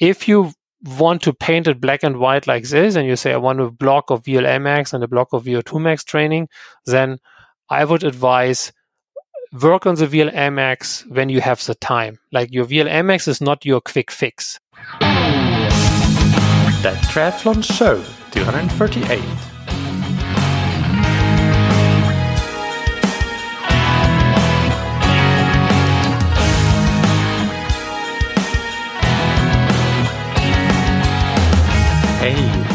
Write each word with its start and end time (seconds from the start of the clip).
if 0.00 0.28
you 0.28 0.52
want 0.82 1.22
to 1.22 1.32
paint 1.32 1.66
it 1.66 1.80
black 1.80 2.02
and 2.02 2.18
white 2.18 2.46
like 2.46 2.64
this, 2.64 2.94
and 2.94 3.06
you 3.06 3.16
say, 3.16 3.32
I 3.32 3.36
want 3.36 3.60
a 3.60 3.70
block 3.70 4.10
of 4.10 4.22
VLA 4.22 4.60
max 4.60 4.92
and 4.92 5.02
a 5.02 5.08
block 5.08 5.32
of 5.32 5.44
VO2 5.44 5.80
max 5.80 6.04
training, 6.04 6.48
then 6.86 7.18
I 7.68 7.84
would 7.84 8.04
advise 8.04 8.72
work 9.52 9.86
on 9.86 9.94
the 9.94 10.06
VLA 10.06 10.52
max 10.52 11.04
when 11.06 11.28
you 11.28 11.40
have 11.40 11.64
the 11.64 11.74
time. 11.74 12.18
Like 12.32 12.52
your 12.52 12.66
VLA 12.66 13.04
max 13.04 13.28
is 13.28 13.40
not 13.40 13.64
your 13.64 13.80
quick 13.80 14.10
fix. 14.10 14.60
The 16.82 16.94
Triathlon 17.10 17.64
Show 17.64 18.04
238. 18.30 19.47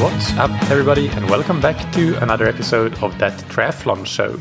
What's 0.04 0.34
up, 0.34 0.52
everybody, 0.70 1.08
and 1.08 1.30
welcome 1.30 1.62
back 1.62 1.94
to 1.94 2.22
another 2.22 2.46
episode 2.46 3.02
of 3.02 3.18
That 3.20 3.40
Triathlon 3.44 4.06
Show, 4.06 4.38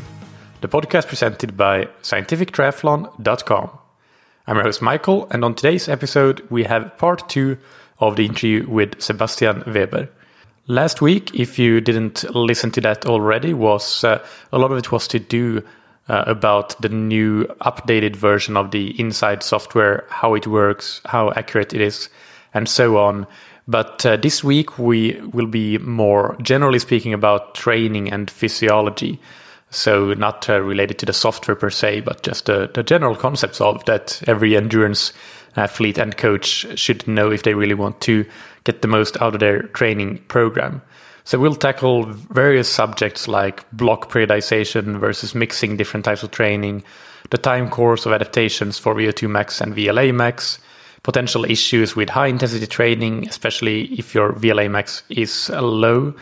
the 0.59 0.67
podcast 0.67 1.07
presented 1.07 1.55
by 1.55 1.85
scientifictriathlon.com. 2.01 3.69
I'm 4.45 4.55
your 4.57 4.65
host, 4.65 4.81
Michael, 4.81 5.25
and 5.31 5.45
on 5.45 5.55
today's 5.55 5.87
episode, 5.87 6.45
we 6.49 6.65
have 6.65 6.97
part 6.97 7.29
two 7.29 7.57
of 7.99 8.17
the 8.17 8.25
interview 8.25 8.67
with 8.67 9.01
Sebastian 9.01 9.63
Weber. 9.65 10.09
Last 10.67 11.01
week, 11.01 11.33
if 11.33 11.57
you 11.57 11.79
didn't 11.79 12.25
listen 12.35 12.69
to 12.71 12.81
that 12.81 13.05
already, 13.05 13.53
was 13.53 14.03
uh, 14.03 14.21
a 14.51 14.59
lot 14.59 14.73
of 14.73 14.77
it 14.77 14.91
was 14.91 15.07
to 15.07 15.19
do 15.19 15.63
uh, 16.09 16.25
about 16.27 16.81
the 16.81 16.89
new 16.89 17.45
updated 17.61 18.17
version 18.17 18.57
of 18.57 18.71
the 18.71 18.93
INSCYD 18.95 19.41
software, 19.41 20.03
how 20.09 20.33
it 20.33 20.45
works, 20.45 20.99
how 21.05 21.31
accurate 21.37 21.73
it 21.73 21.79
is, 21.79 22.09
and 22.53 22.67
so 22.67 22.97
on. 22.97 23.25
But 23.67 24.05
uh, 24.05 24.17
this 24.17 24.43
week 24.43 24.77
we 24.77 25.19
will 25.31 25.47
be 25.47 25.77
more 25.77 26.35
generally 26.41 26.79
speaking 26.79 27.13
about 27.13 27.55
training 27.55 28.11
and 28.11 28.29
physiology. 28.29 29.19
So 29.69 30.13
not 30.13 30.49
uh, 30.49 30.61
related 30.61 30.99
to 30.99 31.05
the 31.05 31.13
software 31.13 31.55
per 31.55 31.69
se, 31.69 32.01
but 32.01 32.23
just 32.23 32.45
the, 32.45 32.69
the 32.73 32.83
general 32.83 33.15
concepts 33.15 33.61
of 33.61 33.83
that 33.85 34.21
every 34.27 34.55
endurance 34.55 35.13
athlete 35.55 35.97
and 35.97 36.17
coach 36.17 36.65
should 36.77 37.07
know 37.07 37.31
if 37.31 37.43
they 37.43 37.53
really 37.53 37.73
want 37.73 38.01
to 38.01 38.25
get 38.63 38.81
the 38.81 38.87
most 38.87 39.21
out 39.21 39.33
of 39.33 39.39
their 39.39 39.63
training 39.63 40.17
program. 40.27 40.81
So 41.25 41.39
we'll 41.39 41.55
tackle 41.55 42.03
various 42.03 42.67
subjects 42.67 43.27
like 43.27 43.69
block 43.71 44.11
periodization 44.11 44.99
versus 44.99 45.33
mixing 45.33 45.77
different 45.77 46.05
types 46.05 46.23
of 46.23 46.31
training, 46.31 46.83
the 47.29 47.37
time 47.37 47.69
course 47.69 48.05
of 48.05 48.11
adaptations 48.11 48.77
for 48.77 48.93
VO2 48.93 49.29
max 49.29 49.61
and 49.61 49.73
VLA 49.73 50.13
max, 50.13 50.59
potential 51.03 51.45
issues 51.45 51.95
with 51.95 52.09
high 52.09 52.27
intensity 52.27 52.65
training, 52.65 53.27
especially 53.27 53.85
if 53.99 54.15
your 54.15 54.33
VLA 54.33 54.71
max 54.71 55.03
is 55.09 55.49
low, 55.49 56.13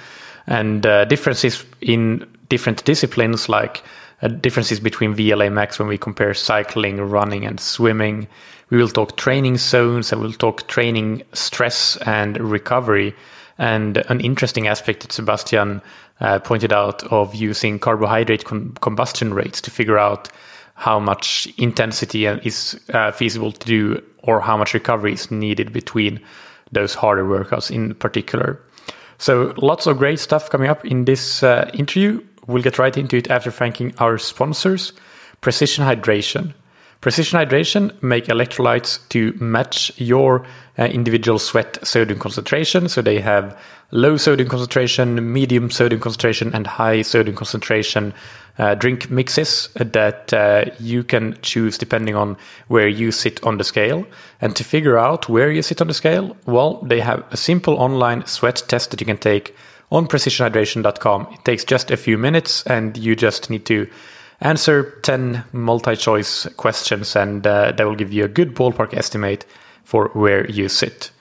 and 0.47 0.85
uh, 0.85 1.05
differences 1.05 1.63
in 1.81 2.27
different 2.49 2.83
disciplines 2.83 3.47
like 3.47 3.83
uh, 4.21 4.27
differences 4.27 4.79
between 4.79 5.15
VLA 5.15 5.51
max 5.51 5.79
when 5.79 5.87
we 5.87 5.97
compare 5.97 6.33
cycling, 6.33 6.97
running, 6.97 7.45
and 7.45 7.59
swimming. 7.59 8.27
We 8.69 8.77
will 8.77 8.89
talk 8.89 9.17
training 9.17 9.57
zones 9.57 10.11
and 10.11 10.21
we'll 10.21 10.33
talk 10.33 10.67
training 10.67 11.23
stress 11.33 11.97
and 12.05 12.39
recovery. 12.39 13.15
And 13.57 13.97
an 13.97 14.19
interesting 14.21 14.67
aspect 14.67 15.01
that 15.01 15.11
Sebastian 15.11 15.81
uh, 16.19 16.39
pointed 16.39 16.71
out 16.73 17.03
of 17.11 17.35
using 17.35 17.79
carbohydrate 17.79 18.45
com- 18.45 18.73
combustion 18.81 19.33
rates 19.33 19.61
to 19.61 19.71
figure 19.71 19.97
out 19.97 20.29
how 20.81 20.99
much 20.99 21.47
intensity 21.59 22.25
is 22.25 22.79
uh, 22.91 23.11
feasible 23.11 23.51
to 23.51 23.67
do 23.67 24.03
or 24.23 24.41
how 24.41 24.57
much 24.57 24.73
recovery 24.73 25.13
is 25.13 25.29
needed 25.29 25.71
between 25.71 26.19
those 26.71 26.95
harder 26.95 27.23
workouts 27.23 27.69
in 27.69 27.93
particular. 27.93 28.59
So 29.19 29.53
lots 29.57 29.85
of 29.85 29.99
great 29.99 30.19
stuff 30.19 30.49
coming 30.49 30.71
up 30.71 30.83
in 30.83 31.05
this 31.05 31.43
uh, 31.43 31.69
interview. 31.75 32.19
We'll 32.47 32.63
get 32.63 32.79
right 32.79 32.97
into 32.97 33.15
it 33.17 33.29
after 33.29 33.51
thanking 33.51 33.93
our 33.99 34.17
sponsors, 34.17 34.93
Precision 35.41 35.85
Hydration. 35.85 36.55
Precision 37.01 37.39
Hydration 37.39 38.01
make 38.03 38.25
electrolytes 38.25 38.99
to 39.09 39.33
match 39.39 39.91
your 39.97 40.45
uh, 40.77 40.83
individual 40.83 41.39
sweat 41.39 41.79
sodium 41.85 42.19
concentration. 42.19 42.87
So 42.89 43.01
they 43.01 43.19
have 43.19 43.59
low 43.89 44.17
sodium 44.17 44.47
concentration, 44.47 45.33
medium 45.33 45.71
sodium 45.71 45.99
concentration, 45.99 46.53
and 46.53 46.67
high 46.67 47.01
sodium 47.01 47.35
concentration 47.35 48.13
uh, 48.59 48.75
drink 48.75 49.09
mixes 49.09 49.69
that 49.75 50.31
uh, 50.31 50.65
you 50.79 51.03
can 51.03 51.39
choose 51.41 51.75
depending 51.75 52.15
on 52.15 52.37
where 52.67 52.87
you 52.87 53.11
sit 53.11 53.43
on 53.43 53.57
the 53.57 53.63
scale. 53.63 54.05
And 54.39 54.55
to 54.55 54.63
figure 54.63 54.99
out 54.99 55.27
where 55.27 55.51
you 55.51 55.63
sit 55.63 55.81
on 55.81 55.87
the 55.87 55.95
scale, 55.95 56.37
well, 56.45 56.75
they 56.83 56.99
have 56.99 57.25
a 57.31 57.37
simple 57.37 57.75
online 57.75 58.27
sweat 58.27 58.61
test 58.67 58.91
that 58.91 59.01
you 59.01 59.07
can 59.07 59.17
take 59.17 59.55
on 59.91 60.07
precisionhydration.com. 60.07 61.29
It 61.31 61.45
takes 61.45 61.65
just 61.65 61.89
a 61.89 61.97
few 61.97 62.19
minutes, 62.19 62.63
and 62.67 62.95
you 62.95 63.15
just 63.15 63.49
need 63.49 63.65
to 63.65 63.89
answer 64.41 64.91
10 65.01 65.43
multi 65.53 65.95
choice 65.95 66.47
questions, 66.57 67.15
and 67.15 67.45
uh, 67.45 67.71
that 67.71 67.85
will 67.85 67.95
give 67.95 68.11
you 68.11 68.25
a 68.25 68.27
good 68.27 68.55
ballpark 68.55 68.93
estimate 68.93 69.45
for 69.83 70.09
where 70.13 70.49
you 70.49 70.67
sit. 70.67 71.11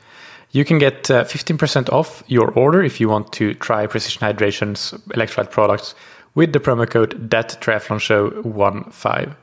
You 0.53 0.64
can 0.64 0.78
get 0.78 1.10
uh, 1.10 1.25
15% 1.25 1.92
off 1.92 2.25
your 2.26 2.50
order 2.53 2.82
if 2.82 3.00
you 3.00 3.09
want 3.09 3.32
to 3.34 3.54
try 3.54 3.86
Precision 3.86 4.22
Hydration's 4.22 4.92
electrolyte 5.10 5.50
products 5.50 5.94
with 6.34 6.53
the 6.53 6.59
promo 6.59 6.91
code 6.91 7.30
ThatTriathlonShow15. 7.30 9.36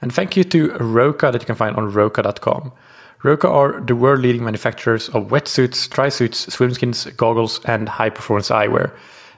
And 0.00 0.12
thank 0.12 0.36
you 0.36 0.42
to 0.44 0.72
Roka 0.78 1.30
that 1.30 1.40
you 1.40 1.46
can 1.46 1.54
find 1.54 1.76
on 1.76 1.92
Roka.com. 1.92 2.72
Roka 3.22 3.48
are 3.48 3.80
the 3.80 3.94
world 3.94 4.20
leading 4.20 4.42
manufacturers 4.42 5.08
of 5.10 5.28
wetsuits, 5.28 5.88
trisuits, 5.88 6.50
swimskins, 6.50 7.16
goggles, 7.16 7.60
and 7.64 7.88
high 7.88 8.10
performance 8.10 8.48
eyewear 8.48 8.92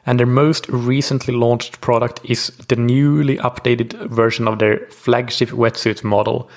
and 0.06 0.18
their 0.18 0.26
most 0.26 0.68
recently 0.68 1.34
launched 1.34 1.80
product 1.80 2.20
is 2.24 2.48
the 2.68 2.76
newly 2.76 3.38
updated 3.38 3.94
version 4.08 4.46
of 4.46 4.58
their 4.58 4.86
flagship 4.90 5.50
wetsuit 5.50 6.04
model. 6.04 6.50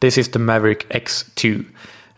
This 0.00 0.18
is 0.18 0.28
the 0.28 0.38
Maverick 0.38 0.88
X2. 0.90 1.66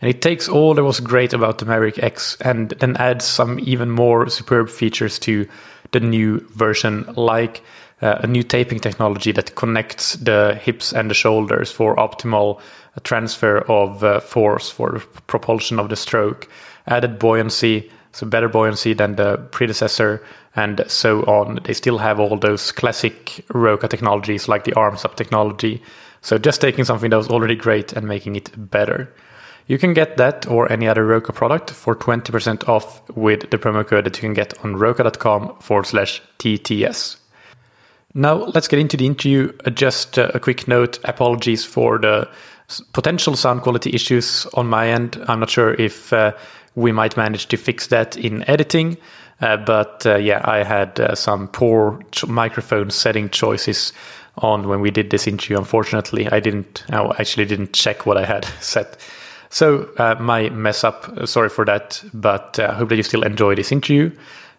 And 0.01 0.09
it 0.09 0.21
takes 0.21 0.47
all 0.47 0.73
that 0.73 0.83
was 0.83 0.99
great 0.99 1.33
about 1.33 1.57
the 1.57 1.65
Maverick 1.65 2.01
X 2.03 2.37
and 2.41 2.69
then 2.71 2.97
adds 2.97 3.25
some 3.25 3.59
even 3.61 3.89
more 3.89 4.29
superb 4.29 4.69
features 4.69 5.17
to 5.19 5.47
the 5.91 5.99
new 5.99 6.39
version, 6.49 7.05
like 7.15 7.63
uh, 8.01 8.19
a 8.19 8.27
new 8.27 8.43
taping 8.43 8.79
technology 8.79 9.31
that 9.31 9.55
connects 9.55 10.13
the 10.15 10.59
hips 10.61 10.93
and 10.93 11.09
the 11.09 11.15
shoulders 11.15 11.71
for 11.71 11.95
optimal 11.95 12.59
transfer 13.03 13.59
of 13.69 14.03
uh, 14.03 14.19
force 14.19 14.69
for 14.69 14.99
propulsion 15.27 15.79
of 15.79 15.89
the 15.89 15.95
stroke, 15.95 16.49
added 16.87 17.17
buoyancy, 17.17 17.89
so 18.11 18.25
better 18.25 18.47
buoyancy 18.49 18.93
than 18.93 19.15
the 19.15 19.37
predecessor, 19.51 20.23
and 20.55 20.83
so 20.87 21.21
on. 21.23 21.59
They 21.63 21.73
still 21.73 21.97
have 21.97 22.19
all 22.19 22.37
those 22.37 22.71
classic 22.71 23.45
Roka 23.53 23.87
technologies 23.87 24.47
like 24.47 24.63
the 24.63 24.73
arms 24.73 25.05
up 25.05 25.15
technology. 25.15 25.81
So 26.21 26.37
just 26.37 26.61
taking 26.61 26.85
something 26.85 27.09
that 27.09 27.17
was 27.17 27.29
already 27.29 27.55
great 27.55 27.93
and 27.93 28.07
making 28.07 28.35
it 28.35 28.49
better. 28.55 29.13
You 29.67 29.77
can 29.77 29.93
get 29.93 30.17
that 30.17 30.47
or 30.47 30.71
any 30.71 30.87
other 30.87 31.05
Roka 31.05 31.33
product 31.33 31.71
for 31.71 31.95
20% 31.95 32.69
off 32.69 33.01
with 33.15 33.49
the 33.49 33.57
promo 33.57 33.85
code 33.85 34.05
that 34.05 34.15
you 34.15 34.21
can 34.21 34.33
get 34.33 34.53
on 34.63 34.75
roka.com 34.75 35.57
forward 35.59 35.87
slash 35.87 36.21
TTS. 36.39 37.17
Now 38.13 38.35
let's 38.35 38.67
get 38.67 38.79
into 38.79 38.95
the 38.95 39.05
interview. 39.05 39.51
Uh, 39.65 39.71
just 39.71 40.17
uh, 40.17 40.31
a 40.33 40.39
quick 40.39 40.67
note 40.67 40.99
apologies 41.03 41.65
for 41.65 41.97
the 41.97 42.29
potential 42.93 43.35
sound 43.35 43.61
quality 43.61 43.91
issues 43.93 44.45
on 44.53 44.67
my 44.67 44.87
end. 44.87 45.21
I'm 45.27 45.41
not 45.41 45.49
sure 45.49 45.73
if 45.73 46.13
uh, 46.13 46.31
we 46.75 46.91
might 46.91 47.17
manage 47.17 47.47
to 47.47 47.57
fix 47.57 47.87
that 47.87 48.15
in 48.15 48.47
editing. 48.49 48.97
Uh, 49.41 49.57
but 49.57 50.05
uh, 50.05 50.15
yeah, 50.15 50.41
I 50.45 50.63
had 50.63 50.99
uh, 50.99 51.15
some 51.15 51.47
poor 51.49 51.99
ch- 52.11 52.25
microphone 52.25 52.89
setting 52.89 53.29
choices 53.29 53.91
on 54.37 54.67
when 54.67 54.79
we 54.81 54.91
did 54.91 55.09
this 55.09 55.27
interview. 55.27 55.57
Unfortunately, 55.57 56.27
I 56.29 56.39
didn't. 56.39 56.83
I 56.89 57.11
actually 57.19 57.45
didn't 57.45 57.73
check 57.73 58.05
what 58.05 58.17
I 58.17 58.25
had 58.25 58.45
set. 58.61 58.97
So 59.49 59.89
uh, 59.97 60.15
my 60.19 60.49
mess 60.49 60.83
up. 60.83 61.07
Uh, 61.09 61.25
sorry 61.25 61.49
for 61.49 61.65
that. 61.65 62.01
But 62.13 62.59
I 62.59 62.73
hope 62.73 62.89
that 62.89 62.95
you 62.95 63.03
still 63.03 63.23
enjoy 63.23 63.55
this 63.55 63.71
interview. 63.71 64.11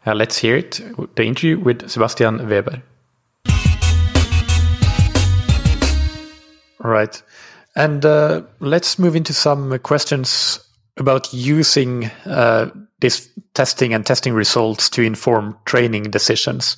let's 0.04 0.38
hear 0.38 0.56
it. 0.56 0.80
The 1.16 1.24
interview 1.24 1.58
with 1.58 1.88
Sebastian 1.88 2.48
Weber. 2.48 2.82
All 6.84 6.90
right. 6.90 7.22
And 7.74 8.04
let's 8.60 8.98
move 8.98 9.16
into 9.16 9.32
some 9.34 9.78
questions 9.80 10.65
about 10.96 11.32
using 11.32 12.06
uh, 12.24 12.70
this 13.00 13.28
testing 13.54 13.92
and 13.92 14.06
testing 14.06 14.32
results 14.32 14.88
to 14.90 15.02
inform 15.02 15.56
training 15.64 16.04
decisions. 16.04 16.76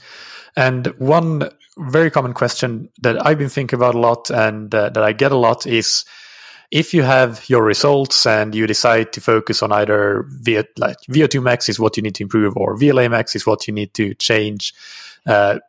And 0.56 0.86
one 0.98 1.50
very 1.78 2.10
common 2.10 2.34
question 2.34 2.88
that 3.02 3.24
I've 3.24 3.38
been 3.38 3.48
thinking 3.48 3.76
about 3.76 3.94
a 3.94 3.98
lot 3.98 4.30
and 4.30 4.74
uh, 4.74 4.88
that 4.90 5.02
I 5.02 5.12
get 5.12 5.30
a 5.30 5.36
lot 5.36 5.66
is 5.66 6.04
if 6.70 6.92
you 6.92 7.02
have 7.02 7.48
your 7.48 7.62
results 7.62 8.26
and 8.26 8.54
you 8.54 8.66
decide 8.66 9.12
to 9.14 9.20
focus 9.20 9.62
on 9.62 9.72
either 9.72 10.26
VO, 10.28 10.64
like 10.76 10.96
VO2 11.08 11.42
max 11.42 11.68
is 11.68 11.80
what 11.80 11.96
you 11.96 12.02
need 12.02 12.16
to 12.16 12.24
improve 12.24 12.56
or 12.56 12.76
VLA 12.76 13.10
max 13.10 13.34
is 13.34 13.46
what 13.46 13.66
you 13.66 13.72
need 13.72 13.94
to 13.94 14.14
change. 14.14 14.74
Uh, 15.26 15.60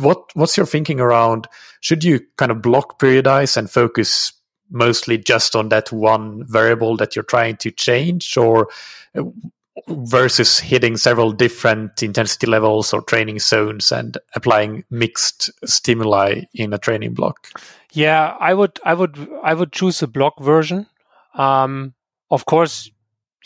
what 0.00 0.30
what's 0.34 0.56
your 0.56 0.66
thinking 0.66 1.00
around 1.00 1.48
should 1.80 2.02
you 2.02 2.20
kind 2.36 2.50
of 2.50 2.62
block 2.62 2.98
periodize 2.98 3.56
and 3.56 3.70
focus 3.70 4.32
mostly 4.70 5.18
just 5.18 5.54
on 5.54 5.68
that 5.70 5.92
one 5.92 6.44
variable 6.46 6.96
that 6.96 7.14
you're 7.14 7.22
trying 7.22 7.56
to 7.58 7.70
change, 7.70 8.36
or 8.36 8.68
uh, 9.16 9.22
versus 9.88 10.58
hitting 10.58 10.96
several 10.96 11.32
different 11.32 12.02
intensity 12.02 12.46
levels 12.46 12.92
or 12.92 13.02
training 13.02 13.38
zones 13.38 13.92
and 13.92 14.18
applying 14.34 14.84
mixed 14.90 15.50
stimuli 15.68 16.42
in 16.54 16.72
a 16.72 16.78
training 16.78 17.14
block? 17.14 17.48
Yeah, 17.92 18.36
I 18.40 18.54
would, 18.54 18.80
I 18.84 18.94
would, 18.94 19.28
I 19.42 19.54
would 19.54 19.72
choose 19.72 20.02
a 20.02 20.06
block 20.06 20.40
version. 20.40 20.86
Um, 21.34 21.94
of 22.30 22.46
course, 22.46 22.90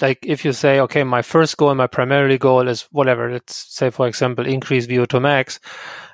like 0.00 0.18
if 0.22 0.44
you 0.44 0.52
say, 0.52 0.80
okay, 0.80 1.04
my 1.04 1.22
first 1.22 1.56
goal, 1.56 1.74
my 1.74 1.86
primary 1.86 2.38
goal 2.38 2.68
is 2.68 2.82
whatever. 2.90 3.30
Let's 3.30 3.56
say, 3.56 3.90
for 3.90 4.06
example, 4.08 4.46
increase 4.46 4.86
VO2 4.86 5.20
max, 5.20 5.60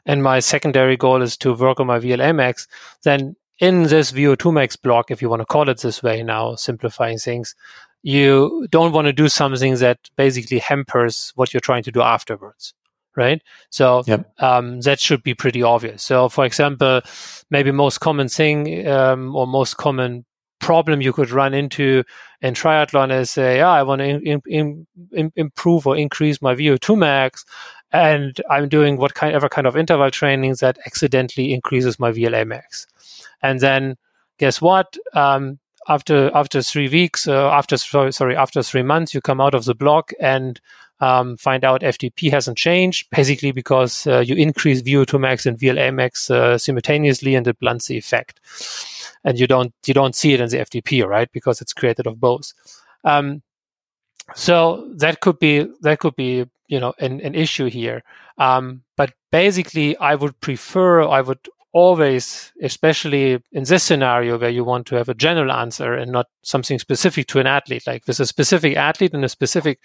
and 0.06 0.23
my 0.23 0.41
secondary 0.41 0.97
goal 0.97 1.23
is 1.23 1.37
to 1.38 1.55
work 1.55 1.79
on 1.79 1.87
my 1.87 1.99
VLA 1.99 2.35
max. 2.35 2.67
Then 3.05 3.37
in 3.58 3.85
this 3.85 4.12
VO2 4.12 4.53
max 4.53 4.76
block, 4.76 5.11
if 5.11 5.23
you 5.23 5.29
want 5.29 5.41
to 5.41 5.47
call 5.47 5.69
it 5.69 5.81
this 5.81 6.03
way 6.03 6.23
now, 6.23 6.55
simplifying 6.55 7.19
things, 7.19 7.55
you 8.03 8.67
don't 8.70 8.93
want 8.93 9.06
to 9.06 9.12
do 9.12 9.29
something 9.29 9.76
that 9.76 9.99
basically 10.17 10.58
hampers 10.58 11.32
what 11.35 11.53
you're 11.53 11.61
trying 11.61 11.82
to 11.85 11.93
do 11.93 12.03
afterwards 12.03 12.75
right? 13.17 13.43
So 13.70 14.03
yep. 14.06 14.31
um, 14.41 14.82
that 14.82 15.00
should 15.00 15.23
be 15.23 15.35
pretty 15.35 15.62
obvious. 15.62 16.03
So, 16.03 16.29
for 16.29 16.44
example, 16.44 17.00
maybe 17.50 17.70
most 17.73 18.00
common 18.00 18.29
thing 18.29 18.87
um, 18.87 19.35
or 19.35 19.47
most 19.47 19.79
common 19.79 20.26
problem 20.61 21.00
you 21.00 21.12
could 21.12 21.31
run 21.31 21.55
into 21.55 22.05
in 22.43 22.55
triathlon 22.55 23.11
is 23.12 23.31
say, 23.31 23.58
yeah, 23.58 23.70
I 23.70 23.82
want 23.82 24.00
to 24.00 24.05
in, 24.05 24.43
in, 24.47 24.87
in, 25.12 25.32
improve 25.37 25.87
or 25.87 25.97
increase 25.97 26.43
my 26.43 26.55
VO2 26.55 26.97
max, 26.97 27.44
and 27.93 28.38
I'm 28.50 28.69
doing 28.69 28.97
what 28.97 29.14
kind 29.14 29.35
ever 29.35 29.49
kind 29.49 29.67
of 29.67 29.76
interval 29.76 30.11
training 30.11 30.56
that 30.61 30.79
accidentally 30.87 31.55
increases 31.55 31.99
my 31.99 32.12
VLA 32.12 32.47
max, 32.47 32.87
and 33.46 33.60
then 33.60 33.96
guess 34.38 34.60
what? 34.60 34.96
Um, 35.14 35.58
after 35.88 36.31
after 36.34 36.62
three 36.62 36.88
weeks, 36.88 37.28
uh, 37.28 37.50
after 37.50 37.76
sorry, 37.76 38.37
after 38.37 38.62
three 38.62 38.82
months, 38.82 39.14
you 39.14 39.20
come 39.20 39.40
out 39.40 39.54
of 39.54 39.64
the 39.64 39.75
block 39.75 40.12
and 40.20 40.60
um, 41.00 41.37
find 41.37 41.64
out 41.64 41.82
FTP 41.82 42.31
hasn't 42.31 42.58
changed, 42.58 43.08
basically 43.16 43.52
because 43.52 44.06
uh, 44.06 44.20
you 44.20 44.34
increase 44.34 44.82
VO2 44.82 45.20
max 45.20 45.46
and 45.46 45.58
VLA 45.58 45.94
max 45.94 46.31
uh, 46.31 46.58
simultaneously, 46.58 47.34
and 47.34 47.46
it 47.46 47.58
blunts 47.60 47.87
the 47.87 47.96
effect. 47.96 48.40
And 49.25 49.38
you 49.38 49.46
don't 49.46 49.72
you 49.87 49.94
don't 49.94 50.14
see 50.14 50.32
it 50.32 50.40
in 50.40 50.48
the 50.48 50.58
FTP, 50.58 51.06
right? 51.06 51.31
Because 51.32 51.60
it's 51.60 51.72
created 51.72 52.06
of 52.06 52.20
both. 52.20 52.52
Um, 53.04 53.43
so 54.34 54.90
that 54.96 55.20
could 55.20 55.38
be 55.38 55.69
that 55.82 56.00
could 56.00 56.16
be 56.16 56.46
you 56.66 56.81
know 56.81 56.94
an, 56.98 57.20
an 57.20 57.34
issue 57.34 57.66
here. 57.66 58.02
Um, 58.38 58.82
but 58.96 59.12
basically, 59.31 59.96
I 59.98 60.14
would 60.14 60.40
prefer 60.40 61.02
I 61.02 61.20
would 61.20 61.48
always, 61.76 62.55
especially 62.62 63.38
in 63.52 63.64
this 63.64 63.84
scenario 63.84 64.38
where 64.38 64.49
you 64.49 64.64
want 64.64 64.87
to 64.87 64.96
have 64.96 65.11
a 65.11 65.14
general 65.14 65.52
answer 65.52 65.93
and 65.93 66.11
not 66.11 66.26
something 66.43 66.78
specific 66.78 67.26
to 67.26 67.38
an 67.38 67.46
athlete, 67.46 67.87
like 67.87 68.06
with 68.06 68.19
a 68.19 68.25
specific 68.25 68.75
athlete 68.78 69.12
and 69.12 69.23
a 69.26 69.28
specific 69.28 69.84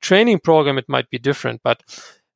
training 0.00 0.38
program, 0.38 0.78
it 0.78 0.88
might 0.88 1.10
be 1.10 1.18
different. 1.18 1.60
But 1.62 1.82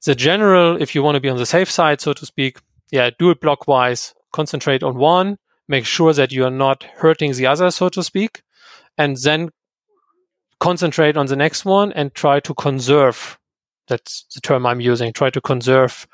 the 0.04 0.14
general, 0.14 0.76
if 0.82 0.94
you 0.94 1.02
want 1.02 1.14
to 1.14 1.20
be 1.20 1.30
on 1.30 1.38
the 1.38 1.46
safe 1.46 1.70
side, 1.70 2.02
so 2.02 2.12
to 2.12 2.26
speak, 2.26 2.58
yeah, 2.92 3.08
do 3.18 3.30
it 3.30 3.40
blockwise, 3.40 4.12
concentrate 4.32 4.82
on 4.82 4.98
one, 4.98 5.38
make 5.66 5.86
sure 5.86 6.12
that 6.12 6.30
you 6.30 6.44
are 6.44 6.50
not 6.50 6.82
hurting 6.82 7.32
the 7.32 7.46
other, 7.46 7.70
so 7.70 7.88
to 7.88 8.02
speak, 8.02 8.42
and 8.98 9.16
then 9.16 9.48
concentrate 10.58 11.16
on 11.16 11.24
the 11.24 11.36
next 11.36 11.64
one 11.64 11.90
and 11.94 12.14
try 12.14 12.38
to 12.40 12.52
conserve. 12.52 13.38
That's 13.88 14.26
the 14.34 14.42
term 14.42 14.66
I'm 14.66 14.82
using. 14.82 15.14
Try 15.14 15.30
to 15.30 15.40
conserve 15.40 16.06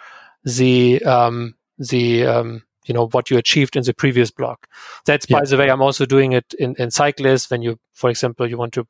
the 0.45 1.03
um, 1.03 1.57
the 1.79 2.27
um, 2.27 2.63
you 2.87 2.95
know 2.95 3.09
what 3.09 3.31
you 3.31 3.37
achieved 3.37 3.77
in 3.77 3.83
the 3.83 3.95
previous 3.95 4.31
block. 4.31 4.69
That's 5.05 5.27
yeah. 5.29 5.41
by 5.41 5.45
the 5.45 5.57
way, 5.57 5.69
I'm 5.71 5.83
also 5.83 6.07
doing 6.07 6.33
it 6.33 6.55
in, 6.59 6.75
in 6.79 6.91
cyclists 6.91 7.51
when 7.51 7.63
you, 7.63 7.79
for 7.93 8.11
example, 8.11 8.49
you 8.49 8.57
want 8.57 8.73
to 8.75 8.87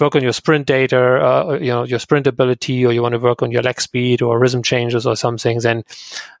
work 0.00 0.14
on 0.14 0.22
your 0.22 0.32
sprint 0.32 0.66
data, 0.66 0.98
uh, 0.98 1.58
you 1.60 1.68
know, 1.68 1.84
your 1.84 1.98
sprint 1.98 2.26
ability, 2.26 2.84
or 2.84 2.92
you 2.92 3.02
want 3.02 3.12
to 3.12 3.18
work 3.18 3.42
on 3.42 3.50
your 3.50 3.62
leg 3.62 3.80
speed 3.80 4.22
or 4.22 4.38
rhythm 4.38 4.62
changes 4.62 5.06
or 5.06 5.16
something. 5.16 5.58
Then, 5.60 5.84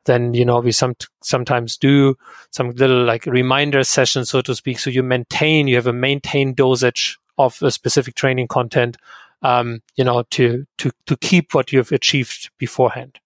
then 0.04 0.34
you 0.34 0.44
know 0.44 0.60
we 0.60 0.72
some 0.72 0.94
sometimes 1.22 1.76
do 1.76 2.16
some 2.50 2.70
little 2.70 3.04
like 3.04 3.26
reminder 3.26 3.84
sessions, 3.84 4.30
so 4.30 4.40
to 4.42 4.54
speak. 4.54 4.78
So 4.78 4.90
you 4.90 5.02
maintain, 5.02 5.68
you 5.68 5.76
have 5.76 5.86
a 5.86 5.92
maintained 5.92 6.56
dosage 6.56 7.18
of 7.36 7.60
a 7.62 7.70
specific 7.70 8.14
training 8.14 8.48
content, 8.48 8.96
um, 9.42 9.80
you 9.96 10.04
know, 10.04 10.24
to 10.30 10.66
to 10.78 10.90
to 11.06 11.16
keep 11.16 11.54
what 11.54 11.72
you've 11.72 11.92
achieved 11.92 12.50
beforehand. 12.58 13.18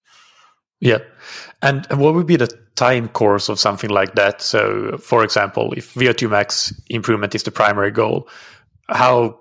Yeah. 0.83 0.99
And 1.63 1.87
what 1.93 2.15
would 2.15 2.27
be 2.27 2.35
the 2.35 2.53
time 2.75 3.09
course 3.09 3.49
of 3.49 3.61
something 3.61 3.89
like 3.89 4.17
that? 4.17 4.43
So, 4.43 4.99
for 4.99 5.23
example, 5.23 5.73
if 5.77 5.95
VO2 5.95 6.29
max 6.29 6.75
improvement 6.89 7.37
is 7.37 7.45
the 7.45 7.53
primary 7.53 7.93
goal, 7.93 8.29
how 8.89 9.39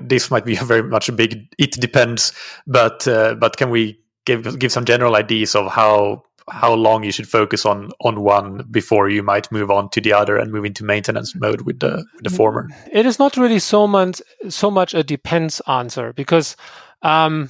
this 0.00 0.30
might 0.30 0.46
be 0.46 0.56
very 0.56 0.82
much 0.82 1.08
a 1.08 1.12
big 1.12 1.46
it 1.58 1.72
depends 1.72 2.32
but 2.66 3.06
uh, 3.06 3.34
but 3.34 3.56
can 3.56 3.70
we 3.70 4.00
give 4.24 4.58
give 4.58 4.72
some 4.72 4.84
general 4.84 5.14
ideas 5.14 5.54
of 5.54 5.70
how 5.70 6.24
how 6.50 6.74
long 6.74 7.04
you 7.04 7.12
should 7.12 7.28
focus 7.28 7.64
on 7.64 7.92
on 8.00 8.20
one 8.22 8.66
before 8.70 9.08
you 9.08 9.22
might 9.22 9.52
move 9.52 9.70
on 9.70 9.88
to 9.90 10.00
the 10.00 10.12
other 10.12 10.36
and 10.36 10.50
move 10.50 10.64
into 10.64 10.84
maintenance 10.84 11.36
mode 11.36 11.60
with 11.60 11.78
the 11.78 12.04
with 12.14 12.24
the 12.24 12.30
former 12.30 12.68
it 12.90 13.06
is 13.06 13.20
not 13.20 13.36
really 13.36 13.60
so 13.60 13.86
much 13.86 14.20
so 14.48 14.72
much 14.72 14.92
a 14.92 15.04
depends 15.04 15.60
answer 15.68 16.12
because 16.14 16.56
um 17.02 17.48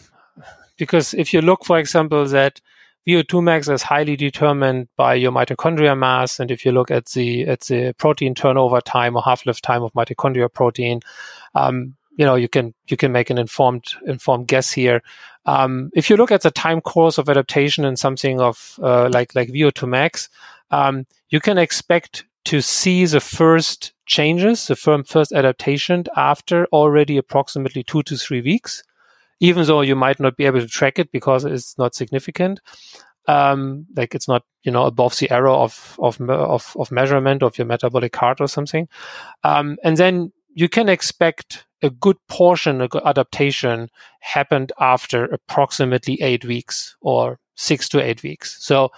because 0.76 1.14
if 1.14 1.32
you 1.32 1.40
look 1.40 1.64
for 1.64 1.78
example 1.78 2.26
that 2.26 2.60
VO2 3.08 3.42
max 3.42 3.68
is 3.68 3.82
highly 3.82 4.16
determined 4.16 4.88
by 4.96 5.14
your 5.14 5.32
mitochondria 5.32 5.96
mass. 5.96 6.38
And 6.38 6.50
if 6.50 6.66
you 6.66 6.72
look 6.72 6.90
at 6.90 7.06
the 7.06 7.46
at 7.46 7.60
the 7.62 7.94
protein 7.96 8.34
turnover 8.34 8.82
time 8.82 9.16
or 9.16 9.22
half-life 9.22 9.62
time 9.62 9.82
of 9.82 9.94
mitochondria 9.94 10.52
protein, 10.52 11.00
um, 11.54 11.96
you 12.18 12.26
know 12.26 12.34
you 12.34 12.48
can 12.48 12.74
you 12.88 12.98
can 12.98 13.10
make 13.10 13.30
an 13.30 13.38
informed 13.38 13.94
informed 14.06 14.46
guess 14.46 14.70
here. 14.70 15.02
Um, 15.46 15.90
if 15.94 16.10
you 16.10 16.18
look 16.18 16.30
at 16.30 16.42
the 16.42 16.50
time 16.50 16.82
course 16.82 17.16
of 17.16 17.30
adaptation 17.30 17.86
in 17.86 17.96
something 17.96 18.42
of 18.42 18.78
uh, 18.82 19.08
like 19.10 19.34
like 19.34 19.48
VO2 19.48 19.88
max, 19.88 20.28
um, 20.70 21.06
you 21.30 21.40
can 21.40 21.56
expect 21.56 22.26
to 22.44 22.60
see 22.60 23.06
the 23.06 23.20
first 23.20 23.92
changes, 24.04 24.66
the 24.66 24.76
firm 24.76 25.02
first 25.02 25.32
adaptation 25.32 26.04
after 26.14 26.66
already 26.72 27.16
approximately 27.16 27.82
two 27.82 28.02
to 28.02 28.18
three 28.18 28.42
weeks 28.42 28.82
even 29.40 29.66
though 29.66 29.80
you 29.80 29.96
might 29.96 30.20
not 30.20 30.36
be 30.36 30.46
able 30.46 30.60
to 30.60 30.66
track 30.66 30.98
it 30.98 31.12
because 31.12 31.44
it's 31.44 31.76
not 31.78 31.94
significant. 31.94 32.60
Um, 33.26 33.86
like 33.94 34.14
it's 34.14 34.26
not, 34.26 34.42
you 34.62 34.72
know, 34.72 34.84
above 34.84 35.18
the 35.18 35.30
error 35.30 35.50
of, 35.50 35.96
of, 35.98 36.18
of, 36.20 36.74
of 36.78 36.90
measurement 36.90 37.42
of 37.42 37.58
your 37.58 37.66
metabolic 37.66 38.12
cart 38.12 38.40
or 38.40 38.48
something. 38.48 38.88
Um, 39.44 39.76
and 39.84 39.98
then 39.98 40.32
you 40.54 40.68
can 40.68 40.88
expect 40.88 41.66
a 41.82 41.90
good 41.90 42.16
portion 42.28 42.80
of 42.80 42.90
adaptation 43.04 43.90
happened 44.20 44.72
after 44.80 45.26
approximately 45.26 46.20
eight 46.22 46.44
weeks 46.44 46.96
or 47.02 47.38
six 47.54 47.88
to 47.90 48.02
eight 48.02 48.22
weeks. 48.22 48.56
So 48.64 48.90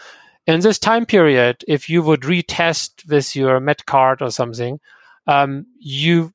in 0.46 0.60
this 0.60 0.78
time 0.78 1.06
period, 1.06 1.64
if 1.68 1.90
you 1.90 2.02
would 2.02 2.22
retest 2.22 3.08
with 3.08 3.36
your 3.36 3.60
met 3.60 3.84
cart 3.86 4.22
or 4.22 4.30
something, 4.30 4.80
um, 5.26 5.66
you 5.78 6.32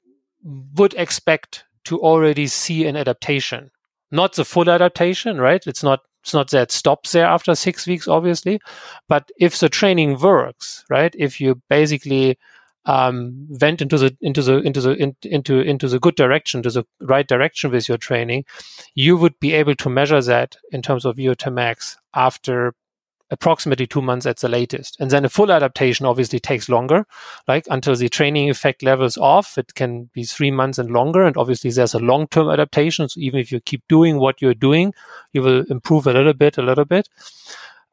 would 0.75 0.94
expect 0.96 1.63
to 1.86 2.00
already 2.01 2.48
see 2.48 2.86
an 2.86 2.96
adaptation 2.96 3.72
not 4.15 4.34
the 4.34 4.45
full 4.45 4.69
adaptation, 4.69 5.39
right? 5.39 5.65
It's 5.67 5.84
not 5.84 6.01
it's 6.24 6.34
not 6.34 6.50
that 6.50 6.72
stops 6.72 7.12
there 7.12 7.27
after 7.27 7.53
six 7.53 7.86
weeks, 7.86 8.07
obviously, 8.07 8.60
but 9.07 9.31
if 9.38 9.60
the 9.60 9.69
training 9.69 10.19
works, 10.19 10.84
right? 10.89 11.13
If 11.15 11.39
you 11.39 11.62
basically 11.69 12.39
um, 12.86 13.48
went 13.62 13.81
into 13.81 13.98
the 13.98 14.17
into 14.22 14.41
the 14.41 14.57
into 14.57 14.81
the 14.81 14.91
in, 14.93 15.15
into 15.24 15.60
into 15.60 15.88
the 15.88 16.00
good 16.00 16.15
direction, 16.15 16.63
to 16.63 16.72
the 16.72 16.84
right 17.00 17.27
direction 17.27 17.72
with 17.72 17.88
your 17.88 17.98
training, 17.98 18.45
you 18.95 19.17
would 19.17 19.39
be 19.39 19.53
able 19.53 19.75
to 19.75 19.89
measure 19.89 20.22
that 20.22 20.55
in 20.72 20.81
terms 20.81 21.05
of 21.05 21.17
VO2 21.17 21.53
max 21.53 21.98
after 22.15 22.74
approximately 23.32 23.88
two 23.88 24.01
months 24.01 24.25
at 24.25 24.38
the 24.38 24.50
latest. 24.50 24.98
And 25.00 25.10
then 25.10 25.25
a 25.25 25.29
full 25.29 25.51
adaptation 25.51 26.05
obviously 26.05 26.39
takes 26.39 26.70
longer, 26.70 27.05
like 27.48 27.65
until 27.70 27.96
the 27.96 28.10
training 28.10 28.50
effect 28.50 28.84
levels 28.84 29.17
off. 29.17 29.58
It 29.58 29.74
can 29.75 30.10
be 30.13 30.24
three 30.24 30.51
months 30.51 30.77
and 30.77 30.91
longer. 30.91 31.24
And 31.24 31.36
obviously 31.38 31.72
there's 31.72 31.94
a 31.94 32.00
long 32.00 32.27
term 32.27 32.50
adaptation. 32.50 33.10
So 33.10 33.20
even 33.20 33.39
if 33.39 33.51
you 33.51 33.60
keep 33.60 33.84
doing 33.88 34.20
what 34.20 34.41
you're 34.41 34.53
doing, 34.53 34.94
you 35.34 35.41
will 35.41 35.65
improve 35.70 36.08
a 36.08 36.13
little 36.13 36.34
bit, 36.34 36.58
a 36.58 36.62
little 36.62 36.86
bit. 36.86 37.10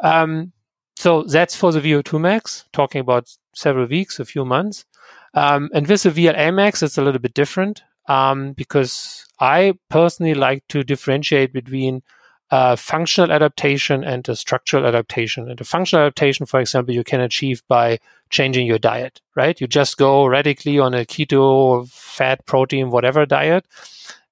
Um, 0.01 0.53
so 0.97 1.23
that's 1.23 1.57
for 1.57 1.73
the 1.73 1.81
VO2 1.81 2.21
max, 2.21 2.65
talking 2.73 3.01
about 3.01 3.35
several 3.55 3.87
weeks, 3.87 4.21
a 4.21 4.25
few 4.25 4.45
months. 4.45 4.85
Um, 5.35 5.71
and 5.73 5.87
with 5.87 6.03
the 6.03 6.11
VLA 6.11 6.55
max, 6.55 6.83
it's 6.83 6.99
a 6.99 7.03
little 7.03 7.21
bit 7.21 7.35
different 7.35 7.83
um, 8.07 8.53
because 8.53 9.27
I 9.41 9.75
personally 9.89 10.35
like 10.35 10.67
to 10.69 10.85
differentiate 10.85 11.53
between 11.53 12.03
functional 12.77 13.33
adaptation 13.33 14.05
and 14.05 14.29
a 14.29 14.37
structural 14.37 14.87
adaptation. 14.87 15.49
And 15.49 15.59
the 15.59 15.65
functional 15.65 16.05
adaptation, 16.05 16.47
for 16.47 16.61
example, 16.61 16.95
you 16.95 17.05
can 17.05 17.21
achieve 17.21 17.63
by 17.69 17.99
changing 18.31 18.67
your 18.67 18.79
diet, 18.79 19.21
right? 19.37 19.61
You 19.61 19.67
just 19.67 19.97
go 19.97 20.27
radically 20.27 20.79
on 20.79 20.95
a 20.95 21.05
keto, 21.05 21.89
fat, 21.89 22.45
protein, 22.47 22.91
whatever 22.91 23.25
diet, 23.27 23.67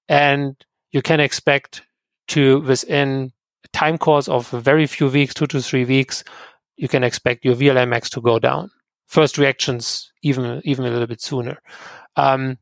and 0.09 0.57
you 0.91 1.03
can 1.03 1.21
expect 1.21 1.83
to, 2.29 2.61
within 2.61 3.33
a 3.65 3.69
time 3.69 3.99
course 3.99 4.29
of 4.29 4.49
very 4.51 4.87
few 4.87 5.09
weeks, 5.09 5.35
two 5.35 5.47
to 5.47 5.61
three 5.61 5.85
weeks, 5.85 6.23
you 6.77 6.89
can 6.89 7.05
expect 7.05 7.45
your 7.45 7.55
VLA 7.55 7.89
max 7.89 8.09
to 8.11 8.21
go 8.21 8.39
down 8.39 8.71
first 9.11 9.39
reactions 9.39 10.13
even 10.23 10.63
even 10.65 10.85
a 10.87 10.91
little 10.91 11.07
bit 11.07 11.21
sooner. 11.21 11.59
Um, 12.17 12.59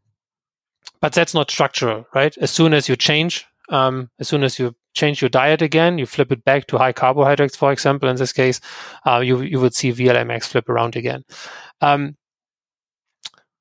but 1.01 1.13
that's 1.13 1.35
not 1.35 1.51
structural, 1.51 2.07
right? 2.15 2.37
As 2.39 2.51
soon 2.51 2.73
as 2.73 2.89
you 2.89 2.97
change, 2.97 3.47
um, 3.69 4.11
as 4.19 4.29
soon 4.29 4.45
as 4.45 4.59
you 4.59 4.75
change 4.95 5.21
your 5.21 5.29
diet 5.29 5.63
again, 5.63 5.99
you 5.99 6.07
flip 6.07 6.33
it 6.33 6.45
back 6.45 6.67
to 6.67 6.79
high 6.79 6.93
carbohydrates, 6.93 7.57
for 7.57 7.73
example, 7.73 8.09
in 8.09 8.17
this 8.17 8.33
case, 8.33 8.61
uh, 9.07 9.21
you 9.21 9.41
you 9.43 9.61
would 9.61 9.75
see 9.75 9.93
VLA 9.93 10.27
max 10.27 10.49
flip 10.49 10.69
around 10.69 10.97
again. 10.97 11.25
Um, 11.81 12.17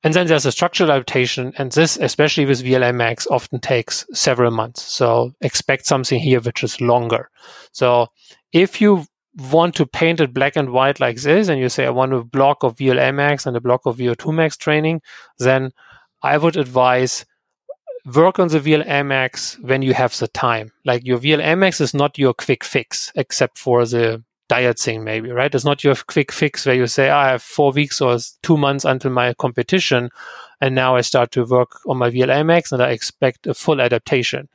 and 0.04 0.14
then 0.14 0.28
there's 0.28 0.46
a 0.46 0.52
structural 0.52 0.92
adaptation, 0.92 1.54
and 1.58 1.72
this, 1.72 1.98
especially 1.98 2.46
with 2.46 2.64
VLA 2.64 2.94
max, 2.94 3.28
often 3.28 3.60
takes 3.60 4.06
several 4.14 4.52
months. 4.52 4.84
So 4.84 5.34
expect 5.42 5.86
something 5.86 6.20
here 6.20 6.40
which 6.40 6.64
is 6.64 6.80
longer. 6.80 7.30
So 7.72 8.08
if 8.54 8.80
you 8.80 9.06
want 9.52 9.76
to 9.76 9.86
paint 9.86 10.20
it 10.20 10.34
black 10.34 10.56
and 10.56 10.70
white 10.70 11.00
like 11.00 11.18
this, 11.18 11.48
and 11.48 11.60
you 11.60 11.70
say, 11.70 11.86
I 11.86 11.90
want 11.90 12.14
a 12.14 12.24
block 12.24 12.64
of 12.64 12.76
VLA 12.76 13.14
max 13.14 13.46
and 13.46 13.58
a 13.58 13.62
block 13.62 13.86
of 13.86 13.98
VO2 13.98 14.34
max 14.34 14.56
training, 14.56 15.02
then 15.40 15.72
I 16.24 16.38
would 16.38 16.58
advise 16.58 17.26
work 18.16 18.40
on 18.40 18.48
the 18.48 18.60
VLA 18.60 19.06
max 19.06 19.58
when 19.60 19.82
you 19.82 19.94
have 19.94 20.18
the 20.18 20.28
time. 20.30 20.72
Like 20.86 21.06
your 21.06 21.20
VLA 21.20 21.58
max 21.58 21.82
is 21.82 21.94
not 21.94 22.18
your 22.18 22.34
quick 22.34 22.64
fix, 22.64 23.12
except 23.16 23.58
for 23.58 23.86
the 23.86 24.24
diet 24.48 24.80
thing, 24.80 25.04
maybe, 25.04 25.30
right? 25.30 25.54
It's 25.54 25.66
not 25.66 25.84
your 25.84 25.96
quick 25.96 26.32
fix 26.32 26.66
where 26.66 26.76
you 26.76 26.88
say, 26.88 27.10
I 27.10 27.32
have 27.32 27.44
four 27.44 27.72
weeks 27.72 28.00
or 28.00 28.18
two 28.44 28.58
months 28.58 28.86
until 28.86 29.12
my 29.12 29.34
competition. 29.34 30.10
And 30.62 30.74
now 30.74 30.96
I 30.96 31.02
start 31.02 31.32
to 31.32 31.44
work 31.44 31.80
on 31.86 31.98
my 31.98 32.10
VLA 32.10 32.46
max 32.46 32.72
and 32.72 32.82
I 32.82 32.92
expect 32.92 33.46
a 33.46 33.54
full 33.54 33.82
adaptation. 33.82 34.48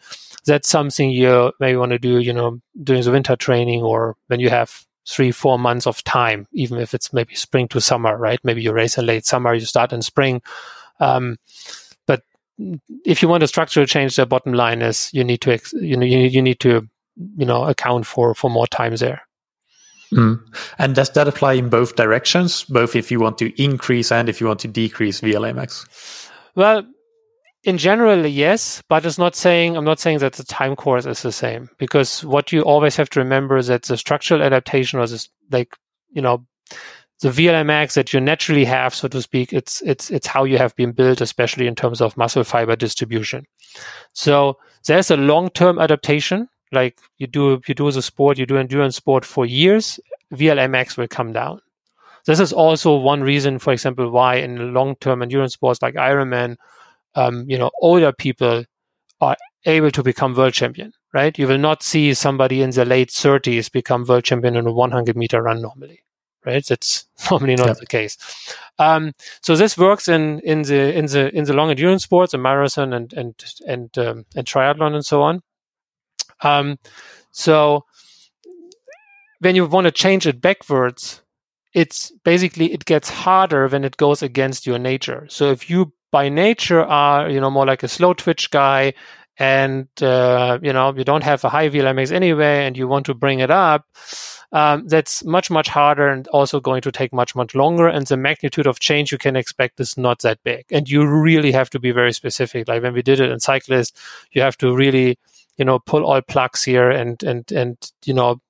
That's 0.47 0.69
something 0.69 1.11
you 1.11 1.53
maybe 1.61 1.77
want 1.77 1.93
to 1.93 1.99
do, 1.99 2.19
you 2.19 2.33
know, 2.33 2.61
during 2.83 3.03
the 3.03 3.13
winter 3.13 3.37
training 3.37 3.83
or 3.83 4.17
when 4.29 4.41
you 4.41 4.49
have 4.51 4.85
three, 5.07 5.31
four 5.31 5.59
months 5.59 5.87
of 5.87 6.03
time, 6.05 6.47
even 6.53 6.79
if 6.79 6.95
it's 6.95 7.13
maybe 7.13 7.35
spring 7.35 7.69
to 7.69 7.81
summer, 7.81 8.17
right? 8.17 8.41
Maybe 8.43 8.63
you 8.63 8.73
race 8.73 8.99
in 8.99 9.07
late 9.07 9.27
summer, 9.27 9.53
you 9.55 9.61
start 9.67 9.93
in 9.93 10.01
spring. 10.01 10.43
Um, 11.01 11.37
if 13.05 13.23
you 13.23 13.29
want 13.29 13.43
a 13.43 13.49
structural 13.49 13.87
change, 13.87 14.17
the 14.17 14.27
bottom 14.27 14.53
line 14.53 14.83
is 14.83 15.11
you 15.13 15.25
need 15.25 15.41
to, 15.43 15.59
you 15.73 15.97
know, 15.97 16.07
you, 16.07 16.19
you 16.19 16.43
need 16.43 16.61
to, 16.61 16.89
you 17.37 17.47
know, 17.47 17.65
account 17.65 18.07
for 18.07 18.35
for 18.35 18.51
more 18.51 18.67
time 18.67 18.97
there. 18.97 19.23
Mm. 20.13 20.41
And 20.79 20.95
does 20.95 21.11
that 21.11 21.27
apply 21.29 21.55
in 21.55 21.71
both 21.71 21.97
directions, 21.97 22.65
both 22.65 22.95
if 22.95 23.11
you 23.11 23.19
want 23.19 23.39
to 23.39 23.63
increase 23.63 24.13
and 24.13 24.29
if 24.29 24.41
you 24.41 24.47
want 24.47 24.61
to 24.61 24.69
decrease 24.69 25.21
VLA 25.23 25.55
max? 25.55 26.31
Well, 26.55 26.85
in 27.65 27.79
general, 27.79 28.27
yes, 28.27 28.83
but 28.89 29.07
it's 29.07 29.19
not 29.19 29.35
saying 29.35 29.77
I'm 29.77 29.85
not 29.85 30.01
saying 30.01 30.19
that 30.19 30.35
the 30.35 30.45
time 30.45 30.77
course 30.77 31.07
is 31.07 31.23
the 31.23 31.33
same 31.33 31.71
because 31.79 32.25
what 32.25 32.53
you 32.53 32.63
always 32.63 32.97
have 32.97 33.09
to 33.11 33.21
remember 33.21 33.57
is 33.57 33.69
that 33.69 33.85
the 33.85 33.97
structural 33.97 34.43
adaptation 34.43 34.99
or 34.99 35.07
this 35.07 35.29
like 35.51 35.77
you 36.11 36.21
know 36.21 36.45
the 37.23 37.31
VLA 37.31 37.65
max 37.65 37.95
that 37.95 38.13
you 38.13 38.21
naturally 38.21 38.65
have, 38.65 38.93
so 38.95 39.07
to 39.07 39.23
speak, 39.23 39.53
it's 39.53 39.81
it's 39.83 40.11
it's 40.11 40.27
how 40.27 40.43
you 40.43 40.59
have 40.59 40.75
been 40.75 40.91
built, 40.91 41.21
especially 41.21 41.69
in 41.69 41.77
terms 41.77 42.01
of 42.01 42.17
muscle 42.17 42.43
fiber 42.43 42.75
distribution. 42.75 43.47
So 44.13 44.59
there's 44.87 45.11
a 45.11 45.17
long-term 45.17 45.79
adaptation 45.79 46.49
like 46.73 46.99
you 47.19 47.29
do 47.29 47.61
you 47.69 47.75
do 47.75 47.93
the 47.93 48.03
sport, 48.03 48.39
you 48.39 48.47
do 48.47 48.59
endurance 48.59 48.97
sport 48.97 49.25
for 49.25 49.47
years, 49.47 50.01
VLA 50.35 50.69
max 50.69 50.97
will 50.97 51.07
come 51.07 51.33
down. 51.33 51.61
This 52.27 52.41
is 52.41 52.53
also 52.53 52.97
one 52.97 53.23
reason, 53.23 53.59
for 53.59 53.73
example, 53.73 54.11
why 54.11 54.37
in 54.37 54.75
long-term 54.75 55.23
endurance 55.23 55.55
sports 55.55 55.83
like 55.83 55.95
Ironman, 55.95 56.57
um, 57.15 57.49
you 57.49 57.59
know, 57.59 57.71
older 57.81 58.13
people 58.13 58.65
are 59.21 59.37
able 59.67 59.91
to 59.93 60.03
become 60.03 60.35
world 60.35 60.55
champion. 60.55 60.93
Right? 61.13 61.39
You 61.39 61.47
will 61.47 61.59
not 61.59 61.83
see 61.83 62.15
somebody 62.15 62.63
in 62.63 62.71
the 62.71 62.87
late 62.87 63.11
30s 63.11 63.71
become 63.71 64.05
world 64.05 64.25
champion 64.25 64.57
in 64.57 64.67
a 64.67 64.73
100 64.73 65.15
meter 65.15 65.43
run 65.43 65.61
normally. 65.61 66.03
Right? 66.45 66.65
That's 66.67 67.07
normally 67.31 67.57
not 67.57 67.79
the 67.79 67.87
case. 67.87 68.19
Um, 68.79 69.13
so 69.43 69.57
this 69.57 69.79
works 69.79 70.09
in 70.09 70.41
in 70.41 70.63
the 70.63 70.97
in 70.97 71.07
the 71.07 71.35
in 71.35 71.45
the 71.45 71.53
long 71.53 71.71
endurance 71.71 72.05
sports, 72.05 72.35
a 72.35 72.39
marathon 72.39 72.93
and 72.93 73.13
and 73.13 73.35
and 73.67 73.97
um, 73.99 74.27
and 74.35 74.47
triathlon 74.47 74.95
and 74.95 75.05
so 75.05 75.23
on. 75.23 75.43
Um, 76.43 76.79
so 77.31 77.85
when 79.41 79.57
you 79.57 79.67
want 79.67 79.87
to 79.87 79.93
change 79.93 80.27
it 80.27 80.41
backwards, 80.41 81.23
it's 81.75 82.13
basically 82.25 82.73
it 82.73 82.85
gets 82.85 83.09
harder 83.09 83.67
when 83.69 83.85
it 83.85 83.97
goes 83.97 84.23
against 84.23 84.67
your 84.67 84.79
nature. 84.79 85.27
So 85.29 85.51
if 85.51 85.71
you 85.71 85.93
by 86.11 86.29
nature 86.29 86.83
are 86.83 87.31
you 87.31 87.41
know 87.41 87.51
more 87.51 87.67
like 87.67 87.83
a 87.83 87.89
slow 87.89 88.15
twitch 88.15 88.51
guy 88.51 88.95
and 89.39 89.89
uh, 90.03 90.59
you 90.63 90.73
know 90.73 90.95
you 90.95 91.05
don't 91.05 91.25
have 91.25 91.43
a 91.45 91.49
high 91.49 91.69
VLA 91.69 91.95
max 91.95 92.11
anyway, 92.11 92.67
and 92.67 92.77
you 92.77 92.87
want 92.87 93.07
to 93.07 93.15
bring 93.15 93.41
it 93.41 93.51
up, 93.51 93.87
um, 94.53 94.87
that's 94.87 95.25
much 95.25 95.51
much 95.51 95.69
harder 95.69 96.09
and 96.09 96.29
also 96.29 96.61
going 96.61 96.83
to 96.83 96.93
take 96.93 97.13
much 97.13 97.35
much 97.35 97.55
longer. 97.55 97.89
And 97.89 98.07
the 98.07 98.17
magnitude 98.17 98.67
of 98.67 98.81
change 98.81 99.11
you 99.11 99.19
can 99.19 99.37
expect 99.37 99.81
is 99.81 99.97
not 99.97 100.21
that 100.21 100.43
big. 100.45 100.67
And 100.71 100.89
you 100.89 101.07
really 101.07 101.53
have 101.53 101.71
to 101.71 101.79
be 101.79 101.91
very 101.91 102.13
specific. 102.13 102.69
Like 102.69 102.83
when 102.83 102.93
we 102.93 103.03
did 103.03 103.21
it 103.21 103.31
in 103.31 103.41
cyclist, 103.41 103.99
you 104.33 104.43
have 104.43 104.59
to 104.59 104.75
really 104.75 105.19
you 105.57 105.65
know 105.65 105.79
pull 105.79 106.05
all 106.05 106.21
plugs 106.23 106.63
here 106.63 106.91
and 106.91 107.23
and 107.23 107.51
and 107.53 107.93
you 108.05 108.15
know 108.15 108.41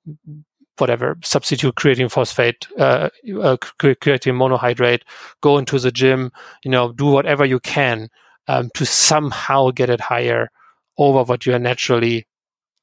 whatever 0.77 1.17
substitute 1.23 1.75
creatine 1.75 2.09
phosphate 2.09 2.67
uh, 2.79 3.09
uh, 3.41 3.57
creatine 3.79 4.33
monohydrate 4.33 5.01
go 5.41 5.57
into 5.57 5.77
the 5.77 5.91
gym 5.91 6.31
you 6.63 6.71
know 6.71 6.91
do 6.91 7.05
whatever 7.05 7.45
you 7.45 7.59
can 7.59 8.09
um, 8.47 8.69
to 8.73 8.85
somehow 8.85 9.69
get 9.69 9.89
it 9.89 10.01
higher 10.01 10.49
over 10.97 11.23
what 11.23 11.45
you 11.45 11.53
are 11.53 11.59
naturally 11.59 12.25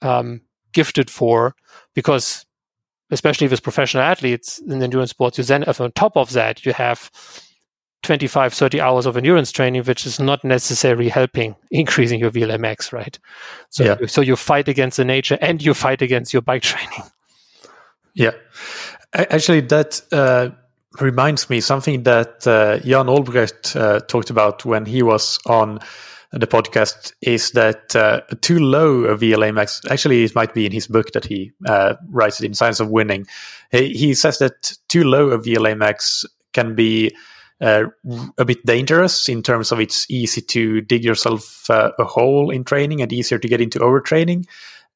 um, 0.03 0.41
gifted 0.73 1.11
for 1.11 1.55
because 1.95 2.47
especially 3.11 3.49
with 3.49 3.63
professional 3.63 4.03
athletes 4.03 4.59
in 4.61 4.83
endurance 4.83 5.11
sports 5.11 5.39
you 5.39 5.45
then 5.45 5.65
on 5.65 5.93
top 5.93 6.17
of 6.17 6.33
that 6.33 6.65
you 6.65 6.73
have 6.73 7.11
25, 8.03 8.55
30 8.55 8.81
hours 8.81 9.07
of 9.07 9.17
endurance 9.17 9.53
training, 9.53 9.83
which 9.85 10.07
is 10.07 10.19
not 10.19 10.43
necessarily 10.43 11.09
helping 11.09 11.55
increasing 11.71 12.21
your 12.21 12.31
VLA 12.31 12.59
max, 12.59 12.93
right? 12.93 13.19
So, 13.69 13.85
yeah. 13.85 14.07
so 14.07 14.21
you 14.21 14.37
fight 14.37 14.69
against 14.69 14.97
the 14.97 15.05
nature 15.05 15.39
and 15.41 15.63
you 15.63 15.75
fight 15.75 16.03
against 16.03 16.33
your 16.33 16.43
bike 16.43 16.63
training. 16.73 17.03
Yeah. 18.15 18.33
Actually, 19.13 19.61
that 19.63 20.01
uh, 20.13 20.51
reminds 21.01 21.51
me 21.51 21.61
something 21.61 22.05
that 22.05 22.47
uh, 22.47 22.79
Jan 22.79 23.07
Olbrecht 23.07 23.77
uh, 23.77 24.01
talked 24.01 24.31
about 24.31 24.65
when 24.65 24.87
he 24.87 25.03
was 25.03 25.39
on 25.47 25.81
the 26.33 26.47
podcast 26.47 27.13
is 27.21 27.53
that 27.53 27.95
uh, 27.97 28.21
too 28.41 28.59
low 28.59 29.05
a 29.05 29.17
VLA 29.17 29.53
VLMX, 29.53 29.91
actually, 29.91 30.23
it 30.25 30.35
might 30.35 30.55
be 30.55 30.67
in 30.67 30.73
his 30.73 30.87
book 30.87 31.13
that 31.13 31.25
he 31.25 31.53
uh, 31.67 31.95
writes 32.09 32.41
it 32.41 32.47
in 32.47 32.55
Science 32.55 32.79
of 32.79 32.89
Winning. 32.89 33.27
He, 33.73 33.93
he 33.95 34.15
says 34.15 34.39
that 34.39 34.73
too 34.89 35.05
low 35.05 35.31
a 35.31 35.39
VLA 35.39 35.75
VLMX 35.75 36.25
can 36.53 36.75
be 36.75 37.15
uh, 37.61 37.85
a 38.39 38.45
bit 38.45 38.65
dangerous 38.65 39.29
in 39.29 39.43
terms 39.43 39.73
of 39.73 39.81
it's 39.81 40.09
easy 40.11 40.41
to 40.41 40.81
dig 40.81 41.05
yourself 41.05 41.69
uh, 41.69 41.93
a 41.99 42.05
hole 42.05 42.51
in 42.51 42.65
training 42.65 43.03
and 43.03 43.13
easier 43.13 43.39
to 43.39 43.49
get 43.49 43.61
into 43.61 43.79
overtraining. 43.81 44.47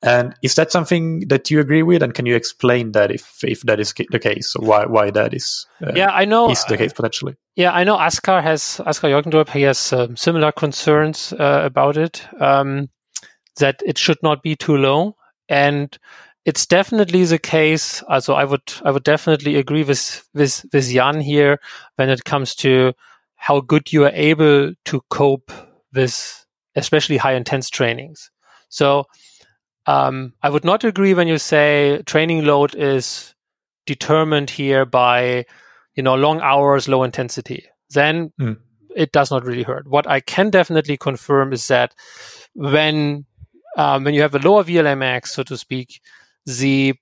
And 0.04 0.34
is 0.42 0.54
that 0.56 0.70
something 0.70 1.20
that 1.28 1.50
you 1.50 1.60
agree 1.60 1.82
with? 1.82 2.02
And 2.02 2.12
can 2.12 2.26
you 2.26 2.36
explain 2.36 2.92
that 2.92 3.10
if 3.10 3.42
if 3.42 3.62
that 3.62 3.80
is 3.80 3.94
the 4.10 4.18
case, 4.18 4.54
or 4.54 4.66
why 4.66 4.84
why 4.84 5.10
that 5.10 5.32
is? 5.32 5.66
Uh, 5.82 5.92
yeah, 5.94 6.10
I 6.10 6.24
know 6.26 6.50
is 6.50 6.64
the 6.66 6.76
case 6.76 6.92
potentially. 6.92 7.36
Yeah, 7.56 7.72
I 7.72 7.84
know. 7.84 7.98
Asker 7.98 8.42
has 8.42 8.80
Asker 8.86 9.08
Jeukendrup. 9.08 9.48
He 9.48 9.62
has 9.62 9.92
um, 9.92 10.16
similar 10.16 10.52
concerns 10.52 11.32
uh, 11.32 11.62
about 11.64 11.96
it. 11.96 12.22
Um, 12.40 12.90
that 13.56 13.82
it 13.86 13.96
should 13.96 14.22
not 14.22 14.42
be 14.42 14.56
too 14.56 14.76
low, 14.76 15.16
and 15.48 15.96
it's 16.44 16.66
definitely 16.66 17.24
the 17.24 17.38
case. 17.38 18.02
Also, 18.02 18.34
I 18.34 18.44
would 18.44 18.74
I 18.84 18.90
would 18.90 19.04
definitely 19.04 19.56
agree 19.56 19.84
with 19.84 20.28
with 20.34 20.66
with 20.72 20.92
Jan 20.92 21.20
here 21.20 21.60
when 21.96 22.10
it 22.10 22.24
comes 22.24 22.54
to 22.56 22.92
how 23.36 23.60
good 23.60 23.92
you 23.92 24.04
are 24.04 24.12
able 24.14 24.72
to 24.84 25.00
cope 25.08 25.50
with 25.94 26.44
especially 26.76 27.16
high 27.16 27.34
intense 27.34 27.70
trainings. 27.70 28.30
So 28.68 29.06
um, 29.86 30.32
I 30.42 30.50
would 30.50 30.64
not 30.64 30.84
agree 30.84 31.14
when 31.14 31.28
you 31.28 31.38
say 31.38 32.02
training 32.06 32.44
load 32.44 32.74
is 32.74 33.34
determined 33.86 34.50
here 34.50 34.84
by 34.86 35.44
you 35.94 36.02
know 36.02 36.14
long 36.14 36.40
hours, 36.40 36.88
low 36.88 37.02
intensity. 37.02 37.64
Then 37.90 38.32
mm. 38.40 38.58
it 38.96 39.12
does 39.12 39.30
not 39.30 39.44
really 39.44 39.62
hurt. 39.62 39.86
What 39.86 40.08
I 40.08 40.20
can 40.20 40.50
definitely 40.50 40.96
confirm 40.96 41.52
is 41.52 41.68
that 41.68 41.94
when 42.54 43.26
um, 43.76 44.04
when 44.04 44.14
you 44.14 44.22
have 44.22 44.34
a 44.34 44.38
lower 44.38 44.64
VLA 44.64 44.96
max, 44.96 45.34
so 45.34 45.42
to 45.42 45.56
speak, 45.56 46.00
the 46.46 46.94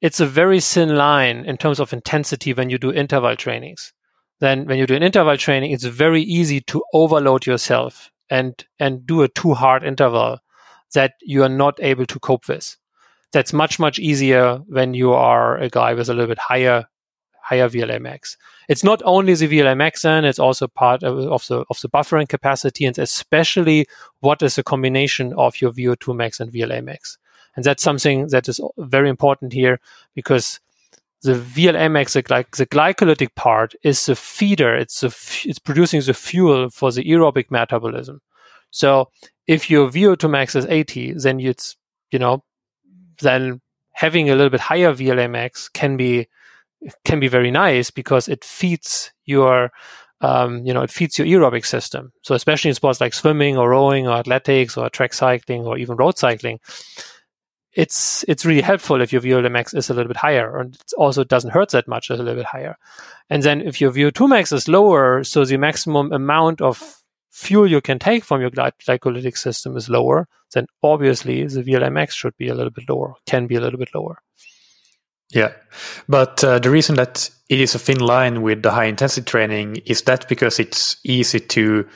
it's 0.00 0.20
a 0.20 0.26
very 0.26 0.60
thin 0.60 0.96
line 0.96 1.44
in 1.44 1.56
terms 1.56 1.80
of 1.80 1.92
intensity 1.92 2.52
when 2.52 2.70
you 2.70 2.78
do 2.78 2.92
interval 2.92 3.34
trainings. 3.34 3.92
Then 4.38 4.66
when 4.66 4.78
you 4.78 4.86
do 4.86 4.94
an 4.94 5.02
interval 5.02 5.36
training, 5.36 5.72
it's 5.72 5.84
very 5.84 6.22
easy 6.22 6.60
to 6.62 6.84
overload 6.92 7.46
yourself 7.46 8.10
and 8.30 8.64
and 8.78 9.06
do 9.06 9.22
a 9.22 9.28
too 9.28 9.54
hard 9.54 9.82
interval 9.82 10.38
that 10.94 11.14
you 11.22 11.42
are 11.42 11.48
not 11.48 11.78
able 11.82 12.06
to 12.06 12.18
cope 12.20 12.48
with. 12.48 12.76
That's 13.32 13.52
much, 13.52 13.78
much 13.78 13.98
easier 13.98 14.56
when 14.68 14.94
you 14.94 15.12
are 15.12 15.58
a 15.58 15.68
guy 15.68 15.94
with 15.94 16.08
a 16.08 16.14
little 16.14 16.28
bit 16.28 16.38
higher 16.38 16.86
higher 17.46 17.68
VLA 17.68 18.00
max. 18.00 18.36
It's 18.68 18.82
not 18.82 19.00
only 19.04 19.34
the 19.34 19.46
VLA 19.46 19.76
max 19.76 20.02
then, 20.02 20.24
it's 20.24 20.40
also 20.40 20.66
part 20.66 21.04
of, 21.04 21.16
of, 21.30 21.46
the 21.46 21.64
of 21.70 21.80
the 21.80 21.88
buffering 21.88 22.28
capacity 22.28 22.84
and 22.84 22.98
especially 22.98 23.86
what 24.18 24.42
is 24.42 24.56
the 24.56 24.64
combination 24.64 25.32
of 25.34 25.60
your 25.60 25.70
VO2 25.70 26.16
max 26.16 26.40
and 26.40 26.52
VLA 26.52 26.82
max. 26.82 27.18
And 27.54 27.64
that's 27.64 27.84
something 27.84 28.26
that 28.28 28.48
is 28.48 28.60
very 28.78 29.08
important 29.08 29.52
here 29.52 29.78
because 30.14 30.58
the 31.22 31.34
VLA 31.34 31.90
max, 31.90 32.14
the, 32.14 32.22
the 32.22 32.66
glycolytic 32.66 33.34
part, 33.36 33.74
is 33.82 34.06
the 34.06 34.16
feeder. 34.16 34.74
It's 34.74 35.00
the 35.00 35.08
f- 35.08 35.46
it's 35.46 35.58
producing 35.58 36.00
the 36.02 36.14
fuel 36.14 36.68
for 36.70 36.90
the 36.90 37.04
aerobic 37.04 37.50
metabolism. 37.50 38.20
So 38.76 39.08
if 39.46 39.70
your 39.70 39.88
VO2 39.88 40.28
max 40.28 40.54
is 40.54 40.66
80, 40.66 41.14
then 41.14 41.40
it's 41.40 41.76
you 42.10 42.18
know 42.18 42.44
then 43.22 43.62
having 43.92 44.28
a 44.28 44.34
little 44.34 44.50
bit 44.50 44.60
higher 44.60 44.92
VLA 44.92 45.30
max 45.30 45.70
can 45.70 45.96
be 45.96 46.28
can 47.04 47.18
be 47.18 47.28
very 47.28 47.50
nice 47.50 47.90
because 47.90 48.28
it 48.28 48.44
feeds 48.44 49.12
your 49.24 49.72
um, 50.20 50.66
you 50.66 50.74
know 50.74 50.82
it 50.82 50.90
feeds 50.90 51.18
your 51.18 51.26
aerobic 51.26 51.64
system. 51.64 52.12
So 52.22 52.34
especially 52.34 52.68
in 52.68 52.74
sports 52.74 53.00
like 53.00 53.14
swimming 53.14 53.56
or 53.56 53.70
rowing 53.70 54.06
or 54.06 54.16
athletics 54.18 54.76
or 54.76 54.90
track 54.90 55.14
cycling 55.14 55.64
or 55.64 55.78
even 55.78 55.96
road 55.96 56.18
cycling, 56.18 56.60
it's 57.72 58.26
it's 58.28 58.44
really 58.44 58.60
helpful 58.60 59.00
if 59.00 59.10
your 59.10 59.22
VO2 59.22 59.50
max 59.50 59.72
is 59.72 59.88
a 59.88 59.94
little 59.94 60.08
bit 60.08 60.18
higher, 60.18 60.58
and 60.58 60.74
it 60.74 60.92
also 60.98 61.24
doesn't 61.24 61.52
hurt 61.52 61.70
that 61.70 61.88
much 61.88 62.10
a 62.10 62.14
little 62.14 62.34
bit 62.34 62.44
higher. 62.44 62.76
And 63.30 63.42
then 63.42 63.62
if 63.62 63.80
your 63.80 63.90
VO2 63.90 64.28
max 64.28 64.52
is 64.52 64.68
lower, 64.68 65.24
so 65.24 65.46
the 65.46 65.56
maximum 65.56 66.12
amount 66.12 66.60
of 66.60 67.02
fuel 67.36 67.70
you 67.70 67.82
can 67.82 67.98
take 67.98 68.24
from 68.24 68.40
your 68.40 68.50
glycolytic 68.50 69.36
system 69.36 69.76
is 69.76 69.90
lower, 69.90 70.26
then 70.54 70.66
obviously 70.82 71.44
the 71.44 71.62
VLA 71.62 71.92
max 71.92 72.14
should 72.14 72.34
be 72.38 72.48
a 72.48 72.54
little 72.54 72.70
bit 72.70 72.88
lower, 72.88 73.14
can 73.26 73.46
be 73.46 73.56
a 73.56 73.60
little 73.60 73.78
bit 73.78 73.94
lower. 73.94 74.22
Yeah, 75.30 75.52
but 76.08 76.42
uh, 76.42 76.60
the 76.60 76.70
reason 76.70 76.96
that 76.96 77.28
it 77.50 77.60
is 77.60 77.74
a 77.74 77.78
thin 77.78 77.98
line 77.98 78.40
with 78.40 78.62
the 78.62 78.70
high 78.70 78.86
intensity 78.86 79.24
training 79.24 79.76
is 79.84 80.02
that 80.02 80.26
because 80.28 80.58
it's 80.58 80.96
easy 81.04 81.40
to 81.40 81.86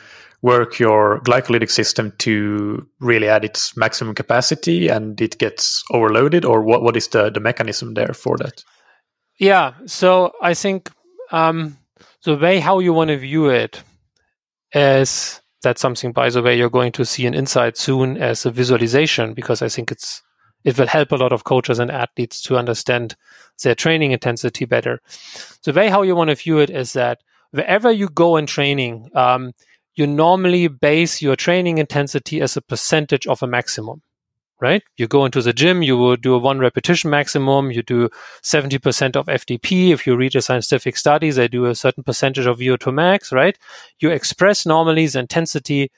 work 0.43 0.79
your 0.79 1.21
glycolytic 1.21 1.71
system 1.71 2.13
to 2.19 2.87
really 2.99 3.29
add 3.29 3.45
its 3.45 3.77
maximum 3.77 4.15
capacity 4.15 4.89
and 4.89 5.21
it 5.21 5.39
gets 5.39 5.83
overloaded 5.91 6.45
or 6.45 6.63
what, 6.63 6.83
what 6.83 6.97
is 6.97 7.09
the, 7.09 7.31
the 7.31 7.41
mechanism 7.41 7.95
there 7.95 8.13
for 8.13 8.37
that? 8.39 8.63
Yeah. 9.39 9.73
So 9.87 10.33
i 10.43 10.55
think 10.55 10.91
um, 11.31 11.79
the 12.25 12.37
way 12.37 12.59
how 12.59 12.81
you 12.81 12.93
want 12.93 13.09
to 13.09 13.17
view 13.17 13.49
it 13.49 13.83
is 14.73 15.41
that's 15.63 15.81
something 15.81 16.13
by 16.13 16.31
the 16.31 16.43
way 16.43 16.57
you're 16.57 16.71
going 16.71 16.93
to 16.93 17.05
see 17.05 17.27
an 17.27 17.35
INSCYD 17.35 17.77
soon 17.77 18.17
as 18.17 18.47
a 18.47 18.51
visualization 18.51 19.35
because 19.35 19.63
i 19.63 19.69
think 19.69 19.91
it's 19.91 20.23
it 20.65 20.79
will 20.79 20.87
help 20.87 21.13
a 21.13 21.17
lot 21.17 21.33
of 21.33 21.45
coaches 21.45 21.79
and 21.79 21.91
athletes 21.91 22.43
to 22.43 22.57
understand 22.57 23.17
their 23.63 23.75
training 23.75 24.13
intensity 24.13 24.65
better. 24.65 25.01
The 25.65 25.73
way 25.73 25.89
how 25.89 26.03
you 26.03 26.15
want 26.15 26.31
to 26.31 26.37
view 26.37 26.59
it 26.59 26.71
is 26.71 26.93
that 26.95 27.23
wherever 27.51 27.91
you 27.91 28.09
go 28.09 28.37
in 28.37 28.47
training 28.47 29.11
um, 29.15 29.53
you 29.95 30.07
normally 30.07 30.69
base 30.69 31.21
your 31.21 31.37
training 31.37 31.79
intensity 31.79 32.41
as 32.41 32.57
a 32.57 32.63
percentage 32.63 33.27
of 33.27 33.43
a 33.43 33.47
maximum, 33.47 34.03
right? 34.61 34.83
You 34.97 35.07
go 35.07 35.25
into 35.25 35.43
the 35.43 35.53
gym, 35.53 35.83
you 35.83 35.97
will 35.97 36.17
do 36.17 36.35
a 36.35 36.39
one 36.39 36.59
repetition 36.59 37.11
maximum, 37.11 37.71
you 37.71 37.83
do 37.83 38.09
70% 38.43 39.17
of 39.17 39.27
FTP. 39.27 39.91
If 39.91 40.07
you 40.07 40.17
read 40.17 40.37
a 40.37 40.43
scientific 40.43 40.97
studies, 40.97 41.37
they 41.37 41.49
do 41.49 41.67
a 41.67 41.75
certain 41.75 42.03
percentage 42.03 42.47
of 42.47 42.59
VO2 42.59 42.93
max, 42.93 43.33
right? 43.33 43.59
You 44.01 44.11
express 44.11 44.67
normally 44.67 45.07
the 45.07 45.21
intensity 45.21 45.91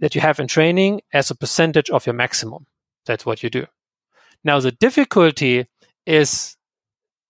that 0.00 0.14
you 0.14 0.20
have 0.20 0.40
in 0.40 0.48
training 0.48 1.00
as 1.12 1.30
a 1.30 1.36
percentage 1.36 1.90
of 1.90 2.06
your 2.06 2.14
maximum. 2.14 2.66
That's 3.06 3.26
what 3.26 3.42
you 3.42 3.50
do. 3.50 3.66
Now, 4.42 4.60
the 4.60 4.72
difficulty 4.72 5.66
is 6.06 6.56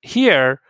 here 0.02 0.60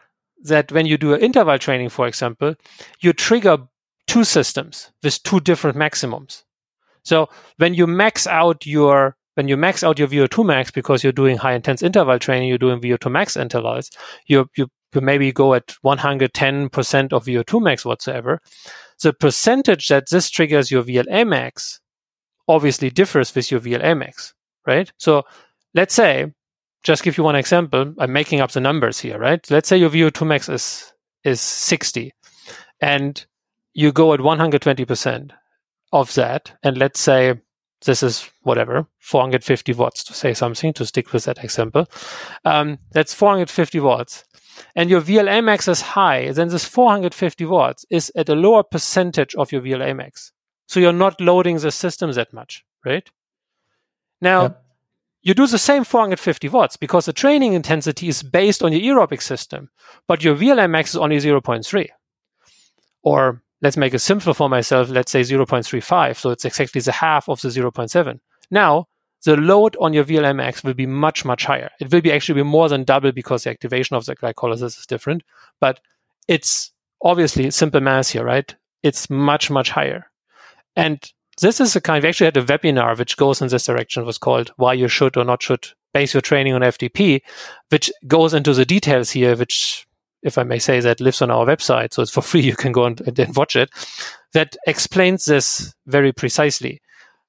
that 0.42 0.70
when 0.70 0.86
you 0.86 0.98
do 0.98 1.16
interval 1.16 1.58
training, 1.58 1.88
for 1.88 2.06
example, 2.06 2.54
you 3.00 3.12
trigger 3.12 3.58
two 4.06 4.24
systems 4.24 4.92
with 5.02 5.22
two 5.22 5.40
different 5.40 5.76
maximums. 5.76 6.44
So 7.02 7.28
when 7.56 7.74
you 7.74 7.86
max 7.86 8.26
out 8.26 8.66
your 8.66 9.16
when 9.34 9.48
you 9.48 9.56
max 9.56 9.82
out 9.82 9.98
your 9.98 10.08
VO2 10.08 10.44
max 10.44 10.70
because 10.70 11.02
you're 11.02 11.12
doing 11.12 11.36
high 11.36 11.54
intense 11.54 11.82
interval 11.82 12.18
training, 12.18 12.48
you're 12.48 12.58
doing 12.58 12.80
VO2 12.80 13.10
max 13.10 13.36
intervals, 13.36 13.90
you 14.26 14.48
you, 14.56 14.68
maybe 14.94 15.32
go 15.32 15.54
at 15.54 15.74
110% 15.84 17.12
of 17.12 17.24
VO2 17.24 17.62
max 17.62 17.84
whatsoever. 17.84 18.40
The 19.02 19.12
percentage 19.12 19.88
that 19.88 20.04
this 20.08 20.30
triggers 20.30 20.70
your 20.70 20.84
VLA 20.84 21.26
max 21.26 21.80
obviously 22.46 22.90
differs 22.90 23.34
with 23.34 23.50
your 23.50 23.60
VLA 23.60 23.98
max, 23.98 24.34
right? 24.66 24.92
So 24.98 25.24
let's 25.74 25.94
say, 25.94 26.32
just 26.84 27.02
give 27.02 27.18
you 27.18 27.24
one 27.24 27.34
example, 27.34 27.92
I'm 27.98 28.12
making 28.12 28.40
up 28.40 28.52
the 28.52 28.60
numbers 28.60 29.00
here, 29.00 29.18
right? 29.18 29.44
Let's 29.50 29.68
say 29.68 29.78
your 29.78 29.90
VO2 29.90 30.26
max 30.26 30.48
is 30.48 30.92
is 31.24 31.40
60 31.40 32.12
and 32.80 33.24
you 33.72 33.90
go 33.90 34.12
at 34.12 34.20
120% 34.20 35.30
of 35.92 36.14
that, 36.14 36.52
and 36.62 36.76
let's 36.78 37.00
say 37.00 37.40
this 37.84 38.02
is 38.02 38.30
whatever 38.42 38.86
450 39.00 39.72
watts 39.74 40.04
to 40.04 40.14
say 40.14 40.34
something 40.34 40.72
to 40.74 40.86
stick 40.86 41.12
with 41.12 41.24
that 41.24 41.42
example. 41.42 41.86
Um, 42.44 42.78
that's 42.92 43.14
450 43.14 43.80
watts, 43.80 44.24
and 44.74 44.90
your 44.90 45.00
VLA 45.00 45.42
max 45.42 45.68
is 45.68 45.80
high. 45.80 46.30
Then 46.32 46.48
this 46.48 46.64
450 46.64 47.44
watts 47.44 47.84
is 47.90 48.10
at 48.16 48.28
a 48.28 48.34
lower 48.34 48.62
percentage 48.62 49.34
of 49.34 49.52
your 49.52 49.62
VLA 49.62 49.96
max, 49.96 50.32
so 50.66 50.80
you're 50.80 50.92
not 50.92 51.20
loading 51.20 51.58
the 51.58 51.70
system 51.70 52.12
that 52.12 52.32
much, 52.32 52.64
right? 52.84 53.08
Now. 54.20 54.56
You 55.26 55.32
do 55.32 55.46
the 55.46 55.56
same 55.56 55.84
450 55.84 56.50
watts 56.50 56.76
because 56.76 57.06
the 57.06 57.14
training 57.14 57.54
intensity 57.54 58.08
is 58.08 58.22
based 58.22 58.62
on 58.62 58.74
your 58.74 58.94
aerobic 58.94 59.22
system, 59.22 59.70
but 60.06 60.22
your 60.22 60.36
VLA 60.36 60.68
max 60.68 60.90
is 60.90 60.96
only 60.96 61.16
0.3 61.16 61.88
or 63.04 63.43
let's 63.64 63.78
make 63.78 63.94
it 63.94 64.00
simple 64.00 64.34
for 64.34 64.48
myself, 64.48 64.90
let's 64.90 65.10
say 65.10 65.22
0.35. 65.22 66.18
So 66.18 66.30
it's 66.30 66.44
exactly 66.44 66.82
the 66.82 66.92
half 66.92 67.28
of 67.28 67.40
the 67.40 67.48
0.7. 67.48 68.20
Now, 68.50 68.86
the 69.24 69.36
load 69.36 69.74
on 69.80 69.94
your 69.94 70.04
VLA 70.04 70.36
max 70.36 70.62
will 70.62 70.74
be 70.74 70.86
much, 70.86 71.24
much 71.24 71.46
higher. 71.46 71.70
It 71.80 71.90
will 71.90 72.02
be 72.02 72.12
actually 72.12 72.42
be 72.42 72.48
more 72.48 72.68
than 72.68 72.84
double 72.84 73.10
because 73.10 73.44
the 73.44 73.50
activation 73.50 73.96
of 73.96 74.04
the 74.04 74.14
glycolysis 74.14 74.78
is 74.78 74.86
different. 74.86 75.22
But 75.60 75.80
it's 76.28 76.72
obviously 77.02 77.50
simple 77.50 77.80
math 77.80 78.10
here, 78.10 78.24
right? 78.24 78.54
It's 78.82 79.08
much, 79.08 79.50
much 79.50 79.70
higher. 79.70 80.10
And 80.76 81.02
this 81.40 81.58
is 81.58 81.74
a 81.74 81.80
kind, 81.80 82.02
we 82.02 82.10
actually 82.10 82.26
had 82.26 82.36
a 82.36 82.44
webinar 82.44 82.98
which 82.98 83.16
goes 83.16 83.40
in 83.40 83.48
this 83.48 83.64
direction, 83.64 84.02
it 84.02 84.06
was 84.06 84.18
called 84.18 84.52
Why 84.56 84.74
You 84.74 84.88
Should 84.88 85.16
or 85.16 85.24
Not 85.24 85.42
Should 85.42 85.68
Base 85.94 86.12
Your 86.12 86.20
Training 86.20 86.52
on 86.52 86.60
FTP, 86.60 87.22
which 87.70 87.90
goes 88.06 88.34
into 88.34 88.52
the 88.52 88.66
details 88.66 89.10
here, 89.10 89.34
which 89.34 89.86
if 90.24 90.38
I 90.38 90.42
may 90.42 90.58
say 90.58 90.80
that, 90.80 91.00
lives 91.00 91.22
on 91.22 91.30
our 91.30 91.46
website. 91.46 91.92
So 91.92 92.02
it's 92.02 92.10
for 92.10 92.22
free. 92.30 92.40
You 92.40 92.56
can 92.56 92.72
go 92.72 92.86
and, 92.86 93.00
and 93.18 93.36
watch 93.36 93.54
it. 93.54 93.70
That 94.32 94.56
explains 94.66 95.26
this 95.26 95.74
very 95.86 96.12
precisely. 96.12 96.80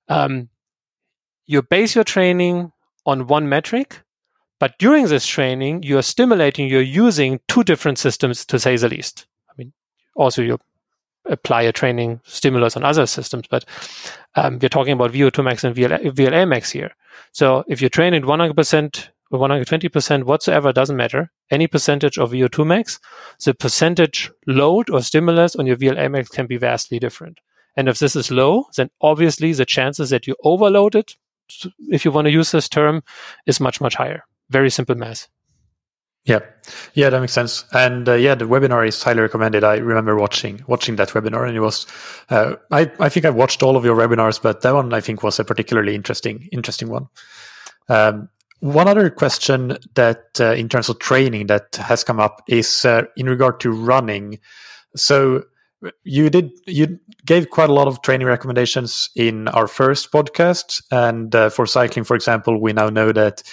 Um, 0.07 0.49
you 1.45 1.61
base 1.61 1.93
your 1.93 2.03
training 2.03 2.71
on 3.05 3.27
one 3.27 3.47
metric, 3.47 4.01
but 4.59 4.77
during 4.79 5.07
this 5.07 5.27
training, 5.27 5.83
you're 5.83 6.01
stimulating, 6.01 6.67
you're 6.67 6.81
using 6.81 7.39
two 7.47 7.63
different 7.63 7.99
systems 7.99 8.45
to 8.45 8.57
say 8.57 8.77
the 8.77 8.89
least. 8.89 9.27
I 9.49 9.53
mean, 9.57 9.73
also 10.15 10.41
you 10.41 10.57
apply 11.25 11.63
a 11.63 11.71
training 11.71 12.21
stimulus 12.23 12.75
on 12.75 12.83
other 12.83 13.05
systems, 13.05 13.45
but 13.49 13.65
um, 14.35 14.57
we're 14.59 14.69
talking 14.69 14.93
about 14.93 15.11
VO2 15.11 15.43
max 15.43 15.63
and 15.63 15.75
VLA, 15.75 16.11
VLA 16.11 16.47
max 16.47 16.71
here. 16.71 16.91
So 17.31 17.63
if 17.67 17.81
you 17.81 17.89
train 17.89 18.13
at 18.13 18.23
100% 18.23 19.07
120% 19.39 20.23
whatsoever 20.23 20.73
doesn't 20.73 20.97
matter. 20.97 21.31
Any 21.51 21.67
percentage 21.67 22.17
of 22.17 22.31
VO2 22.31 22.65
max, 22.65 22.99
the 23.43 23.53
percentage 23.53 24.31
load 24.47 24.89
or 24.89 25.01
stimulus 25.01 25.55
on 25.55 25.65
your 25.65 25.77
VLA 25.77 26.11
max 26.11 26.29
can 26.29 26.47
be 26.47 26.57
vastly 26.57 26.99
different. 26.99 27.39
And 27.77 27.89
if 27.89 27.99
this 27.99 28.15
is 28.15 28.31
low, 28.31 28.65
then 28.77 28.89
obviously 29.01 29.53
the 29.53 29.65
chances 29.65 30.09
that 30.09 30.27
you 30.27 30.35
overload 30.43 30.95
it, 30.95 31.15
if 31.89 32.05
you 32.05 32.11
want 32.11 32.25
to 32.25 32.31
use 32.31 32.51
this 32.51 32.69
term, 32.69 33.03
is 33.45 33.59
much, 33.59 33.81
much 33.81 33.95
higher. 33.95 34.23
Very 34.49 34.69
simple 34.69 34.95
math. 34.95 35.27
Yeah, 36.25 36.39
yeah, 36.95 37.11
that 37.11 37.19
makes 37.19 37.33
sense. 37.33 37.65
And 37.71 38.09
uh, 38.09 38.13
yeah, 38.13 38.33
the 38.33 38.45
webinar 38.45 38.87
is 38.87 39.01
highly 39.01 39.21
recommended. 39.21 39.63
I 39.63 39.77
remember 39.77 40.15
watching 40.15 40.63
watching 40.65 40.95
that 40.95 41.09
webinar, 41.09 41.47
and 41.47 41.55
it 41.55 41.59
was. 41.59 41.85
Uh, 42.29 42.55
I 42.71 42.91
I 42.99 43.09
think 43.09 43.27
I 43.27 43.29
watched 43.29 43.61
all 43.61 43.77
of 43.77 43.85
your 43.85 43.95
webinars, 43.95 44.41
but 44.41 44.61
that 44.61 44.73
one 44.73 44.91
I 44.91 45.01
think 45.01 45.21
was 45.21 45.39
a 45.39 45.43
particularly 45.43 45.93
interesting 45.93 46.49
interesting 46.51 46.89
one. 46.89 47.09
Um, 47.89 48.29
one 48.59 48.87
other 48.87 49.09
question 49.09 49.77
that, 49.95 50.39
uh, 50.39 50.53
in 50.53 50.69
terms 50.69 50.89
of 50.89 50.99
training, 50.99 51.47
that 51.47 51.75
has 51.75 52.03
come 52.03 52.19
up 52.19 52.41
is 52.47 52.85
uh, 52.85 53.03
in 53.15 53.27
regard 53.27 53.59
to 53.61 53.71
running. 53.71 54.39
So 54.95 55.43
you 56.03 56.29
did 56.29 56.51
you 56.65 56.99
gave 57.25 57.49
quite 57.49 57.69
a 57.69 57.73
lot 57.73 57.87
of 57.87 58.01
training 58.01 58.27
recommendations 58.27 59.09
in 59.15 59.47
our 59.49 59.67
first 59.67 60.11
podcast, 60.11 60.81
and 60.91 61.35
uh, 61.35 61.49
for 61.49 61.65
cycling, 61.65 62.05
for 62.05 62.15
example, 62.15 62.59
we 62.59 62.73
now 62.73 62.89
know 62.89 63.11
that 63.11 63.43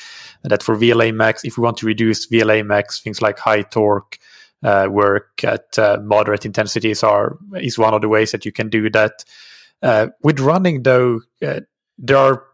that 0.44 0.62
for 0.62 0.76
VLA 0.76 1.14
max, 1.14 1.44
if 1.44 1.58
we 1.58 1.62
want 1.62 1.76
to 1.78 1.86
reduce 1.86 2.26
VLA 2.28 2.64
max, 2.64 3.00
things 3.00 3.20
like 3.22 3.38
high 3.38 3.62
torque. 3.62 4.18
Uh, 4.64 4.86
work 4.88 5.42
at 5.42 5.76
uh, 5.76 5.98
moderate 6.04 6.46
intensities 6.46 7.02
are 7.02 7.36
is 7.56 7.80
one 7.80 7.94
of 7.94 8.00
the 8.00 8.08
ways 8.08 8.30
that 8.30 8.44
you 8.44 8.52
can 8.52 8.68
do 8.68 8.88
that. 8.88 9.24
Uh, 9.82 10.06
with 10.22 10.38
running, 10.38 10.84
though, 10.84 11.20
there 11.40 12.16
are 12.16 12.44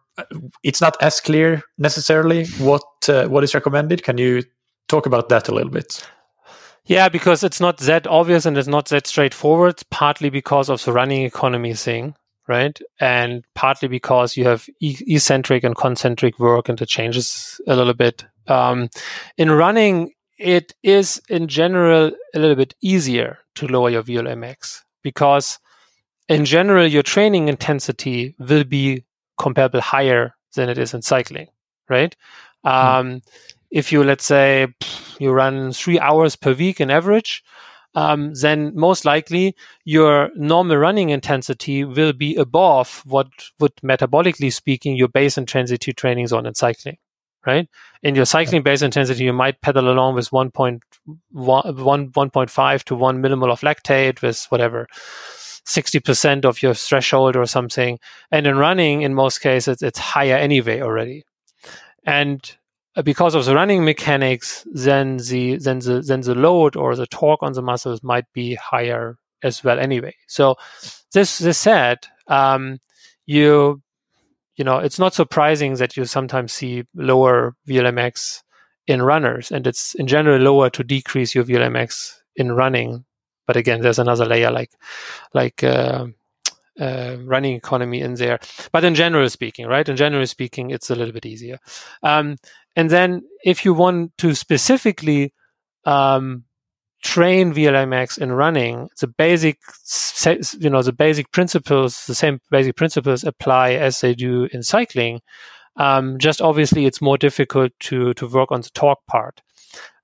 it's 0.62 0.80
not 0.80 0.96
as 1.00 1.20
clear 1.20 1.62
necessarily 1.78 2.46
what 2.58 2.82
uh, 3.08 3.26
what 3.28 3.44
is 3.44 3.54
recommended. 3.54 4.02
Can 4.02 4.18
you 4.18 4.42
talk 4.88 5.06
about 5.06 5.28
that 5.28 5.48
a 5.48 5.54
little 5.54 5.70
bit? 5.70 6.06
Yeah, 6.86 7.08
because 7.08 7.44
it's 7.44 7.60
not 7.60 7.78
that 7.78 8.06
obvious 8.06 8.46
and 8.46 8.56
it's 8.56 8.68
not 8.68 8.86
that 8.88 9.06
straightforward. 9.06 9.80
Partly 9.90 10.30
because 10.30 10.70
of 10.70 10.82
the 10.84 10.92
running 10.92 11.22
economy 11.22 11.74
thing, 11.74 12.14
right? 12.46 12.78
And 12.98 13.44
partly 13.54 13.88
because 13.88 14.36
you 14.36 14.44
have 14.44 14.66
eccentric 14.80 15.64
and 15.64 15.76
concentric 15.76 16.38
work, 16.38 16.68
and 16.68 16.80
it 16.80 16.88
changes 16.88 17.60
a 17.66 17.76
little 17.76 17.94
bit. 17.94 18.24
Um, 18.46 18.88
in 19.36 19.50
running, 19.50 20.12
it 20.38 20.72
is 20.82 21.20
in 21.28 21.48
general 21.48 22.12
a 22.34 22.38
little 22.38 22.56
bit 22.56 22.74
easier 22.80 23.38
to 23.56 23.66
lower 23.66 23.90
your 23.90 24.02
VLA 24.02 24.38
max 24.38 24.84
because 25.02 25.58
in 26.28 26.44
general 26.44 26.86
your 26.86 27.02
training 27.02 27.48
intensity 27.48 28.34
will 28.38 28.64
be 28.64 29.04
comparable 29.38 29.80
higher 29.80 30.34
than 30.54 30.68
it 30.68 30.78
is 30.78 30.94
in 30.94 31.02
cycling, 31.02 31.48
right? 31.88 32.14
Mm. 32.64 32.70
Um, 32.70 33.22
if 33.70 33.92
you 33.92 34.02
let's 34.02 34.24
say 34.24 34.68
you 35.18 35.32
run 35.32 35.72
three 35.72 35.98
hours 35.98 36.36
per 36.36 36.52
week 36.52 36.80
in 36.80 36.90
average, 36.90 37.44
um, 37.94 38.32
then 38.34 38.72
most 38.74 39.04
likely 39.04 39.54
your 39.84 40.30
normal 40.36 40.76
running 40.76 41.10
intensity 41.10 41.84
will 41.84 42.12
be 42.12 42.36
above 42.36 43.02
what 43.04 43.28
would 43.58 43.74
metabolically 43.76 44.52
speaking 44.52 44.96
your 44.96 45.08
base 45.08 45.38
intensity 45.38 45.92
training 45.92 46.26
zone 46.26 46.46
in 46.46 46.54
cycling 46.54 46.98
right? 47.46 47.68
In 48.02 48.14
your 48.14 48.26
cycling 48.26 48.62
base 48.62 48.82
intensity, 48.82 49.24
you 49.24 49.32
might 49.32 49.60
pedal 49.62 49.88
along 49.90 50.14
with 50.14 50.30
1.1, 50.30 50.80
1.5 51.32 52.84
to 52.84 52.94
1 52.94 53.22
millimole 53.22 53.50
of 53.50 53.60
lactate 53.60 54.20
with 54.20 54.44
whatever, 54.50 54.86
60% 55.68 56.44
of 56.44 56.62
your 56.62 56.74
threshold 56.74 57.36
or 57.36 57.46
something. 57.46 57.98
And 58.30 58.46
in 58.46 58.56
running, 58.56 59.02
in 59.02 59.14
most 59.14 59.38
cases, 59.40 59.82
it's 59.82 59.98
higher 59.98 60.36
anyway 60.36 60.80
already. 60.80 61.24
And 62.04 62.40
uh, 62.96 63.02
because 63.02 63.34
of 63.34 63.44
the 63.44 63.54
running 63.54 63.84
mechanics, 63.84 64.66
then 64.72 65.18
the, 65.18 65.56
then 65.56 65.80
the, 65.80 66.00
then 66.00 66.22
the 66.22 66.34
load 66.34 66.74
or 66.74 66.96
the 66.96 67.06
torque 67.06 67.42
on 67.42 67.52
the 67.52 67.62
muscles 67.62 68.02
might 68.02 68.24
be 68.32 68.54
higher 68.54 69.18
as 69.42 69.62
well 69.62 69.78
anyway. 69.78 70.14
So 70.26 70.56
this, 71.12 71.38
this 71.38 71.58
said, 71.58 71.98
um, 72.26 72.78
you 73.26 73.82
you 74.58 74.64
know, 74.64 74.78
it's 74.78 74.98
not 74.98 75.14
surprising 75.14 75.74
that 75.74 75.96
you 75.96 76.04
sometimes 76.04 76.52
see 76.52 76.82
lower 76.94 77.54
VLA 77.68 77.94
max 77.94 78.42
in 78.88 79.00
runners, 79.00 79.52
and 79.52 79.66
it's 79.66 79.94
in 79.94 80.08
general 80.08 80.40
lower 80.40 80.68
to 80.70 80.82
decrease 80.82 81.34
your 81.34 81.44
VLA 81.44 81.70
max 81.70 82.20
in 82.34 82.52
running. 82.52 83.04
But 83.48 83.56
again, 83.56 83.80
there's 83.80 83.98
another 83.98 84.26
layer 84.26 84.52
like 84.52 84.70
like 85.34 85.64
uh, 85.64 86.06
uh, 86.78 87.16
running 87.24 87.56
economy 87.56 88.00
in 88.02 88.14
there. 88.14 88.38
But 88.70 88.84
in 88.84 88.94
general 88.94 89.28
speaking, 89.30 89.66
right? 89.66 89.88
In 89.88 89.96
general 89.96 90.26
speaking, 90.26 90.70
it's 90.70 90.90
a 90.90 90.94
little 90.94 91.12
bit 91.12 91.26
easier. 91.26 91.58
Um, 92.04 92.36
and 92.76 92.90
then 92.90 93.22
if 93.44 93.64
you 93.64 93.74
want 93.74 94.16
to 94.18 94.34
specifically 94.34 95.32
um, 95.84 96.44
train 97.02 97.52
VLA 97.52 97.88
max 97.88 98.18
in 98.18 98.32
running, 98.32 98.90
the 99.00 99.08
basic, 99.08 99.58
you 100.60 100.70
know, 100.70 100.82
the 100.82 100.92
basic 100.92 101.32
principles, 101.32 102.06
the 102.06 102.14
same 102.14 102.40
basic 102.50 102.76
principles 102.76 103.24
apply 103.24 103.72
as 103.72 104.00
they 104.00 104.14
do 104.14 104.46
in 104.52 104.62
cycling. 104.62 105.20
Um, 105.76 106.18
just 106.18 106.42
obviously, 106.42 106.86
it's 106.86 107.00
more 107.00 107.16
difficult 107.16 107.72
to 107.80 108.12
to 108.14 108.26
work 108.26 108.52
on 108.52 108.60
the 108.60 108.70
torque 108.70 109.04
part. 109.06 109.42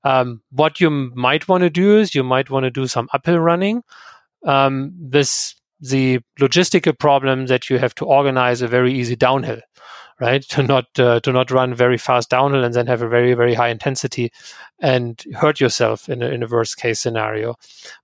Um, 0.05 0.43
what 0.51 0.81
you 0.81 0.91
might 0.91 1.49
want 1.49 1.63
to 1.63 1.71
do 1.71 1.99
is 1.99 2.15
you 2.15 2.23
might 2.23 2.51
want 2.51 2.65
to 2.65 2.71
do 2.71 2.87
some 2.87 3.09
uphill 3.13 3.39
running. 3.39 3.83
Um, 4.45 4.93
this 4.99 5.55
the 5.81 6.21
logistical 6.39 6.99
problem 6.99 7.47
that 7.47 7.69
you 7.69 7.79
have 7.79 7.95
to 7.97 8.05
organize 8.05 8.63
a 8.63 8.69
very 8.69 8.93
easy 8.93 9.17
downhill 9.17 9.61
right? 10.21 10.45
To 10.55 10.63
not 10.63 10.87
uh, 10.99 11.21
to 11.21 11.33
not 11.33 11.51
run 11.51 11.75
very 11.75 11.99
fast 11.99 12.31
downhill 12.31 12.65
and 12.65 12.75
then 12.75 12.87
have 12.87 13.03
a 13.03 13.09
very 13.09 13.35
very 13.35 13.55
high 13.55 13.69
intensity 13.69 14.33
and 14.81 15.23
hurt 15.35 15.61
yourself 15.61 16.09
in 16.09 16.23
a, 16.23 16.29
in 16.29 16.43
a 16.43 16.47
worst 16.47 16.77
case 16.77 17.01
scenario. 17.01 17.57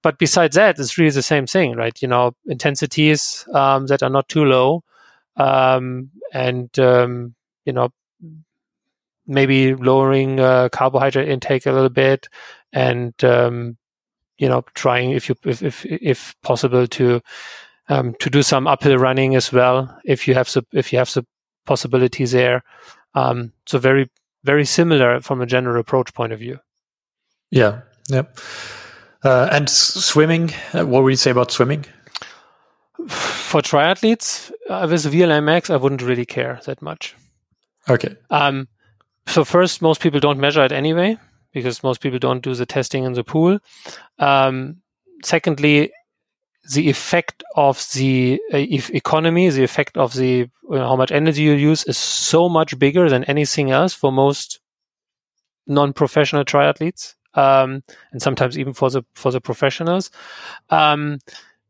But 0.02 0.18
besides 0.18 0.56
that, 0.56 0.78
it's 0.78 0.98
really 0.98 1.10
the 1.10 1.22
same 1.22 1.46
thing, 1.46 1.76
right? 1.76 2.00
You 2.02 2.08
know, 2.08 2.32
intensities 2.46 3.46
um, 3.54 3.86
that 3.86 4.02
are 4.02 4.10
not 4.10 4.28
too 4.28 4.44
low, 4.44 4.82
um, 5.36 6.10
and 6.32 6.76
um, 6.78 7.34
you 7.64 7.72
know, 7.72 7.90
maybe 9.30 9.74
lowering 9.74 10.40
uh, 10.40 10.68
carbohydrate 10.70 11.28
intake 11.28 11.66
a 11.66 11.72
little 11.72 11.88
bit, 11.88 12.28
and 12.72 13.14
um, 13.24 13.76
you 14.38 14.48
know, 14.48 14.62
trying 14.74 15.12
if 15.12 15.28
you 15.28 15.36
if 15.44 15.62
if, 15.62 15.86
if 15.86 16.34
possible 16.42 16.86
to 16.86 17.20
um, 17.88 18.14
to 18.20 18.30
do 18.30 18.42
some 18.42 18.66
uphill 18.66 18.98
running 18.98 19.34
as 19.34 19.52
well 19.52 19.98
if 20.04 20.28
you 20.28 20.34
have 20.34 20.52
the 20.52 20.64
if 20.72 20.92
you 20.92 20.98
have 20.98 21.12
the 21.14 21.24
possibilities 21.66 22.32
there. 22.32 22.62
Um, 23.14 23.52
so 23.66 23.78
very, 23.78 24.10
very 24.44 24.64
similar 24.64 25.20
from 25.20 25.40
a 25.40 25.46
general 25.46 25.80
approach 25.80 26.14
point 26.14 26.32
of 26.32 26.38
view. 26.38 26.58
Yeah. 27.50 27.82
Yep. 28.08 28.38
Uh, 29.22 29.48
and 29.52 29.68
swimming, 29.68 30.50
uh, 30.72 30.86
what 30.86 31.02
would 31.02 31.10
you 31.10 31.16
say 31.16 31.30
about 31.30 31.50
swimming? 31.50 31.84
For 33.08 33.60
triathletes, 33.60 34.50
uh, 34.68 34.86
with 34.90 35.04
VLA 35.04 35.42
max, 35.42 35.70
I 35.70 35.76
wouldn't 35.76 36.02
really 36.02 36.26
care 36.26 36.60
that 36.64 36.80
much. 36.80 37.14
Okay. 37.88 38.16
Um, 38.30 38.68
so 39.30 39.44
first, 39.44 39.80
most 39.82 40.00
people 40.00 40.20
don't 40.20 40.38
measure 40.38 40.64
it 40.64 40.72
anyway 40.72 41.16
because 41.52 41.82
most 41.82 42.00
people 42.00 42.18
don't 42.18 42.42
do 42.42 42.54
the 42.54 42.66
testing 42.66 43.04
in 43.04 43.14
the 43.14 43.24
pool. 43.24 43.58
Um, 44.18 44.76
secondly, 45.22 45.92
the 46.74 46.88
effect 46.88 47.42
of 47.56 47.84
the 47.94 48.40
uh, 48.52 48.58
economy, 48.58 49.48
the 49.48 49.64
effect 49.64 49.96
of 49.96 50.14
the 50.14 50.48
how 50.70 50.96
much 50.96 51.10
energy 51.10 51.42
you 51.42 51.52
use 51.52 51.84
is 51.84 51.96
so 51.96 52.48
much 52.48 52.78
bigger 52.78 53.08
than 53.08 53.24
anything 53.24 53.70
else 53.70 53.94
for 53.94 54.12
most 54.12 54.60
non-professional 55.66 56.44
triathletes, 56.44 57.14
um, 57.34 57.82
and 58.12 58.22
sometimes 58.22 58.58
even 58.58 58.72
for 58.72 58.90
the 58.90 59.02
for 59.14 59.32
the 59.32 59.40
professionals. 59.40 60.10
Um, 60.68 61.18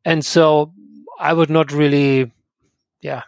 and 0.05 0.25
so 0.25 0.73
I 1.18 1.33
would 1.33 1.51
not 1.51 1.73
really, 1.73 2.31
yeah, 3.01 3.23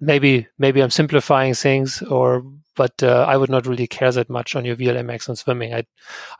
maybe 0.00 0.48
maybe 0.58 0.80
I'm 0.80 0.90
simplifying 0.90 1.54
things, 1.54 2.02
or 2.02 2.44
but 2.76 3.02
uh, 3.02 3.24
I 3.28 3.36
would 3.36 3.50
not 3.50 3.66
really 3.66 3.86
care 3.86 4.10
that 4.12 4.30
much 4.30 4.56
on 4.56 4.64
your 4.64 4.76
VLA 4.76 5.04
max 5.04 5.28
on 5.28 5.36
swimming. 5.36 5.74
I, 5.74 5.84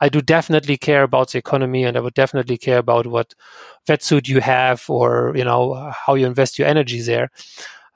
I 0.01 0.09
do 0.09 0.21
definitely 0.21 0.77
care 0.77 1.03
about 1.03 1.31
the 1.31 1.37
economy, 1.37 1.83
and 1.83 1.97
I 1.97 1.99
would 1.99 2.13
definitely 2.13 2.57
care 2.57 2.77
about 2.77 3.07
what 3.07 3.33
wetsuit 3.87 4.27
you 4.27 4.41
have, 4.41 4.83
or 4.89 5.33
you 5.35 5.43
know 5.43 5.91
how 6.05 6.15
you 6.15 6.25
invest 6.25 6.59
your 6.59 6.67
energy 6.67 7.01
there, 7.01 7.29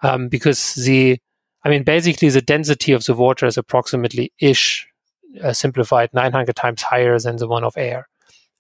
um, 0.04 0.28
because 0.28 0.76
the, 0.76 1.20
I 1.64 1.70
mean, 1.70 1.84
basically 1.84 2.30
the 2.30 2.42
density 2.42 2.92
of 2.92 3.06
the 3.06 3.14
water 3.14 3.46
is 3.46 3.58
approximately 3.58 4.32
ish, 4.40 4.88
uh, 5.44 5.54
simplified, 5.54 6.10
900 6.14 6.56
times 6.56 6.82
higher 6.82 7.20
than 7.20 7.38
the 7.38 7.48
one 7.48 7.64
of 7.64 7.78
air, 7.78 8.08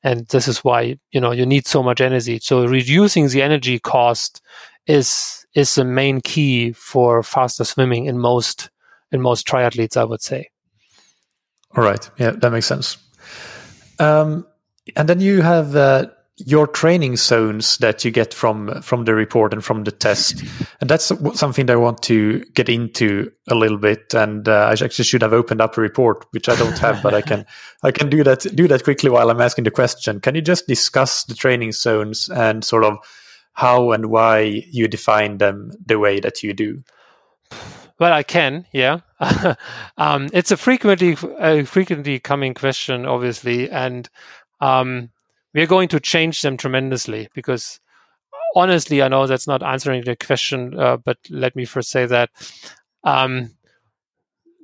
and 0.04 0.28
this 0.28 0.48
is 0.48 0.64
why 0.64 0.98
you 1.12 1.22
know 1.22 1.32
you 1.32 1.46
need 1.46 1.68
so 1.68 1.82
much 1.84 2.02
energy. 2.02 2.40
So 2.42 2.66
reducing 2.66 3.28
the 3.30 3.42
energy 3.42 3.80
cost 3.80 4.42
is 4.88 5.46
is 5.56 5.76
the 5.76 5.86
main 5.86 6.22
key 6.22 6.72
for 6.74 7.24
faster 7.24 7.64
swimming 7.64 8.06
in 8.06 8.18
most 8.18 8.70
in 9.12 9.22
most 9.22 9.48
triathletes, 9.48 9.98
I 9.98 10.04
would 10.04 10.22
say. 10.22 10.50
All 11.76 11.84
right. 11.84 12.10
Yeah, 12.18 12.32
that 12.32 12.52
makes 12.52 12.66
sense. 12.66 12.98
Um, 14.00 14.46
and 14.96 15.08
then 15.08 15.20
you 15.20 15.42
have 15.42 15.76
uh, 15.76 16.08
your 16.38 16.68
training 16.68 17.18
zones 17.18 17.78
that 17.78 18.06
you 18.06 18.12
get 18.12 18.34
from 18.34 18.82
from 18.82 19.06
the 19.06 19.14
report 19.14 19.54
and 19.54 19.64
from 19.64 19.84
the 19.84 19.92
test, 19.92 20.42
and 20.80 20.90
that's 20.90 21.12
something 21.34 21.66
that 21.66 21.74
I 21.74 21.78
want 21.78 22.02
to 22.04 22.40
get 22.54 22.70
into 22.70 23.32
a 23.50 23.56
little 23.56 23.78
bit. 23.78 24.14
And 24.14 24.48
uh, 24.48 24.74
I 24.74 24.84
actually 24.84 25.06
should 25.06 25.22
have 25.22 25.34
opened 25.34 25.62
up 25.62 25.78
a 25.78 25.82
report, 25.82 26.26
which 26.32 26.50
I 26.50 26.56
don't 26.56 26.78
have, 26.80 27.04
but 27.04 27.14
I 27.14 27.22
can 27.22 27.46
I 27.84 27.92
can 27.92 28.10
do 28.10 28.24
that 28.24 28.48
do 28.56 28.68
that 28.68 28.84
quickly 28.84 29.10
while 29.10 29.30
I'm 29.30 29.42
asking 29.42 29.66
the 29.66 29.72
question. 29.72 30.22
Can 30.22 30.36
you 30.36 30.42
just 30.42 30.66
discuss 30.66 31.26
the 31.26 31.36
training 31.36 31.74
zones 31.74 32.30
and 32.30 32.64
sort 32.64 32.86
of 32.86 32.98
how 33.54 33.92
and 33.92 34.08
why 34.08 34.64
you 34.72 34.88
define 34.88 35.38
them 35.38 35.72
the 35.86 36.00
way 36.00 36.20
that 36.22 36.42
you 36.42 36.54
do? 36.54 36.82
Well, 38.00 38.14
I 38.14 38.24
can, 38.24 38.66
yeah. 38.72 39.02
um, 39.98 40.30
it's 40.32 40.52
a 40.52 40.58
frequently 40.58 41.18
a 41.38 41.66
frequently 41.66 42.20
coming 42.20 42.54
question, 42.54 43.06
obviously, 43.06 43.70
and 43.70 44.10
um, 44.62 45.10
we're 45.54 45.68
going 45.68 45.90
to 45.90 46.00
change 46.00 46.42
them 46.42 46.56
tremendously 46.56 47.28
because 47.34 47.82
honestly, 48.56 49.02
I 49.02 49.10
know 49.10 49.28
that's 49.28 49.48
not 49.48 49.64
answering 49.64 50.04
the 50.06 50.16
question, 50.16 50.80
uh, 50.80 50.98
but 50.98 51.18
let 51.30 51.56
me 51.58 51.66
first 51.66 51.90
say 51.90 52.06
that 52.06 52.30
um, 53.04 53.52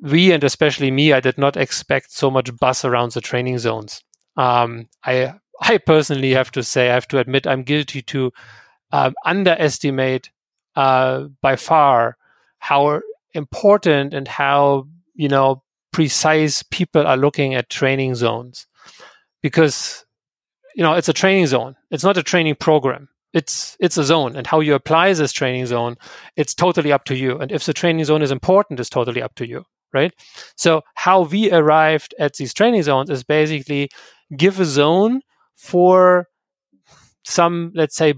we 0.01 0.31
and 0.31 0.43
especially 0.43 0.91
me, 0.91 1.11
I 1.11 1.19
did 1.19 1.37
not 1.37 1.57
expect 1.57 2.11
so 2.11 2.31
much 2.31 2.55
buzz 2.57 2.85
around 2.85 3.11
the 3.11 3.21
training 3.21 3.57
zones. 3.57 4.01
Um, 4.37 4.87
I 5.03 5.33
I 5.61 5.77
personally 5.77 6.31
have 6.31 6.51
to 6.51 6.63
say, 6.63 6.89
I 6.89 6.93
have 6.93 7.07
to 7.09 7.19
admit, 7.19 7.47
I'm 7.47 7.63
guilty 7.63 8.01
to 8.03 8.31
um, 8.91 9.13
underestimate 9.25 10.29
uh, 10.75 11.25
by 11.41 11.55
far 11.55 12.17
how 12.59 13.01
important 13.35 14.13
and 14.13 14.27
how 14.27 14.87
you 15.13 15.27
know 15.27 15.63
precise 15.91 16.63
people 16.63 17.05
are 17.05 17.17
looking 17.17 17.55
at 17.55 17.69
training 17.69 18.15
zones. 18.15 18.67
Because 19.41 20.05
you 20.75 20.83
know 20.83 20.93
it's 20.93 21.09
a 21.09 21.13
training 21.13 21.47
zone. 21.47 21.75
It's 21.91 22.03
not 22.03 22.17
a 22.17 22.23
training 22.23 22.55
program. 22.55 23.09
It's 23.33 23.77
it's 23.79 23.97
a 23.97 24.03
zone. 24.03 24.35
And 24.35 24.47
how 24.47 24.59
you 24.61 24.73
apply 24.73 25.13
this 25.13 25.31
training 25.31 25.65
zone 25.67 25.95
it's 26.35 26.55
totally 26.55 26.91
up 26.91 27.05
to 27.05 27.15
you. 27.15 27.37
And 27.37 27.51
if 27.51 27.65
the 27.65 27.73
training 27.73 28.05
zone 28.05 28.21
is 28.21 28.31
important 28.31 28.79
it's 28.79 28.89
totally 28.89 29.21
up 29.21 29.35
to 29.35 29.47
you 29.47 29.65
right? 29.95 30.13
So 30.57 30.81
how 30.95 31.21
we 31.21 31.51
arrived 31.51 32.13
at 32.19 32.35
these 32.35 32.53
training 32.53 32.83
zones 32.83 33.09
is 33.09 33.23
basically 33.23 33.89
give 34.35 34.59
a 34.59 34.65
zone 34.65 35.21
for 35.55 36.27
some 37.23 37.71
let's 37.73 37.95
say 37.95 38.13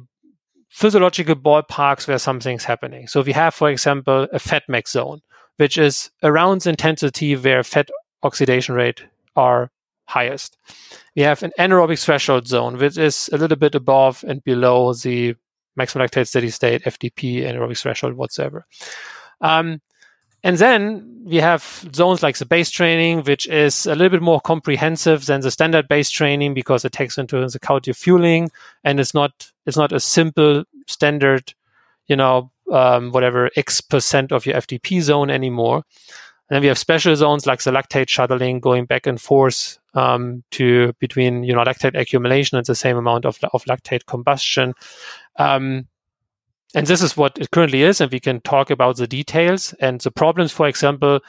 physiological 0.77 1.35
ballparks 1.35 2.07
where 2.07 2.19
something's 2.19 2.63
happening. 2.63 3.07
So 3.07 3.23
we 3.23 3.31
have, 3.31 3.55
for 3.55 3.67
example, 3.67 4.27
a 4.31 4.37
fat 4.37 4.61
max 4.67 4.91
zone, 4.91 5.21
which 5.55 5.75
is 5.75 6.11
around 6.21 6.61
the 6.61 6.69
intensity 6.69 7.35
where 7.35 7.63
fat 7.63 7.89
oxidation 8.21 8.75
rate 8.75 9.01
are 9.35 9.71
highest. 10.05 10.55
We 11.15 11.23
have 11.23 11.41
an 11.41 11.51
anaerobic 11.57 11.99
threshold 11.99 12.47
zone, 12.47 12.77
which 12.77 12.95
is 12.95 13.27
a 13.33 13.39
little 13.39 13.57
bit 13.57 13.73
above 13.73 14.23
and 14.27 14.43
below 14.43 14.93
the 14.93 15.35
maximum 15.75 16.07
lactate 16.07 16.27
steady 16.27 16.51
state, 16.51 16.83
FTP, 16.83 17.41
anaerobic 17.41 17.79
threshold, 17.79 18.13
whatsoever. 18.13 18.67
Um, 19.41 19.81
and 20.43 20.58
then 20.58 21.23
we 21.26 21.38
have 21.38 21.86
zones 21.93 22.23
like 22.23 22.38
the 22.38 22.45
base 22.45 22.69
training, 22.69 23.23
which 23.23 23.47
is 23.47 23.86
a 23.86 23.95
little 23.95 24.10
bit 24.10 24.21
more 24.21 24.39
comprehensive 24.39 25.26
than 25.26 25.41
the 25.41 25.52
standard 25.52 25.88
base 25.88 26.10
training 26.10 26.54
because 26.54 26.86
it 26.86 26.91
takes 26.91 27.17
into 27.17 27.41
account 27.41 27.88
your 27.88 27.93
fueling 27.93 28.50
and 28.84 29.00
it's 29.00 29.13
not 29.13 29.52
it's 29.65 29.78
not 29.78 29.91
a 29.91 30.00
simple 30.00 30.63
standard, 30.88 31.54
you 32.08 32.15
know, 32.15 32.52
um, 32.71 33.12
whatever 33.12 33.50
X 33.56 33.82
percent 33.82 34.32
of 34.32 34.45
your 34.45 34.56
FTP 34.56 35.02
zone 35.02 35.30
anymore. 35.30 35.84
And 36.50 36.56
then 36.56 36.62
we 36.62 36.67
have 36.67 36.78
special 36.78 37.15
zones 37.15 37.45
like 37.45 37.62
the 37.62 37.71
lactate 37.71 38.08
shuttling 38.08 38.62
going 38.62 38.86
back 38.86 39.06
and 39.06 39.19
forth 39.19 39.80
um, 39.95 40.43
to 40.52 40.93
between 41.00 41.43
you 41.43 41.54
know 41.54 41.63
lactate 41.63 42.00
accumulation 42.00 42.58
and 42.58 42.65
the 42.65 42.76
same 42.76 42.95
amount 42.95 43.26
of, 43.26 43.38
of 43.52 43.65
lactate 43.65 44.06
combustion. 44.06 44.73
Um, 45.38 45.88
and 46.75 46.88
this 46.88 47.01
is 47.01 47.15
what 47.15 47.38
it 47.38 47.51
currently 47.51 47.84
is, 47.84 48.01
and 48.01 48.12
we 48.12 48.19
can 48.19 48.41
talk 48.41 48.69
about 48.69 48.97
the 48.97 49.08
details 49.08 49.73
and 49.80 50.01
the 50.01 50.12
problems. 50.12 50.51
For 50.51 50.67
example, 50.67 51.19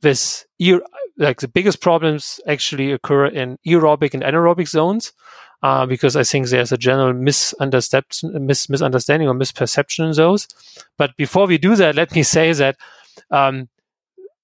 this 0.00 0.46
like 1.18 1.40
the 1.40 1.48
biggest 1.48 1.80
problems 1.80 2.40
actually 2.46 2.92
occur 2.92 3.26
in 3.26 3.58
aerobic 3.66 4.14
and 4.14 4.22
anaerobic 4.22 4.68
zones, 4.68 5.12
uh, 5.62 5.86
because 5.86 6.14
I 6.16 6.22
think 6.22 6.48
there's 6.48 6.72
a 6.72 6.78
general 6.78 7.12
misunderstanding, 7.12 8.46
mis- 8.46 8.68
misunderstanding 8.68 9.28
or 9.28 9.34
misperception 9.34 10.10
in 10.10 10.12
those. 10.12 10.46
But 10.98 11.16
before 11.16 11.46
we 11.46 11.58
do 11.58 11.74
that, 11.76 11.96
let 11.96 12.14
me 12.14 12.22
say 12.22 12.52
that 12.52 12.76
um, 13.30 13.68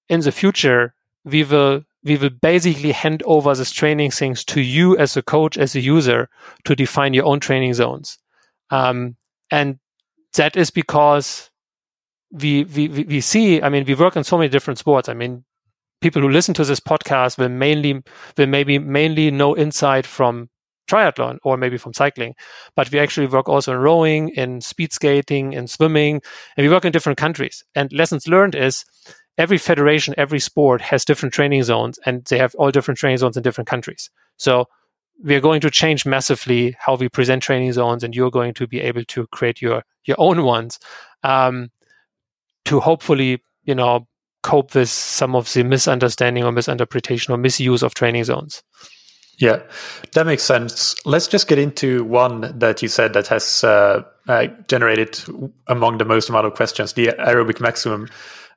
in 0.09 0.21
the 0.21 0.31
future 0.31 0.93
we 1.23 1.43
will 1.43 1.83
we 2.03 2.17
will 2.17 2.31
basically 2.31 2.91
hand 2.91 3.23
over 3.25 3.55
these 3.55 3.71
training 3.71 4.11
things 4.11 4.43
to 4.43 4.59
you 4.59 4.97
as 4.97 5.15
a 5.15 5.21
coach, 5.21 5.57
as 5.57 5.73
a 5.73 5.79
user, 5.79 6.27
to 6.65 6.75
define 6.75 7.13
your 7.13 7.25
own 7.25 7.39
training 7.39 7.73
zones. 7.73 8.17
Um, 8.71 9.15
and 9.49 9.79
that 10.35 10.55
is 10.55 10.69
because 10.69 11.49
we, 12.31 12.63
we, 12.65 12.87
we 12.87 13.21
see, 13.21 13.61
I 13.61 13.69
mean, 13.69 13.85
we 13.85 13.95
work 13.95 14.15
in 14.15 14.23
so 14.23 14.37
many 14.37 14.49
different 14.49 14.79
sports. 14.79 15.07
I 15.07 15.13
mean, 15.13 15.43
people 16.01 16.21
who 16.21 16.29
listen 16.29 16.53
to 16.55 16.65
this 16.65 16.79
podcast 16.79 17.37
will 17.37 17.49
mainly, 17.49 18.01
will 18.37 18.47
maybe 18.47 18.79
mainly 18.79 19.31
know 19.31 19.53
INSCYD 19.55 20.05
from 20.05 20.49
triathlon 20.89 21.37
or 21.43 21.57
maybe 21.57 21.77
from 21.77 21.93
cycling. 21.93 22.35
But 22.75 22.91
we 22.91 22.99
actually 22.99 23.27
work 23.27 23.47
also 23.47 23.73
in 23.73 23.79
rowing, 23.79 24.29
in 24.29 24.61
speed 24.61 24.91
skating, 24.91 25.53
in 25.53 25.67
swimming, 25.67 26.21
and 26.57 26.65
we 26.67 26.73
work 26.73 26.85
in 26.85 26.91
different 26.91 27.17
countries. 27.17 27.63
And 27.75 27.91
lessons 27.93 28.27
learned 28.27 28.55
is 28.55 28.83
every 29.37 29.57
federation, 29.57 30.13
every 30.17 30.39
sport 30.39 30.81
has 30.81 31.05
different 31.05 31.33
training 31.33 31.63
zones 31.63 31.99
and 32.05 32.25
they 32.25 32.37
have 32.37 32.55
all 32.55 32.71
different 32.71 32.97
training 32.97 33.17
zones 33.17 33.37
in 33.37 33.43
different 33.43 33.67
countries. 33.67 34.09
So 34.37 34.67
we 35.23 35.35
are 35.35 35.41
going 35.41 35.61
to 35.61 35.69
change 35.69 36.05
massively 36.05 36.75
how 36.79 36.95
we 36.95 37.09
present 37.09 37.43
training 37.43 37.73
zones 37.73 38.03
and 38.03 38.15
you're 38.15 38.31
going 38.31 38.53
to 38.55 38.67
be 38.67 38.79
able 38.79 39.03
to 39.05 39.27
create 39.27 39.61
your 39.61 39.83
your 40.05 40.17
own 40.19 40.43
ones 40.43 40.79
um, 41.23 41.69
to 42.65 42.79
hopefully 42.79 43.41
you 43.63 43.75
know 43.75 44.07
cope 44.41 44.75
with 44.75 44.89
some 44.89 45.35
of 45.35 45.51
the 45.53 45.63
misunderstanding 45.63 46.43
or 46.43 46.51
misinterpretation 46.51 47.33
or 47.33 47.37
misuse 47.37 47.83
of 47.83 47.93
training 47.93 48.23
zones. 48.23 48.63
Yeah 49.37 49.61
that 50.13 50.25
makes 50.25 50.43
sense. 50.43 50.95
Let's 51.05 51.27
just 51.27 51.47
get 51.47 51.59
into 51.59 52.03
one 52.03 52.57
that 52.59 52.81
you 52.81 52.87
said 52.87 53.13
that 53.13 53.27
has 53.27 53.63
uh, 53.63 54.03
uh, 54.27 54.47
generated 54.67 55.19
among 55.67 55.97
the 55.97 56.05
most 56.05 56.29
amount 56.29 56.45
of 56.45 56.53
questions 56.53 56.93
the 56.93 57.07
aerobic 57.19 57.59
maximum 57.59 58.07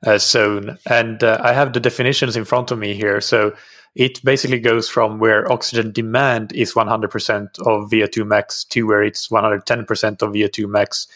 uh, 0.05 0.17
zone. 0.17 0.77
And 0.89 1.23
uh, 1.23 1.39
i 1.43 1.53
have 1.53 1.73
the 1.73 1.79
definitions 1.79 2.35
in 2.35 2.45
front 2.45 2.71
of 2.71 2.77
me 2.77 2.93
here. 2.93 3.21
So 3.21 3.55
it 3.97 4.23
basically 4.23 4.59
goes 4.59 4.87
from 4.87 5.17
where 5.17 5.51
oxygen 5.51 5.91
demand 5.91 6.53
is 6.53 6.73
100% 6.73 7.59
of 7.61 7.89
VO2 7.89 8.27
max 8.27 8.63
to 8.65 8.85
where 8.85 9.01
it's 9.01 9.29
110% 9.29 10.21
of 10.21 10.33
VO2 10.33 10.69
max. 10.69 11.07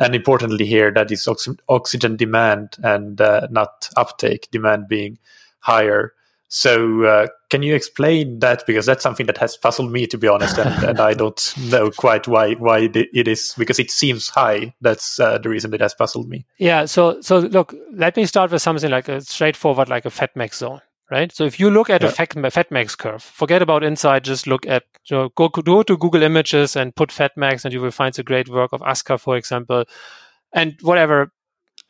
And 0.00 0.16
importantly, 0.16 0.66
here 0.66 0.90
that 0.90 1.12
is 1.12 1.28
ox- 1.28 1.48
oxygen 1.68 2.16
demand 2.16 2.76
and 2.82 3.20
uh, 3.20 3.46
not 3.52 3.88
uptake, 3.96 4.50
demand 4.50 4.88
being 4.88 5.16
higher. 5.60 6.12
So, 6.48 7.04
uh, 7.04 7.28
can 7.50 7.62
you 7.62 7.76
explain 7.76 8.40
that? 8.40 8.64
Because 8.66 8.86
that's 8.86 9.02
something 9.02 9.26
that 9.26 9.38
has 9.38 9.56
puzzled 9.56 9.92
me, 9.92 10.06
to 10.08 10.18
be 10.18 10.26
honest, 10.26 10.58
and, 10.58 10.84
and 10.84 11.00
I 11.00 11.14
don't 11.14 11.54
know 11.70 11.90
quite 11.90 12.26
why 12.28 12.54
why 12.54 12.90
it 12.92 13.28
is. 13.28 13.54
Because 13.56 13.78
it 13.78 13.90
seems 13.90 14.28
high. 14.28 14.74
That's 14.80 15.18
uh, 15.18 15.38
the 15.38 15.48
reason 15.48 15.72
it 15.74 15.80
has 15.80 15.94
puzzled 15.94 16.28
me. 16.28 16.44
Yeah. 16.58 16.84
So, 16.84 17.20
so 17.22 17.38
look, 17.38 17.74
let 17.92 18.16
me 18.16 18.26
start 18.26 18.50
with 18.50 18.62
something 18.62 18.90
like 18.90 19.08
a 19.08 19.20
straightforward, 19.20 19.88
like 19.88 20.04
a 20.04 20.10
fat 20.10 20.34
max 20.36 20.58
zone 20.58 20.80
right? 21.10 21.32
So 21.32 21.44
if 21.44 21.60
you 21.60 21.70
look 21.70 21.90
at 21.90 22.02
yeah. 22.02 22.08
a 22.08 22.12
fat, 22.12 22.30
fatmax 22.30 22.96
curve, 22.96 23.22
forget 23.22 23.62
about 23.62 23.82
INSCYD, 23.82 24.22
just 24.22 24.46
look 24.46 24.66
at, 24.66 24.84
you 25.06 25.16
know, 25.16 25.28
go, 25.36 25.48
go 25.48 25.82
to 25.82 25.96
Google 25.96 26.22
Images 26.22 26.76
and 26.76 26.94
put 26.94 27.10
fatmax 27.10 27.64
and 27.64 27.72
you 27.72 27.80
will 27.80 27.90
find 27.90 28.14
the 28.14 28.22
great 28.22 28.48
work 28.48 28.72
of 28.72 28.82
Asker, 28.82 29.18
for 29.18 29.36
example, 29.36 29.84
and 30.52 30.76
whatever, 30.82 31.32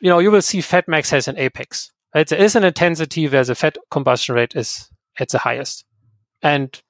you 0.01 0.09
know, 0.09 0.19
you 0.19 0.31
will 0.31 0.43
see 0.43 0.59
fatmax 0.59 1.11
has 1.11 1.29
an 1.29 1.39
apex. 1.39 1.93
Right? 2.15 2.29
There 2.29 2.39
is 2.39 2.57
an 2.57 2.65
intensity 2.65 3.29
where 3.29 3.45
the 3.45 3.55
fat 3.55 3.77
combustion 3.91 4.35
rate 4.35 4.55
is 4.55 4.89
at 5.19 5.31
the 5.31 5.39
highest. 5.39 5.85
And 6.43 6.81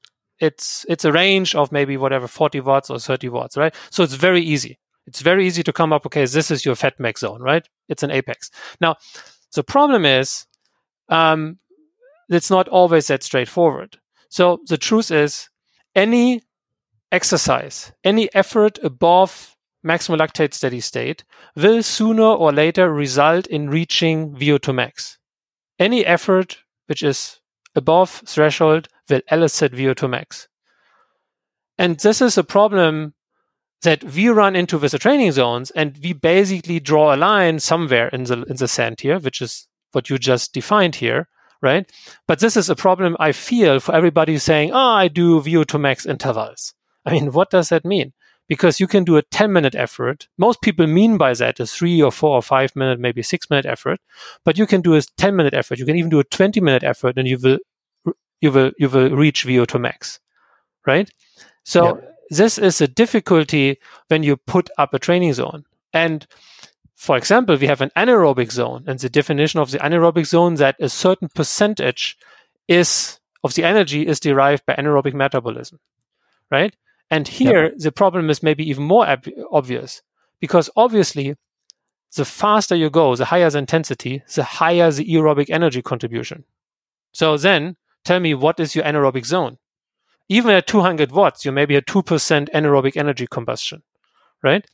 it's 0.41 0.85
it's 0.89 1.05
a 1.05 1.13
range 1.13 1.55
of 1.55 1.73
maybe 1.73 1.97
whatever 1.97 2.27
40 2.27 2.61
watts 2.61 2.91
or 2.91 2.99
30 2.99 3.29
watts, 3.29 3.57
right? 3.57 3.75
So 3.91 4.03
it's 4.03 4.15
very 4.15 4.43
easy. 4.43 4.79
It's 5.07 5.21
very 5.21 5.47
easy 5.47 5.63
to 5.63 5.73
come 5.73 5.93
up, 5.93 6.07
okay, 6.07 6.25
this 6.25 6.51
is 6.51 6.65
your 6.65 6.75
fatmax 6.75 7.19
zone, 7.19 7.41
right? 7.41 7.67
It's 7.89 8.03
an 8.03 8.11
apex. 8.11 8.51
Now, 8.81 8.97
the 9.55 9.63
problem 9.63 10.05
is 10.05 10.47
um, 11.09 11.59
it's 12.29 12.51
not 12.51 12.69
always 12.69 13.09
that 13.09 13.23
straightforward. 13.23 13.99
So 14.29 14.61
the 14.67 14.79
truth 14.79 15.11
is, 15.11 15.49
any 15.95 16.43
exercise, 17.13 17.93
any 18.03 18.33
effort 18.35 18.79
above 18.83 19.55
maximum 19.83 20.19
lactate 20.19 20.55
steady 20.55 20.81
state 20.81 21.25
will 21.55 21.83
sooner 21.83 22.25
or 22.25 22.53
later 22.53 22.93
result 22.93 23.47
in 23.47 23.71
reaching 23.71 24.35
VO2 24.35 24.75
max. 24.75 25.19
Any 25.79 26.05
effort 26.05 26.59
which 26.87 27.03
is 27.03 27.41
above 27.75 28.23
threshold 28.27 28.89
will 29.09 29.21
elicit 29.31 29.73
VO2 29.73 30.09
max. 30.09 30.49
And 31.79 31.99
this 32.01 32.23
is 32.23 32.39
a 32.39 32.45
problem 32.45 33.15
that 33.83 34.03
we 34.03 34.29
run 34.29 34.57
into 34.57 34.79
with 34.79 34.93
the 34.93 34.99
training 34.99 35.33
zones, 35.33 35.71
and 35.73 35.99
we 36.03 36.13
basically 36.13 36.81
draw 36.81 37.15
a 37.15 37.17
line 37.17 37.61
somewhere 37.61 38.09
in 38.09 38.25
the 38.25 38.43
in 38.45 38.57
the 38.57 38.69
sand 38.69 39.01
here, 39.01 39.19
which 39.19 39.43
is 39.43 39.69
what 39.93 40.09
you 40.09 40.19
just 40.19 40.55
defined 40.55 40.97
here, 40.97 41.29
right? 41.65 41.91
But 42.29 42.39
this 42.39 42.57
is 42.57 42.71
a 42.71 42.77
problem 42.77 43.17
I 43.19 43.33
feel 43.33 43.81
for 43.81 43.95
everybody 43.95 44.39
saying, 44.39 44.71
oh, 44.73 44.79
I 44.79 45.09
do 45.09 45.41
VO2 45.41 45.81
max 45.81 46.07
intervals. 46.07 46.75
I 47.05 47.13
mean, 47.13 47.33
what 47.33 47.51
does 47.51 47.71
that 47.71 47.85
mean? 47.85 48.13
Because 48.47 48.79
you 48.79 48.87
can 48.87 49.05
do 49.05 49.17
a 49.17 49.23
10 49.23 49.53
minute 49.53 49.75
effort. 49.75 50.29
Most 50.39 50.61
people 50.61 50.87
mean 50.87 51.17
by 51.17 51.33
that 51.35 51.59
a 51.59 51.67
three 51.67 52.01
or 52.03 52.13
four 52.13 52.37
or 52.37 52.43
five 52.43 52.77
minute, 52.77 53.01
maybe 53.01 53.23
six 53.23 53.49
minute 53.49 53.67
effort. 53.67 53.99
But 54.45 54.59
you 54.59 54.67
can 54.67 54.83
do 54.83 54.95
a 54.95 55.01
10 55.17 55.35
minute 55.35 55.55
effort. 55.55 55.79
You 55.79 55.87
can 55.87 55.97
even 55.97 56.11
do 56.11 56.21
a 56.21 56.25
20 56.25 56.61
minute 56.61 56.85
effort 56.85 57.17
and 57.17 57.27
you 57.27 57.39
will, 57.43 57.59
you 58.41 58.53
will, 58.53 58.71
you 58.79 58.89
will 58.89 59.11
reach 59.11 59.47
VO2 59.47 59.81
max, 59.81 60.21
right? 60.87 61.11
So 61.65 62.01
this 62.29 62.59
is 62.59 62.81
a 62.83 62.89
difficulty 62.89 63.79
when 64.09 64.23
you 64.23 64.37
put 64.37 64.69
up 64.77 64.93
a 64.93 64.99
training 64.99 65.33
zone. 65.33 65.65
And 65.95 66.27
for 66.95 67.17
example, 67.17 67.57
we 67.57 67.67
have 67.67 67.81
an 67.81 67.91
anaerobic 67.97 68.53
zone, 68.53 68.85
and 68.87 68.99
the 68.99 69.09
definition 69.09 69.61
of 69.61 69.71
the 69.71 69.79
anaerobic 69.79 70.27
zone 70.27 70.55
that 70.55 70.77
a 70.81 70.89
certain 70.89 71.29
percentage 71.35 72.17
is 72.69 73.19
of 73.43 73.55
the 73.55 73.65
energy 73.65 74.07
is 74.07 74.21
derived 74.21 74.65
by 74.67 74.75
anaerobic 74.75 75.13
metabolism, 75.13 75.79
right? 76.51 76.75
And 77.11 77.29
here 77.29 77.65
yep. 77.65 77.75
the 77.79 77.93
problem 77.93 78.31
is 78.31 78.43
maybe 78.43 78.69
even 78.69 78.85
more 78.85 79.07
ob- 79.07 79.29
obvious 79.53 80.03
because 80.41 80.71
obviously 80.77 81.37
the 82.17 82.25
faster 82.25 82.75
you 82.75 82.91
go, 82.91 83.15
the 83.17 83.27
higher 83.27 83.51
the 83.51 83.59
intensity, 83.59 84.23
the 84.35 84.45
higher 84.45 84.91
the 84.91 85.05
aerobic 85.05 85.51
energy 85.51 85.83
contribution. 85.83 86.45
So 87.13 87.37
then 87.37 87.77
tell 88.05 88.21
me 88.21 88.35
what 88.35 88.59
is 88.61 88.75
your 88.75 88.85
anaerobic 88.85 89.27
zone? 89.27 89.59
Even 90.29 90.53
at 90.53 90.67
200 90.67 91.13
watts, 91.13 91.45
you 91.45 91.53
maybe 91.53 91.77
at 91.77 91.87
2% 91.87 92.51
anaerobic 92.51 92.97
energy 92.97 93.27
combustion, 93.27 93.83
right? 94.43 94.67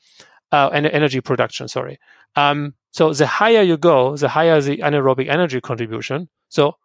Uh, 0.53 0.69
energy 0.73 1.21
production, 1.21 1.69
sorry. 1.69 1.99
Um, 2.37 2.75
so 2.93 3.13
the 3.13 3.27
higher 3.27 3.63
you 3.63 3.77
go, 3.77 4.17
the 4.17 4.29
higher 4.29 4.61
the 4.61 4.79
anaerobic 4.79 5.29
energy 5.29 5.61
contribution. 5.61 6.29
So 6.49 6.77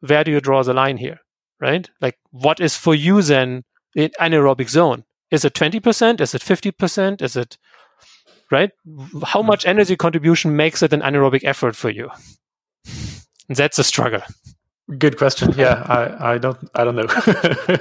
where 0.00 0.24
do 0.24 0.30
you 0.30 0.40
draw 0.40 0.62
the 0.62 0.74
line 0.74 0.96
here, 0.96 1.20
right? 1.60 1.88
Like 2.00 2.18
what 2.30 2.60
is 2.60 2.76
for 2.76 2.94
you 2.94 3.22
then 3.22 3.64
the 3.94 4.10
anaerobic 4.20 4.68
zone? 4.68 5.04
Is 5.30 5.44
it 5.44 5.54
20%? 5.54 6.20
Is 6.20 6.34
it 6.34 6.42
50%? 6.42 7.22
Is 7.22 7.36
it, 7.36 7.56
right? 8.50 8.70
How 9.24 9.42
hmm. 9.42 9.48
much 9.48 9.66
energy 9.66 9.96
contribution 9.96 10.56
makes 10.56 10.82
it 10.82 10.92
an 10.92 11.00
anaerobic 11.00 11.44
effort 11.44 11.76
for 11.76 11.90
you? 11.90 12.10
That's 13.48 13.78
a 13.78 13.84
struggle. 13.84 14.22
Good 14.98 15.16
question. 15.16 15.52
Yeah, 15.56 15.82
I, 15.88 16.34
I 16.34 16.38
don't 16.38 16.58
I 16.74 16.84
don't 16.84 16.96
know. 16.96 17.06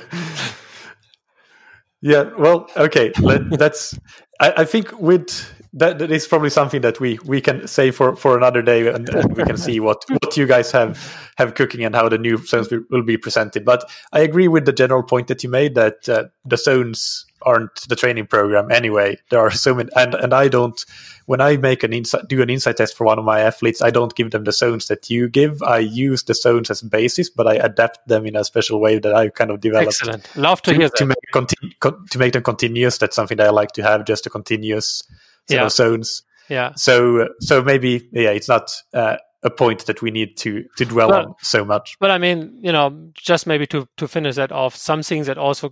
Yeah, 2.03 2.31
well, 2.37 2.69
okay. 2.75 3.13
Let, 3.21 3.49
that's. 3.57 3.97
I, 4.39 4.53
I, 4.57 4.65
think 4.65 4.99
with 4.99 5.53
that, 5.73 5.99
that 5.99 6.11
is 6.11 6.27
probably 6.27 6.49
something 6.49 6.81
that 6.81 6.99
we 6.99 7.19
we 7.25 7.41
can 7.41 7.67
say 7.67 7.91
for 7.91 8.15
for 8.15 8.37
another 8.37 8.61
day, 8.61 8.87
and, 8.87 9.07
and 9.09 9.35
we 9.35 9.43
can 9.43 9.57
see 9.57 9.79
what 9.79 10.03
what 10.09 10.37
you 10.37 10.45
guys 10.45 10.71
have 10.71 10.97
have 11.37 11.55
cooking 11.55 11.83
and 11.83 11.95
how 11.95 12.09
the 12.09 12.17
new 12.17 12.37
zones 12.37 12.69
will, 12.89 13.03
be 13.03 13.17
presented. 13.17 13.65
But 13.65 13.89
I 14.11 14.21
agree 14.21 14.47
with 14.47 14.65
the 14.65 14.73
general 14.73 15.03
point 15.03 15.27
that 15.27 15.43
you 15.43 15.49
made 15.49 15.75
that 15.75 16.07
uh, 16.09 16.25
the 16.45 16.57
zones 16.57 17.25
aren't 17.45 17.87
the 17.89 17.95
training 17.95 18.27
program 18.27 18.71
anyway. 18.71 19.17
There 19.29 19.39
are 19.39 19.51
so 19.51 19.73
many, 19.75 19.89
and 19.95 20.13
and 20.15 20.33
I 20.33 20.47
don't. 20.47 20.83
When 21.25 21.39
I 21.39 21.55
make 21.55 21.83
an 21.83 21.91
INSCYD, 21.91 22.27
do 22.27 22.41
an 22.41 22.49
INSCYD 22.49 22.75
test 22.75 22.97
for 22.97 23.05
one 23.05 23.17
of 23.17 23.23
my 23.23 23.39
athletes, 23.39 23.81
I 23.81 23.91
don't 23.91 24.13
give 24.13 24.31
them 24.31 24.43
the 24.43 24.51
zones 24.51 24.87
that 24.89 25.09
you 25.09 25.29
give. 25.29 25.63
I 25.63 25.77
use 25.79 26.23
the 26.23 26.33
zones 26.33 26.69
as 26.69 26.81
basis, 26.81 27.29
but 27.29 27.47
I 27.47 27.53
adapt 27.55 28.05
them 28.09 28.25
in 28.25 28.35
a 28.35 28.43
special 28.43 28.81
way 28.81 28.99
that 28.99 29.13
I 29.15 29.29
kind 29.29 29.49
of 29.49 29.61
developed. 29.61 29.87
Excellent, 30.01 30.35
love 30.35 30.61
to, 30.63 30.71
to 30.73 30.77
hear 30.77 30.89
to 30.89 31.05
that. 31.05 31.07
make 31.07 31.31
con- 31.79 32.05
to 32.09 32.19
make 32.19 32.33
them 32.33 32.43
continuous. 32.43 32.97
That's 32.97 33.15
something 33.15 33.37
that 33.37 33.47
I 33.47 33.51
like 33.51 33.71
to 33.73 33.83
have, 33.83 34.03
just 34.05 34.25
a 34.25 34.29
continuous 34.29 35.03
set 35.47 35.55
Yeah. 35.59 35.65
of 35.65 35.71
zones. 35.71 36.23
Yeah, 36.49 36.73
So 36.75 37.29
so 37.39 37.61
maybe 37.63 38.09
yeah, 38.11 38.31
it's 38.31 38.49
not 38.49 38.69
uh, 38.93 39.15
a 39.43 39.49
point 39.49 39.85
that 39.85 40.01
we 40.01 40.11
need 40.11 40.35
to 40.37 40.65
to 40.77 40.83
dwell 40.85 41.07
Well, 41.09 41.19
on 41.27 41.35
so 41.41 41.63
much. 41.63 41.95
but 42.01 42.11
I 42.11 42.17
mean, 42.17 42.59
you 42.61 42.73
know, 42.73 42.91
just 43.13 43.47
maybe 43.47 43.65
to 43.67 43.87
to 43.95 44.07
finish 44.09 44.35
that 44.35 44.51
off, 44.51 44.75
some 44.75 45.03
things 45.03 45.27
that 45.27 45.37
also 45.37 45.71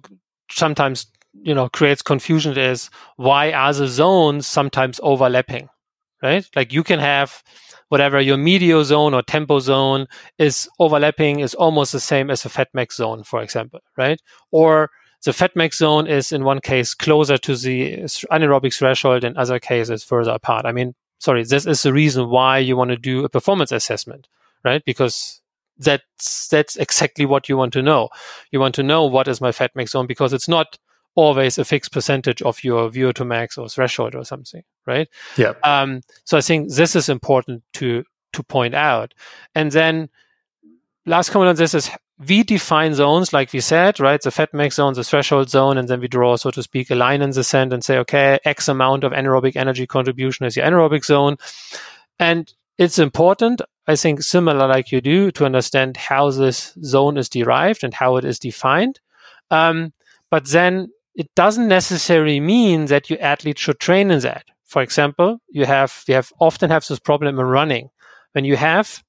sometimes 0.49 1.07
you 1.33 1.53
know 1.53 1.69
creates 1.69 2.01
confusion 2.01 2.57
is 2.57 2.89
why 3.15 3.51
are 3.51 3.73
the 3.73 3.87
zones 3.87 4.47
sometimes 4.47 4.99
overlapping, 5.03 5.69
right? 6.21 6.47
Like 6.55 6.73
you 6.73 6.83
can 6.83 6.99
have 6.99 7.43
whatever 7.89 8.21
your 8.21 8.37
medio 8.37 8.83
zone 8.83 9.13
or 9.13 9.21
tempo 9.21 9.59
zone 9.59 10.07
is 10.37 10.69
overlapping 10.79 11.41
is 11.41 11.53
almost 11.55 11.91
the 11.91 11.99
same 11.99 12.29
as 12.29 12.45
a 12.45 12.49
fatmax 12.49 12.93
zone, 12.93 13.23
for 13.23 13.41
example, 13.41 13.81
right? 13.97 14.21
Or 14.51 14.89
the 15.23 15.31
fatmax 15.31 15.75
zone 15.75 16.07
is 16.07 16.31
in 16.31 16.43
one 16.43 16.61
case 16.61 16.93
closer 16.93 17.37
to 17.37 17.55
the 17.55 17.97
anaerobic 18.31 18.73
threshold, 18.75 19.23
in 19.23 19.37
other 19.37 19.59
cases 19.59 20.03
further 20.03 20.31
apart. 20.31 20.65
I 20.65 20.71
mean, 20.71 20.95
sorry, 21.19 21.43
this 21.43 21.65
is 21.65 21.83
the 21.83 21.93
reason 21.93 22.29
why 22.29 22.57
you 22.57 22.75
want 22.75 22.91
to 22.91 22.97
do 22.97 23.23
a 23.23 23.29
performance 23.29 23.71
assessment, 23.71 24.27
right? 24.63 24.83
Because 24.85 25.41
that's 25.77 26.47
that's 26.47 26.75
exactly 26.77 27.25
what 27.25 27.49
you 27.49 27.57
want 27.57 27.73
to 27.73 27.81
know. 27.81 28.09
You 28.51 28.59
want 28.59 28.75
to 28.75 28.83
know 28.83 29.05
what 29.05 29.27
is 29.27 29.41
my 29.41 29.51
fatmax 29.51 29.89
zone 29.89 30.07
because 30.07 30.33
it's 30.33 30.47
not 30.47 30.77
always 31.15 31.57
a 31.57 31.65
fixed 31.65 31.91
percentage 31.91 32.41
of 32.41 32.63
your 32.63 32.89
VO2 32.89 33.25
max 33.25 33.57
or 33.57 33.67
threshold 33.67 34.15
or 34.15 34.23
something, 34.23 34.63
right? 34.85 35.07
Yeah. 35.37 35.53
Um, 35.63 36.01
so 36.23 36.37
I 36.37 36.41
think 36.41 36.73
this 36.73 36.95
is 36.95 37.09
important 37.09 37.63
to 37.73 38.03
to 38.33 38.43
point 38.43 38.73
out. 38.73 39.13
And 39.55 39.71
then 39.71 40.09
last 41.05 41.31
comment 41.31 41.49
on 41.49 41.55
this 41.55 41.73
is 41.73 41.89
we 42.27 42.43
define 42.43 42.93
zones 42.93 43.33
like 43.33 43.51
we 43.51 43.59
said, 43.59 43.99
right? 43.99 44.21
The 44.21 44.31
fat 44.31 44.53
max 44.53 44.75
zone, 44.75 44.93
the 44.93 45.03
threshold 45.03 45.49
zone, 45.49 45.77
and 45.77 45.87
then 45.87 45.99
we 45.99 46.07
draw, 46.07 46.35
so 46.35 46.51
to 46.51 46.63
speak, 46.63 46.91
a 46.91 46.95
line 46.95 47.21
in 47.21 47.31
the 47.31 47.43
sand 47.43 47.73
and 47.73 47.83
say, 47.83 47.97
okay, 47.99 48.39
X 48.45 48.67
amount 48.67 49.03
of 49.03 49.11
anaerobic 49.11 49.55
energy 49.55 49.87
contribution 49.87 50.45
is 50.45 50.55
your 50.55 50.65
anaerobic 50.65 51.03
zone. 51.03 51.37
And 52.19 52.53
it's 52.77 52.99
important, 52.99 53.61
I 53.87 53.95
think, 53.95 54.21
similar 54.21 54.67
like 54.67 54.91
you 54.91 55.01
do, 55.01 55.31
to 55.31 55.45
understand 55.45 55.97
how 55.97 56.29
this 56.29 56.73
zone 56.83 57.17
is 57.17 57.27
derived 57.27 57.83
and 57.83 57.93
how 57.93 58.17
it 58.17 58.25
is 58.25 58.39
defined. 58.39 58.99
Um, 59.49 59.91
but 60.29 60.45
then 60.45 60.89
it 61.15 61.29
doesn't 61.35 61.67
necessarily 61.67 62.39
mean 62.39 62.85
that 62.85 63.09
your 63.09 63.21
athlete 63.21 63.59
should 63.59 63.79
train 63.79 64.11
in 64.11 64.19
that. 64.21 64.45
For 64.65 64.81
example, 64.81 65.39
you 65.49 65.65
have 65.65 66.03
you 66.07 66.15
have 66.15 66.31
often 66.39 66.69
have 66.69 66.87
this 66.87 66.99
problem 66.99 67.39
in 67.39 67.45
running 67.45 67.89
when 68.33 68.45
you 68.45 68.55
have 68.55 69.03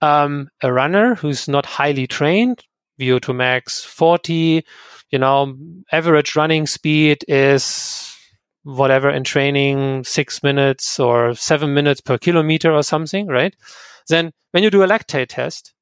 um, 0.00 0.48
a 0.62 0.72
runner 0.72 1.14
who's 1.14 1.48
not 1.48 1.66
highly 1.66 2.06
trained, 2.06 2.62
VO2 3.00 3.34
max 3.34 3.84
40, 3.84 4.64
you 5.10 5.18
know, 5.18 5.56
average 5.92 6.34
running 6.34 6.66
speed 6.66 7.24
is 7.28 8.16
whatever 8.64 9.10
in 9.10 9.24
training, 9.24 10.04
six 10.04 10.42
minutes 10.42 10.98
or 10.98 11.34
seven 11.34 11.74
minutes 11.74 12.00
per 12.00 12.18
kilometer 12.18 12.72
or 12.72 12.82
something, 12.82 13.26
right? 13.26 13.54
Then 14.08 14.32
when 14.52 14.62
you 14.62 14.70
do 14.70 14.82
a 14.82 14.88
lactate 14.88 15.28
test, 15.28 15.74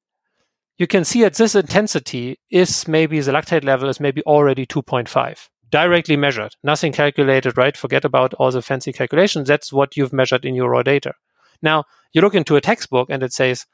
you 0.78 0.86
can 0.86 1.04
see 1.04 1.24
at 1.24 1.34
this 1.34 1.54
intensity 1.54 2.38
is 2.50 2.88
maybe 2.88 3.20
the 3.20 3.32
lactate 3.32 3.64
level 3.64 3.88
is 3.88 4.00
maybe 4.00 4.22
already 4.22 4.66
2.5 4.66 5.48
directly 5.70 6.16
measured, 6.16 6.56
nothing 6.62 6.92
calculated, 6.92 7.56
right? 7.56 7.76
Forget 7.76 8.04
about 8.04 8.34
all 8.34 8.50
the 8.50 8.62
fancy 8.62 8.92
calculations. 8.92 9.48
That's 9.48 9.72
what 9.72 9.96
you've 9.96 10.12
measured 10.12 10.44
in 10.44 10.54
your 10.54 10.70
raw 10.70 10.82
data. 10.82 11.14
Now 11.62 11.84
you 12.12 12.20
look 12.20 12.34
into 12.34 12.56
a 12.56 12.60
textbook 12.60 13.08
and 13.10 13.22
it 13.22 13.32
says 13.32 13.66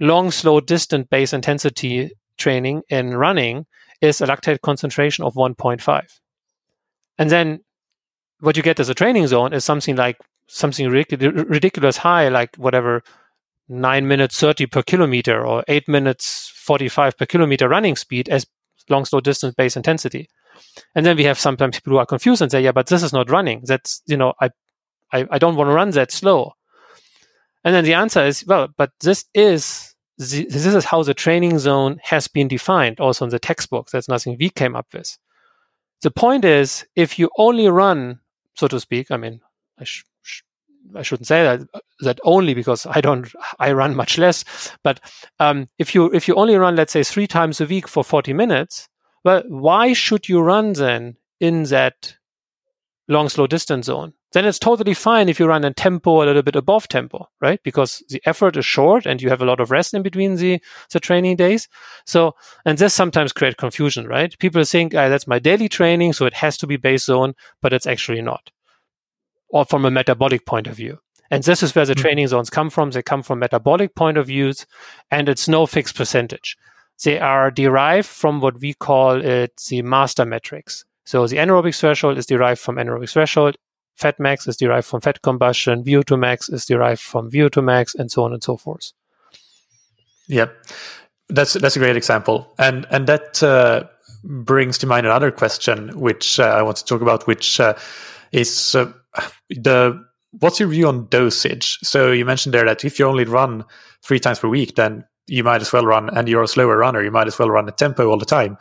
long, 0.00 0.30
slow, 0.30 0.60
distant 0.60 1.10
base 1.10 1.32
intensity 1.32 2.10
training 2.36 2.82
in 2.88 3.16
running 3.16 3.66
is 4.00 4.20
a 4.20 4.26
lactate 4.26 4.60
concentration 4.60 5.24
of 5.24 5.34
1.5. 5.34 6.20
And 7.18 7.30
then 7.30 7.60
what 8.40 8.56
you 8.56 8.62
get 8.62 8.80
as 8.80 8.88
a 8.88 8.94
training 8.94 9.26
zone 9.26 9.52
is 9.52 9.64
something 9.64 9.96
like 9.96 10.18
something 10.48 10.88
ridiculous, 10.88 11.96
high, 11.96 12.28
like 12.28 12.54
whatever, 12.56 13.02
nine 13.68 14.06
minutes 14.06 14.38
30 14.38 14.66
per 14.66 14.82
kilometer 14.82 15.44
or 15.44 15.64
eight 15.66 15.88
minutes 15.88 16.52
45 16.54 17.18
per 17.18 17.26
kilometer 17.26 17.68
running 17.68 17.96
speed 17.96 18.28
as 18.28 18.46
long, 18.88 19.04
slow, 19.04 19.20
distance 19.20 19.54
base 19.54 19.76
intensity. 19.76 20.28
And 20.94 21.04
then 21.04 21.16
we 21.16 21.24
have 21.24 21.38
sometimes 21.38 21.76
people 21.76 21.92
who 21.92 21.98
are 21.98 22.06
confused 22.06 22.42
and 22.42 22.50
say, 22.50 22.62
yeah, 22.62 22.72
but 22.72 22.86
this 22.86 23.02
is 23.02 23.12
not 23.12 23.30
running. 23.30 23.62
That's, 23.64 24.02
you 24.06 24.16
know, 24.16 24.34
I, 24.40 24.50
I, 25.12 25.26
I 25.30 25.38
don't 25.38 25.56
want 25.56 25.68
to 25.68 25.74
run 25.74 25.90
that 25.90 26.12
slow. 26.12 26.52
And 27.64 27.74
then 27.74 27.84
the 27.84 27.94
answer 27.94 28.24
is, 28.24 28.44
well, 28.46 28.68
but 28.76 28.92
this 29.00 29.24
is 29.34 29.94
the, 30.18 30.46
this 30.46 30.66
is 30.66 30.84
how 30.84 31.02
the 31.02 31.14
training 31.14 31.58
zone 31.58 31.98
has 32.02 32.28
been 32.28 32.48
defined, 32.48 33.00
also 33.00 33.24
in 33.24 33.30
the 33.30 33.38
textbooks. 33.38 33.92
That's 33.92 34.08
nothing 34.08 34.36
we 34.38 34.50
came 34.50 34.76
up 34.76 34.86
with. 34.92 35.18
The 36.02 36.10
point 36.10 36.44
is, 36.44 36.86
if 36.94 37.18
you 37.18 37.30
only 37.38 37.68
run, 37.68 38.20
so 38.54 38.68
to 38.68 38.78
speak, 38.80 39.10
I 39.10 39.16
mean, 39.16 39.40
I, 39.78 39.84
sh- 39.84 40.04
sh- 40.22 40.42
I 40.94 41.02
shouldn't 41.02 41.26
say 41.26 41.42
that 41.42 41.82
that 42.00 42.20
only 42.22 42.54
because 42.54 42.86
I 42.86 43.00
don't 43.00 43.30
I 43.58 43.72
run 43.72 43.96
much 43.96 44.18
less. 44.18 44.44
But 44.84 45.00
um, 45.40 45.68
if 45.78 45.94
you 45.94 46.12
if 46.12 46.28
you 46.28 46.34
only 46.34 46.56
run, 46.56 46.76
let's 46.76 46.92
say, 46.92 47.02
three 47.02 47.26
times 47.26 47.60
a 47.60 47.66
week 47.66 47.88
for 47.88 48.04
forty 48.04 48.32
minutes, 48.32 48.88
well, 49.26 49.42
why 49.48 49.92
should 49.92 50.28
you 50.28 50.40
run 50.40 50.72
then 50.72 51.16
in 51.40 51.64
that 51.64 52.16
long 53.08 53.28
slow 53.28 53.46
distance 53.46 53.86
zone? 53.86 54.14
then 54.36 54.44
it's 54.44 54.58
totally 54.58 54.92
fine 54.92 55.30
if 55.30 55.40
you 55.40 55.46
run 55.46 55.64
in 55.64 55.72
tempo 55.72 56.22
a 56.22 56.26
little 56.26 56.42
bit 56.42 56.56
above 56.56 56.88
tempo, 56.88 57.26
right? 57.40 57.58
Because 57.62 58.02
the 58.10 58.20
effort 58.26 58.54
is 58.58 58.66
short 58.66 59.06
and 59.06 59.22
you 59.22 59.30
have 59.30 59.40
a 59.40 59.46
lot 59.46 59.60
of 59.60 59.70
rest 59.70 59.94
in 59.94 60.02
between 60.02 60.36
the, 60.36 60.60
the 60.90 61.00
training 61.00 61.36
days. 61.36 61.68
So, 62.04 62.34
and 62.66 62.76
this 62.76 62.92
sometimes 62.92 63.32
create 63.32 63.56
confusion, 63.56 64.06
right? 64.06 64.38
People 64.38 64.62
think 64.64 64.94
ah, 64.94 65.08
that's 65.08 65.26
my 65.26 65.38
daily 65.38 65.70
training, 65.70 66.12
so 66.12 66.26
it 66.26 66.34
has 66.34 66.58
to 66.58 66.66
be 66.66 66.76
base 66.76 67.06
zone, 67.06 67.32
but 67.62 67.72
it's 67.72 67.86
actually 67.86 68.20
not. 68.20 68.50
Or 69.48 69.64
from 69.64 69.86
a 69.86 69.90
metabolic 69.90 70.44
point 70.44 70.66
of 70.66 70.76
view. 70.76 70.98
And 71.30 71.42
this 71.42 71.62
is 71.62 71.74
where 71.74 71.86
the 71.86 71.94
Mhm. 71.94 72.02
training 72.02 72.28
zones 72.28 72.50
come 72.50 72.68
from. 72.68 72.90
They 72.90 73.02
come 73.02 73.22
from 73.22 73.38
metabolic 73.38 73.94
point 73.94 74.18
of 74.18 74.26
views, 74.26 74.66
and 75.10 75.30
it's 75.30 75.48
no 75.48 75.64
fixed 75.64 75.96
percentage. 75.96 76.58
They 77.04 77.18
are 77.18 77.50
derived 77.50 78.08
from 78.08 78.40
what 78.40 78.60
we 78.60 78.74
call 78.74 79.22
it 79.22 79.62
the 79.68 79.82
master 79.82 80.24
metrics. 80.24 80.84
So 81.04 81.26
the 81.26 81.36
anaerobic 81.36 81.78
threshold 81.78 82.18
is 82.18 82.26
derived 82.26 82.60
from 82.60 82.76
anaerobic 82.76 83.10
threshold, 83.10 83.56
fat 83.96 84.18
max 84.20 84.46
is 84.46 84.56
derived 84.56 84.86
from 84.86 85.00
fat 85.00 85.22
combustion, 85.22 85.84
VO2 85.84 86.18
max 86.18 86.48
is 86.48 86.66
derived 86.66 87.00
from 87.00 87.30
VO2 87.30 87.62
max, 87.64 87.94
and 87.94 88.10
so 88.10 88.24
on 88.24 88.32
and 88.32 88.42
so 88.42 88.56
forth. 88.56 88.92
Yep, 90.28 90.54
that's 91.28 91.54
that's 91.54 91.76
a 91.76 91.78
great 91.78 91.96
example, 91.96 92.52
and 92.58 92.86
and 92.90 93.06
that 93.06 93.42
uh, 93.42 93.84
brings 94.24 94.78
to 94.78 94.86
mind 94.86 95.06
another 95.06 95.30
question 95.30 95.98
which 95.98 96.40
uh, 96.40 96.44
I 96.44 96.62
want 96.62 96.78
to 96.78 96.84
talk 96.84 97.00
about, 97.00 97.26
which 97.26 97.60
uh, 97.60 97.74
is 98.32 98.74
uh, 98.74 98.92
the 99.50 100.04
what's 100.32 100.60
your 100.60 100.68
view 100.68 100.88
on 100.88 101.06
dosage? 101.08 101.78
So 101.82 102.10
you 102.10 102.24
mentioned 102.24 102.54
there 102.54 102.64
that 102.64 102.84
if 102.84 102.98
you 102.98 103.06
only 103.06 103.24
run 103.24 103.64
three 104.02 104.18
times 104.18 104.40
per 104.40 104.48
week, 104.48 104.74
then 104.74 105.04
you 105.26 105.44
might 105.44 105.60
as 105.60 105.72
well 105.72 105.84
run, 105.84 106.10
and 106.16 106.28
you're 106.28 106.42
a 106.42 106.48
slower 106.48 106.76
runner, 106.78 107.02
you 107.02 107.10
might 107.10 107.26
as 107.26 107.38
well 107.38 107.50
run 107.50 107.68
a 107.68 107.72
tempo 107.72 108.08
all 108.08 108.18
the 108.18 108.24
time, 108.24 108.56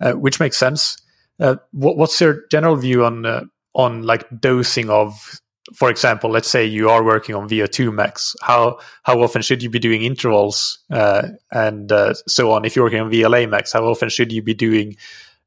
uh, 0.00 0.12
which 0.12 0.40
makes 0.40 0.56
sense. 0.56 0.96
Uh, 1.40 1.56
what, 1.72 1.96
what's 1.96 2.20
your 2.20 2.44
general 2.50 2.76
view 2.76 3.04
on 3.04 3.26
uh, 3.26 3.44
on 3.74 4.02
like 4.02 4.24
dosing 4.40 4.88
of 4.90 5.40
for 5.74 5.88
example, 5.88 6.30
let's 6.30 6.48
say 6.48 6.64
you 6.64 6.90
are 6.90 7.02
working 7.02 7.34
on 7.34 7.48
VO2 7.48 7.92
max, 7.92 8.36
how 8.42 8.78
how 9.02 9.20
often 9.20 9.40
should 9.40 9.62
you 9.62 9.70
be 9.70 9.78
doing 9.78 10.02
intervals 10.02 10.78
uh, 10.90 11.28
and 11.50 11.90
uh, 11.90 12.14
so 12.28 12.52
on? 12.52 12.64
If 12.64 12.76
you're 12.76 12.84
working 12.84 13.00
on 13.00 13.10
VLA 13.10 13.48
max, 13.48 13.72
how 13.72 13.84
often 13.86 14.10
should 14.10 14.30
you 14.30 14.42
be 14.42 14.54
doing 14.54 14.96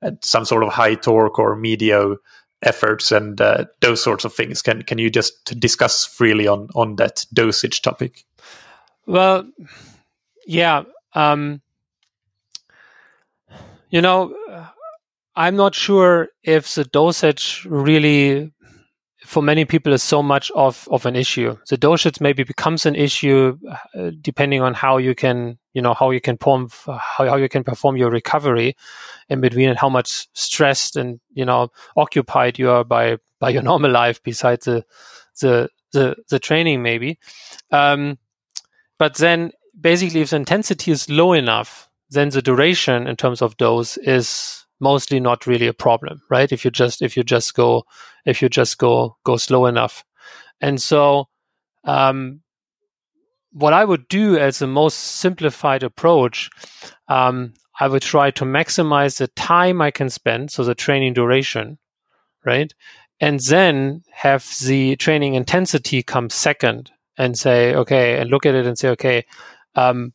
uh, 0.02 0.12
some 0.24 0.44
sort 0.44 0.64
of 0.64 0.70
high 0.70 0.96
torque 0.96 1.38
or 1.38 1.56
medio 1.56 2.18
efforts 2.64 3.12
and 3.12 3.38
those 3.82 4.02
sorts 4.02 4.26
of 4.26 4.34
things? 4.34 4.64
Can 4.64 4.82
can 4.82 4.98
you 4.98 5.12
just 5.12 5.60
discuss 5.60 6.06
freely 6.06 6.48
on 6.48 6.70
on 6.74 6.96
that 6.96 7.24
dosage 7.32 7.84
topic? 7.84 8.26
Well, 9.06 9.48
yeah. 10.48 10.84
Um, 11.14 11.62
you 13.90 14.02
know, 14.02 14.36
I'm 15.36 15.56
not 15.56 15.76
sure 15.76 16.30
if 16.44 16.74
the 16.74 16.86
dosage 16.86 17.66
really, 17.70 18.52
for 19.24 19.44
many 19.44 19.66
people, 19.66 19.94
is 19.94 20.02
so 20.02 20.24
much 20.24 20.50
of, 20.56 20.88
of 20.92 21.06
an 21.06 21.16
issue. 21.16 21.58
The 21.70 21.78
dosage 21.78 22.20
maybe 22.20 22.44
becomes 22.44 22.86
an 22.86 22.96
issue 22.96 23.58
uh, 23.96 24.12
depending 24.22 24.62
on 24.62 24.74
how 24.74 24.98
you 24.98 25.14
can, 25.14 25.60
you 25.74 25.82
know, 25.82 25.94
how 25.94 26.12
you 26.12 26.20
can 26.22 26.38
perform, 26.38 26.70
how, 26.86 27.28
how 27.28 27.36
you 27.36 27.50
can 27.50 27.64
perform 27.64 27.98
your 27.98 28.10
recovery 28.10 28.76
in 29.30 29.42
between 29.42 29.70
and 29.70 29.78
how 29.78 29.90
much 29.90 30.28
stressed 30.34 30.96
and, 30.96 31.20
you 31.34 31.46
know, 31.46 31.70
occupied 31.96 32.58
you 32.58 32.70
are 32.72 32.84
by, 32.84 33.18
by 33.40 33.50
your 33.50 33.62
normal 33.72 33.92
life 33.92 34.22
besides 34.24 34.66
the, 34.66 34.84
the 35.40 35.70
the 35.94 36.16
the 36.30 36.40
training 36.40 36.82
maybe. 36.82 37.18
Um, 37.72 38.18
but 38.98 39.16
then 39.16 39.52
basically, 39.80 40.22
if 40.22 40.32
the 40.32 40.36
intensity 40.38 40.92
is 40.92 41.10
low 41.10 41.34
enough, 41.34 41.90
then 42.10 42.30
the 42.30 42.42
duration 42.42 43.08
in 43.08 43.16
terms 43.16 43.42
of 43.42 43.58
dose 43.58 43.98
is 43.98 44.66
mostly 44.80 45.20
not 45.20 45.48
really 45.48 45.68
a 45.68 45.74
problem, 45.74 46.22
right? 46.30 46.52
If 46.52 46.64
you 46.64 46.72
just 46.72 47.02
if 47.02 47.18
you 47.18 47.24
just 47.24 47.54
go 47.54 47.86
if 48.26 48.42
you 48.42 48.50
just 48.50 48.78
go 48.78 49.18
go 49.24 49.38
slow 49.38 49.66
enough, 49.66 50.04
and 50.62 50.82
so 50.82 51.28
um, 51.84 52.42
what 53.52 53.74
I 53.74 53.86
would 53.86 54.08
do 54.08 54.38
as 54.38 54.60
the 54.60 54.68
most 54.68 54.96
simplified 54.98 55.84
approach, 55.84 56.50
um, 57.08 57.54
I 57.80 57.88
would 57.88 58.02
try 58.02 58.32
to 58.32 58.46
maximize 58.46 59.18
the 59.18 59.28
time 59.30 59.82
I 59.82 59.92
can 59.92 60.10
spend, 60.10 60.52
so 60.52 60.64
the 60.64 60.76
training 60.76 61.14
duration, 61.14 61.78
right? 62.46 62.74
And 63.20 63.40
then 63.40 64.04
have 64.12 64.48
the 64.64 64.96
training 64.98 65.34
intensity 65.34 66.04
come 66.04 66.30
second 66.30 66.92
and 67.18 67.38
say, 67.38 67.74
okay, 67.74 68.20
and 68.20 68.30
look 68.30 68.46
at 68.46 68.54
it 68.54 68.68
and 68.68 68.78
say, 68.78 68.90
okay, 68.90 69.26
um, 69.78 70.14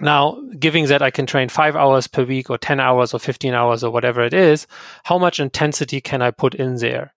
now, 0.00 0.42
giving 0.58 0.86
that 0.86 1.00
I 1.00 1.12
can 1.12 1.26
train 1.26 1.48
five 1.48 1.76
hours 1.76 2.08
per 2.08 2.24
week 2.24 2.50
or 2.50 2.58
10 2.58 2.80
hours 2.80 3.14
or 3.14 3.20
15 3.20 3.54
hours 3.54 3.84
or 3.84 3.92
whatever 3.92 4.22
it 4.22 4.34
is, 4.34 4.66
how 5.04 5.16
much 5.16 5.38
intensity 5.38 6.00
can 6.00 6.20
I 6.20 6.32
put 6.32 6.54
in 6.54 6.76
there? 6.76 7.14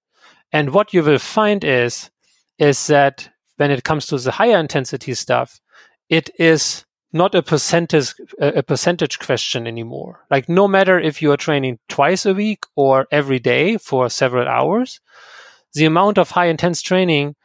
And 0.52 0.72
what 0.72 0.94
you 0.94 1.02
will 1.02 1.18
find 1.18 1.64
is, 1.64 2.12
is 2.60 2.86
that 2.88 3.30
when 3.58 3.72
it 3.72 3.84
comes 3.84 4.06
to 4.08 4.20
the 4.20 4.32
higher 4.32 4.60
intensity 4.60 5.16
stuff, 5.16 5.60
it 6.10 6.30
is 6.38 6.86
not 7.12 7.34
a 7.34 7.42
percentage 7.42 8.14
a 8.40 8.62
percentage 8.62 9.20
question 9.20 9.66
anymore. 9.66 10.26
Like 10.30 10.50
no 10.50 10.68
matter 10.68 11.00
if 11.00 11.22
you 11.22 11.32
are 11.32 11.38
training 11.38 11.80
twice 11.88 12.26
a 12.26 12.34
week 12.34 12.66
or 12.76 13.08
every 13.10 13.40
day 13.40 13.78
for 13.78 14.10
several 14.10 14.48
hours, 14.48 15.00
the 15.74 15.86
amount 15.86 16.18
of 16.18 16.32
high 16.32 16.48
intense 16.48 16.82
training 16.82 17.36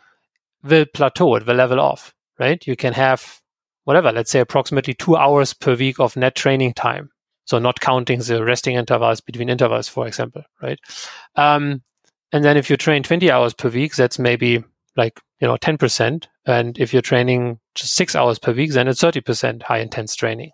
will 0.63 0.87
plateau, 0.93 1.37
it 1.37 1.47
will 1.47 1.55
level 1.55 1.81
off, 1.81 2.13
right? 2.39 2.67
You 2.67 2.77
can 2.77 2.93
have 2.95 3.41
whatever, 3.85 4.13
let's 4.13 4.31
say 4.31 4.41
approximately 4.41 4.95
two 4.95 5.17
hours 5.17 5.55
per 5.55 5.75
week 5.75 5.99
of 5.99 6.17
net 6.17 6.35
training 6.35 6.75
time. 6.75 7.11
So 7.45 7.59
not 7.59 7.81
counting 7.81 8.21
the 8.21 8.45
resting 8.45 8.77
intervals 8.77 9.21
between 9.21 9.49
intervals, 9.49 9.89
for 9.89 10.07
example, 10.07 10.45
right? 10.63 10.79
Um, 11.35 11.83
and 12.33 12.45
then 12.45 12.57
if 12.57 12.71
you 12.71 12.77
train 12.77 13.03
20 13.03 13.31
hours 13.31 13.55
per 13.55 13.69
week, 13.69 13.97
that's 13.97 14.19
maybe 14.19 14.63
like, 14.97 15.21
you 15.41 15.49
know, 15.49 15.57
10%. 15.57 16.27
And 16.47 16.79
if 16.79 16.93
you're 16.93 17.03
training 17.03 17.59
just 17.75 17.95
six 17.95 18.15
hours 18.15 18.39
per 18.39 18.53
week, 18.53 18.73
then 18.73 18.87
it's 18.87 19.03
30% 19.03 19.63
high 19.63 19.79
intense 19.79 20.15
training. 20.15 20.53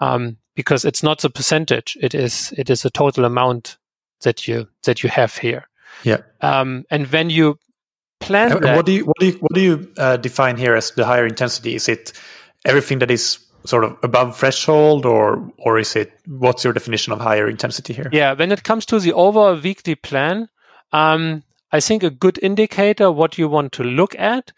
Um, 0.00 0.38
because 0.56 0.84
it's 0.84 1.02
not 1.02 1.20
the 1.20 1.30
percentage. 1.30 1.96
It 2.00 2.14
is, 2.14 2.54
it 2.56 2.70
is 2.70 2.84
a 2.84 2.90
total 2.90 3.24
amount 3.24 3.76
that 4.22 4.48
you, 4.48 4.68
that 4.84 5.02
you 5.02 5.10
have 5.10 5.36
here. 5.36 5.68
Yeah. 6.04 6.18
Um, 6.40 6.84
and 6.90 7.06
when 7.12 7.28
you 7.28 7.58
plan 8.20 8.48
that, 8.60 8.76
what 8.76 8.86
do 8.86 8.92
you, 8.92 9.04
what 9.04 9.18
do 9.18 9.26
you, 9.26 9.32
what 9.40 9.52
do 9.52 9.60
you 9.60 9.92
uh, 9.98 10.16
define 10.16 10.56
here 10.56 10.74
as 10.74 10.90
the 10.92 11.04
higher 11.04 11.26
intensity? 11.26 11.74
Is 11.74 11.88
it 11.88 12.12
everything 12.64 12.98
that 13.00 13.10
is 13.10 13.38
sort 13.64 13.84
of 13.84 13.96
above 14.02 14.36
threshold 14.36 15.06
or 15.06 15.50
or 15.58 15.78
is 15.78 15.96
it 15.96 16.12
what's 16.26 16.64
your 16.64 16.72
definition 16.72 17.12
of 17.12 17.20
higher 17.20 17.48
intensity 17.48 17.92
here? 17.94 18.10
Yeah 18.12 18.34
when 18.34 18.52
it 18.52 18.62
comes 18.62 18.84
to 18.86 18.98
the 18.98 19.12
overall 19.12 19.58
weekly 19.58 19.94
plan 19.94 20.48
um, 20.92 21.42
i 21.72 21.80
think 21.80 22.02
a 22.02 22.10
good 22.10 22.38
indicator 22.42 23.10
what 23.10 23.38
you 23.38 23.48
want 23.48 23.72
to 23.72 23.82
look 23.82 24.14
at 24.18 24.52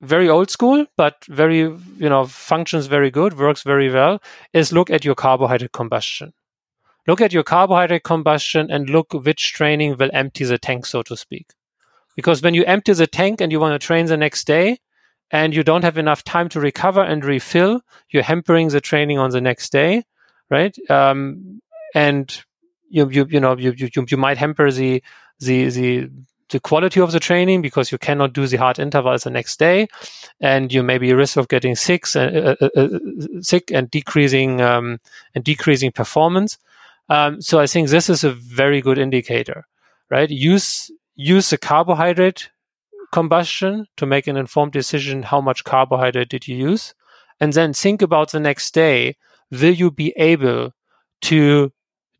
very 0.00 0.28
old 0.28 0.50
school 0.50 0.86
but 0.96 1.24
very 1.28 1.58
you 1.58 2.08
know 2.08 2.26
functions 2.26 2.86
very 2.86 3.10
good 3.10 3.38
works 3.38 3.62
very 3.62 3.90
well 3.90 4.20
is 4.52 4.72
look 4.72 4.90
at 4.90 5.04
your 5.04 5.14
carbohydrate 5.14 5.72
combustion. 5.72 6.32
Look 7.06 7.20
at 7.20 7.32
your 7.32 7.44
carbohydrate 7.44 8.02
combustion 8.02 8.70
and 8.70 8.90
look 8.90 9.12
which 9.12 9.52
training 9.52 9.96
will 9.96 10.10
empty 10.12 10.44
the 10.44 10.58
tank 10.58 10.86
so 10.86 11.02
to 11.02 11.16
speak. 11.16 11.46
Because 12.16 12.42
when 12.42 12.54
you 12.54 12.64
empty 12.64 12.92
the 12.92 13.06
tank 13.06 13.40
and 13.40 13.52
you 13.52 13.60
want 13.60 13.80
to 13.80 13.86
train 13.86 14.06
the 14.06 14.16
next 14.16 14.46
day 14.46 14.78
and 15.30 15.54
you 15.54 15.62
don't 15.62 15.82
have 15.82 15.98
enough 15.98 16.22
time 16.24 16.48
to 16.50 16.60
recover 16.60 17.02
and 17.02 17.24
refill, 17.24 17.80
you're 18.10 18.22
hampering 18.22 18.68
the 18.68 18.80
training 18.80 19.18
on 19.18 19.30
the 19.30 19.40
next 19.40 19.72
day, 19.72 20.04
right? 20.50 20.76
Um, 20.90 21.60
and 21.94 22.44
you, 22.88 23.08
you, 23.10 23.26
you 23.28 23.40
know, 23.40 23.56
you, 23.56 23.74
you, 23.76 23.90
you 24.08 24.16
might 24.16 24.38
hamper 24.38 24.70
the, 24.70 25.02
the, 25.40 25.68
the, 25.70 26.10
the 26.50 26.60
quality 26.60 27.00
of 27.00 27.12
the 27.12 27.20
training 27.20 27.60
because 27.60 27.90
you 27.90 27.98
cannot 27.98 28.32
do 28.32 28.46
the 28.46 28.56
hard 28.56 28.78
intervals 28.78 29.24
the 29.24 29.30
next 29.30 29.58
day, 29.58 29.88
and 30.40 30.72
you 30.72 30.82
may 30.82 30.98
be 30.98 31.12
risk 31.12 31.36
of 31.36 31.48
getting 31.48 31.74
sick, 31.74 32.04
uh, 32.14 32.54
uh, 32.60 32.68
uh, 32.76 32.88
sick 33.40 33.72
and 33.72 33.90
decreasing 33.90 34.60
um, 34.60 35.00
and 35.34 35.42
decreasing 35.42 35.90
performance. 35.90 36.58
Um, 37.08 37.40
so 37.40 37.58
I 37.58 37.66
think 37.66 37.88
this 37.88 38.08
is 38.08 38.24
a 38.24 38.32
very 38.32 38.80
good 38.80 38.98
indicator, 38.98 39.66
right? 40.10 40.30
Use 40.30 40.90
use 41.16 41.50
the 41.50 41.58
carbohydrate 41.58 42.50
combustion 43.12 43.86
to 43.96 44.06
make 44.06 44.26
an 44.26 44.36
informed 44.36 44.72
decision 44.72 45.22
how 45.22 45.40
much 45.40 45.64
carbohydrate 45.64 46.28
did 46.28 46.48
you 46.48 46.56
use? 46.56 46.94
And 47.40 47.52
then 47.52 47.72
think 47.72 48.02
about 48.02 48.32
the 48.32 48.40
next 48.40 48.74
day. 48.74 49.16
Will 49.50 49.74
you 49.74 49.90
be 49.90 50.12
able 50.16 50.72
to 51.22 51.72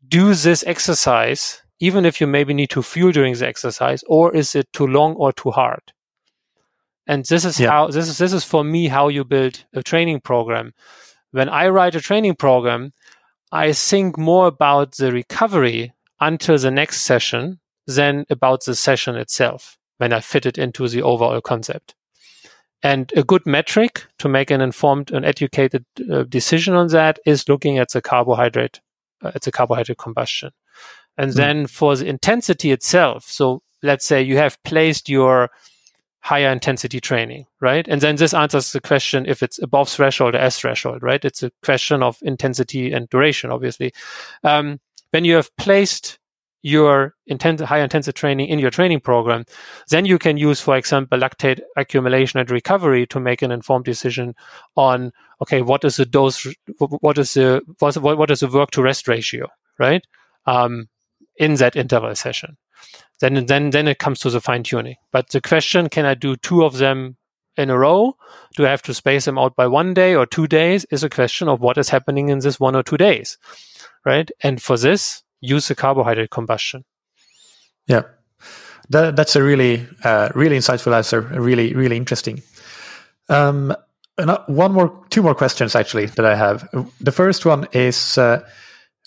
do 0.07 0.33
this 0.33 0.63
exercise 0.65 1.61
even 1.79 2.05
if 2.05 2.19
you 2.19 2.25
maybe 2.25 2.53
need 2.53 2.69
to 2.71 2.81
fuel 2.81 3.11
during 3.11 3.35
the 3.35 3.47
exercise 3.47 4.03
or 4.07 4.33
is 4.35 4.55
it 4.55 4.71
too 4.73 4.87
long 4.87 5.13
or 5.15 5.31
too 5.31 5.51
hard? 5.51 5.93
And 7.05 7.25
this 7.25 7.45
is 7.45 7.59
yeah. 7.59 7.69
how 7.69 7.87
this 7.87 8.07
is 8.07 8.17
this 8.17 8.33
is 8.33 8.43
for 8.43 8.63
me 8.63 8.87
how 8.87 9.07
you 9.07 9.23
build 9.23 9.63
a 9.73 9.83
training 9.83 10.21
program. 10.21 10.73
When 11.31 11.49
i 11.49 11.67
write 11.67 11.95
a 11.95 12.01
training 12.01 12.35
program 12.35 12.93
i 13.51 13.71
think 13.71 14.17
more 14.17 14.47
about 14.47 14.95
the 14.95 15.11
recovery 15.11 15.93
until 16.19 16.57
the 16.57 16.71
next 16.71 17.01
session 17.01 17.59
than 17.85 18.25
about 18.29 18.65
the 18.65 18.75
session 18.75 19.15
itself 19.15 19.77
when 19.97 20.13
I 20.13 20.19
fit 20.19 20.45
it 20.45 20.57
into 20.57 20.87
the 20.87 21.01
overall 21.01 21.41
concept. 21.41 21.95
And 22.83 23.11
a 23.15 23.23
good 23.23 23.45
metric 23.45 24.05
to 24.19 24.29
make 24.29 24.51
an 24.51 24.61
informed 24.61 25.11
and 25.11 25.25
educated 25.25 25.85
uh, 26.11 26.23
decision 26.23 26.75
on 26.75 26.87
that 26.89 27.19
is 27.25 27.49
looking 27.49 27.79
at 27.79 27.91
the 27.91 28.01
carbohydrate, 28.01 28.79
uh, 29.23 29.31
at 29.33 29.41
the 29.41 29.51
carbohydrate 29.51 29.97
combustion. 29.97 30.51
And 31.17 31.31
mm. 31.31 31.35
then 31.35 31.67
for 31.67 31.95
the 31.95 32.05
intensity 32.05 32.71
itself, 32.71 33.23
so 33.23 33.63
let's 33.81 34.05
say 34.05 34.21
you 34.21 34.37
have 34.37 34.61
placed 34.63 35.09
your 35.09 35.49
higher 36.19 36.51
intensity 36.51 36.99
training, 36.99 37.47
right? 37.61 37.87
And 37.87 38.01
then 38.01 38.17
this 38.17 38.33
answers 38.33 38.73
the 38.73 38.81
question 38.81 39.25
if 39.25 39.41
it's 39.41 39.61
above 39.61 39.89
threshold 39.89 40.35
or 40.35 40.39
S 40.39 40.59
threshold, 40.59 41.01
right? 41.01 41.23
It's 41.23 41.41
a 41.41 41.51
question 41.63 42.03
of 42.03 42.17
intensity 42.21 42.91
and 42.91 43.09
duration, 43.09 43.49
obviously. 43.49 43.93
Um, 44.43 44.79
when 45.11 45.25
you 45.25 45.35
have 45.35 45.55
placed 45.57 46.19
your 46.67 47.15
high 47.61 47.79
intensive 47.79 48.13
training 48.13 48.49
in 48.49 48.59
your 48.59 48.69
training 48.69 48.99
program, 48.99 49.45
then 49.89 50.05
you 50.05 50.19
can 50.19 50.35
use, 50.35 50.59
for 50.59 50.75
example, 50.75 51.17
lactate 51.17 51.61
accumulation 51.77 52.39
and 52.41 52.51
recovery 52.51 53.07
to 53.07 53.21
make 53.21 53.41
an 53.41 53.51
informed 53.51 53.85
decision 53.85 54.35
on, 54.75 55.13
okay, 55.41 55.61
what 55.61 55.85
is 55.85 55.95
the 55.95 56.05
dose, 56.05 56.45
what 56.77 57.17
is 57.17 57.35
the, 57.35 57.61
what, 57.79 57.95
what 58.17 58.29
is 58.29 58.41
the 58.41 58.49
work 58.49 58.71
to 58.71 58.81
rest 58.81 59.07
ratio, 59.07 59.47
right? 59.79 60.05
Um, 60.45 60.89
in 61.37 61.53
that 61.55 61.77
interval 61.77 62.15
session. 62.15 62.57
Then, 63.21 63.45
then, 63.45 63.69
then 63.69 63.87
it 63.87 63.99
comes 63.99 64.19
to 64.19 64.29
the 64.29 64.41
fine 64.41 64.63
tuning. 64.63 64.95
But 65.11 65.29
the 65.29 65.41
question, 65.41 65.87
can 65.87 66.05
I 66.05 66.15
do 66.15 66.35
two 66.35 66.65
of 66.65 66.77
them 66.77 67.15
in 67.55 67.69
a 67.69 67.77
row? 67.77 68.17
Do 68.57 68.65
I 68.65 68.69
have 68.69 68.81
to 68.83 68.93
space 68.93 69.25
them 69.25 69.37
out 69.37 69.55
by 69.55 69.67
one 69.67 69.93
day 69.93 70.15
or 70.15 70.25
two 70.25 70.47
days? 70.47 70.85
Is 70.91 71.03
a 71.03 71.09
question 71.09 71.47
of 71.47 71.61
what 71.61 71.77
is 71.77 71.89
happening 71.89 72.27
in 72.27 72.39
this 72.39 72.59
one 72.59 72.75
or 72.75 72.83
two 72.83 72.97
days, 72.97 73.37
right? 74.05 74.29
And 74.43 74.61
for 74.61 74.77
this, 74.77 75.23
use 75.41 75.67
the 75.67 75.75
carbohydrate 75.75 76.29
combustion. 76.29 76.83
Yeah, 77.87 78.03
that, 78.89 79.15
that's 79.15 79.35
a 79.35 79.43
really, 79.43 79.87
uh, 80.03 80.29
really 80.35 80.57
insightful 80.57 80.93
answer. 80.93 81.21
Really, 81.21 81.73
really 81.73 81.97
interesting. 81.97 82.41
Um, 83.29 83.75
uh, 84.17 84.37
one 84.47 84.73
more, 84.73 85.05
two 85.09 85.21
more 85.21 85.35
questions 85.35 85.75
actually 85.75 86.07
that 86.07 86.25
I 86.25 86.35
have. 86.35 86.67
The 86.99 87.11
first 87.11 87.45
one 87.45 87.67
is, 87.71 88.17
uh, 88.17 88.47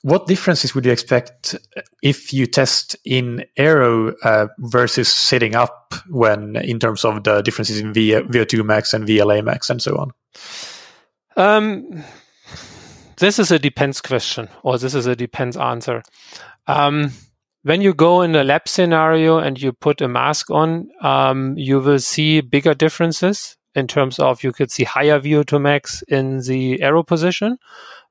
what 0.03 0.26
differences 0.26 0.74
would 0.74 0.87
you 0.87 0.93
expect 0.93 1.57
if 2.03 2.33
you 2.33 2.47
test 2.47 2.97
in 3.05 3.45
aero 3.57 4.14
uh, 4.22 4.47
versus 4.59 5.12
sitting 5.12 5.55
up 5.55 5.95
when 6.09 6.57
in 6.57 6.78
terms 6.78 7.05
of 7.05 7.22
the 7.24 7.43
differences 7.43 7.81
in 7.81 7.93
VO2 7.93 8.64
max 8.64 8.95
and 8.95 9.07
VLA 9.07 9.45
max 9.45 9.68
and 9.68 9.83
so 9.83 9.97
on? 9.97 10.11
Um, 11.37 12.03
this 13.21 13.39
is 13.39 13.51
a 13.51 13.59
depends 13.59 14.01
question, 14.01 14.49
or 14.62 14.79
this 14.79 14.95
is 14.95 15.07
a 15.07 15.14
depends 15.14 15.57
answer. 15.57 16.03
Um, 16.66 17.12
when 17.62 17.83
you 17.83 17.93
go 17.93 18.23
in 18.23 18.35
a 18.35 18.43
lab 18.43 18.66
scenario 18.66 19.39
and 19.39 19.61
you 19.61 19.73
put 19.73 20.01
a 20.01 20.09
mask 20.09 20.51
on, 20.51 20.89
um, 21.03 21.57
you 21.59 21.81
will 21.81 21.99
see 21.99 22.41
bigger 22.41 22.73
differences 22.73 23.57
in 23.75 23.87
terms 23.87 24.18
of 24.18 24.43
you 24.43 24.53
could 24.53 24.71
see 24.71 24.85
higher 24.85 25.21
VO2 25.21 25.61
max 25.61 26.03
in 26.09 26.41
the 26.41 26.81
aero 26.81 27.03
position, 27.03 27.59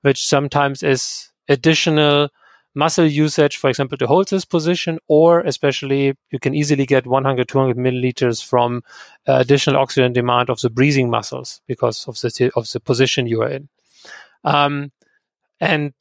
which 0.01 0.28
sometimes 0.28 0.84
is 0.84 1.32
additional 1.47 2.30
muscle 2.76 3.07
usage, 3.07 3.57
for 3.57 3.68
example, 3.68 3.97
to 3.97 4.05
hold 4.05 4.28
this 4.30 4.45
position, 4.45 4.99
or 5.07 5.41
especially 5.41 6.16
you 6.30 6.38
can 6.38 6.53
easily 6.53 6.86
get 6.86 7.07
100, 7.07 7.47
200 7.47 7.76
milliliters 7.76 8.45
from 8.45 8.84
uh, 9.28 9.34
additional 9.34 9.82
oxygen 9.82 10.14
demand 10.14 10.51
of 10.51 10.62
the 10.62 10.70
breathing 10.70 11.10
muscles 11.10 11.62
because 11.68 12.07
of 12.07 12.16
the, 12.22 12.51
of 12.55 12.70
the 12.72 12.80
position 12.80 13.26
you 13.26 13.41
are 13.41 13.49
in. 13.49 13.68
Um, 14.43 14.91
and 15.60 15.93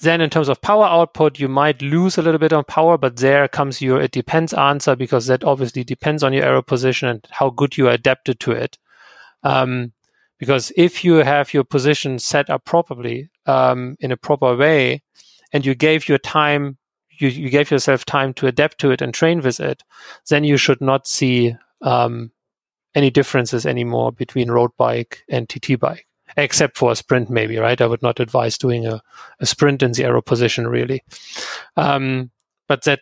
then 0.00 0.20
in 0.20 0.30
terms 0.30 0.48
of 0.48 0.60
power 0.60 0.84
output, 0.84 1.38
you 1.38 1.48
might 1.48 1.82
lose 1.82 2.18
a 2.18 2.22
little 2.22 2.38
bit 2.38 2.52
on 2.52 2.64
power, 2.64 2.96
but 2.96 3.16
there 3.16 3.48
comes 3.48 3.82
your 3.82 4.00
it 4.00 4.12
depends 4.12 4.52
answer 4.54 4.94
because 4.94 5.26
that 5.26 5.44
obviously 5.44 5.82
depends 5.82 6.22
on 6.22 6.32
your 6.32 6.44
aero 6.44 6.62
position 6.62 7.08
and 7.08 7.26
how 7.30 7.50
good 7.50 7.76
you 7.76 7.88
are 7.88 7.92
adapted 7.92 8.38
to 8.40 8.52
it. 8.52 8.78
Um, 9.42 9.92
because 10.38 10.70
if 10.76 11.04
you 11.04 11.14
have 11.14 11.52
your 11.52 11.64
position 11.64 12.20
set 12.20 12.48
up 12.48 12.64
properly 12.64 13.28
um, 13.46 13.96
in 13.98 14.12
a 14.12 14.16
proper 14.16 14.56
way, 14.56 15.02
and 15.52 15.66
you 15.66 15.74
gave 15.74 16.08
your 16.08 16.18
time, 16.18 16.78
you, 17.10 17.28
you 17.28 17.50
gave 17.50 17.70
yourself 17.70 18.04
time 18.04 18.34
to 18.34 18.46
adapt 18.46 18.78
to 18.78 18.90
it 18.90 19.02
and 19.02 19.12
train 19.12 19.40
with 19.40 19.58
it, 19.58 19.82
then 20.28 20.44
you 20.44 20.56
should 20.56 20.80
not 20.80 21.08
see 21.08 21.56
um, 21.82 22.30
any 22.94 23.10
differences 23.10 23.66
anymore 23.66 24.12
between 24.12 24.50
road 24.50 24.70
bike 24.76 25.24
and 25.28 25.48
TT 25.48 25.78
bike 25.78 26.07
except 26.38 26.78
for 26.78 26.92
a 26.92 26.96
sprint, 26.96 27.28
maybe, 27.28 27.58
right? 27.58 27.80
I 27.80 27.86
would 27.86 28.02
not 28.02 28.20
advise 28.20 28.56
doing 28.56 28.86
a, 28.86 29.02
a 29.40 29.46
sprint 29.46 29.82
in 29.82 29.92
the 29.92 30.04
aero 30.04 30.22
position, 30.22 30.66
really. 30.66 31.02
Um, 31.76 32.30
but 32.66 32.84
that 32.84 33.00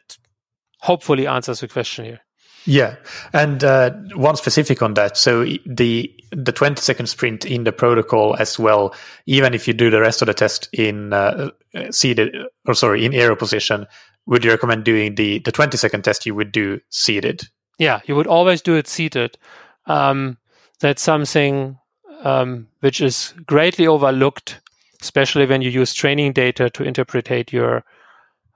hopefully 0.80 1.26
answers 1.26 1.60
the 1.60 1.68
question 1.68 2.04
here. 2.06 2.20
Yeah, 2.68 2.96
and 3.32 3.62
uh, 3.62 3.90
one 4.16 4.34
specific 4.34 4.82
on 4.82 4.94
that. 4.94 5.16
So 5.16 5.44
the 5.64 6.12
the 6.32 6.50
twenty 6.50 6.80
second 6.80 7.06
sprint 7.06 7.44
in 7.44 7.62
the 7.62 7.70
protocol 7.70 8.34
as 8.40 8.58
well. 8.58 8.92
Even 9.26 9.54
if 9.54 9.68
you 9.68 9.74
do 9.74 9.88
the 9.88 10.00
rest 10.00 10.20
of 10.20 10.26
the 10.26 10.34
test 10.34 10.68
in 10.72 11.12
uh, 11.12 11.50
seated 11.90 12.34
or 12.66 12.74
sorry 12.74 13.04
in 13.04 13.14
aero 13.14 13.36
position, 13.36 13.86
would 14.26 14.44
you 14.44 14.50
recommend 14.50 14.84
doing 14.84 15.14
the 15.14 15.38
the 15.40 15.52
twenty 15.52 15.76
second 15.76 16.02
test? 16.02 16.26
You 16.26 16.34
would 16.34 16.50
do 16.50 16.80
seated. 16.90 17.42
Yeah, 17.78 18.00
you 18.06 18.16
would 18.16 18.26
always 18.26 18.62
do 18.62 18.74
it 18.74 18.88
seated. 18.88 19.38
Um, 19.86 20.36
that's 20.80 21.02
something 21.02 21.78
um, 22.26 22.66
which 22.80 23.00
is 23.00 23.32
greatly 23.46 23.86
overlooked, 23.86 24.60
especially 25.00 25.46
when 25.46 25.62
you 25.62 25.70
use 25.70 25.94
training 25.94 26.32
data 26.32 26.68
to 26.70 26.82
interpret 26.82 27.52
your 27.52 27.84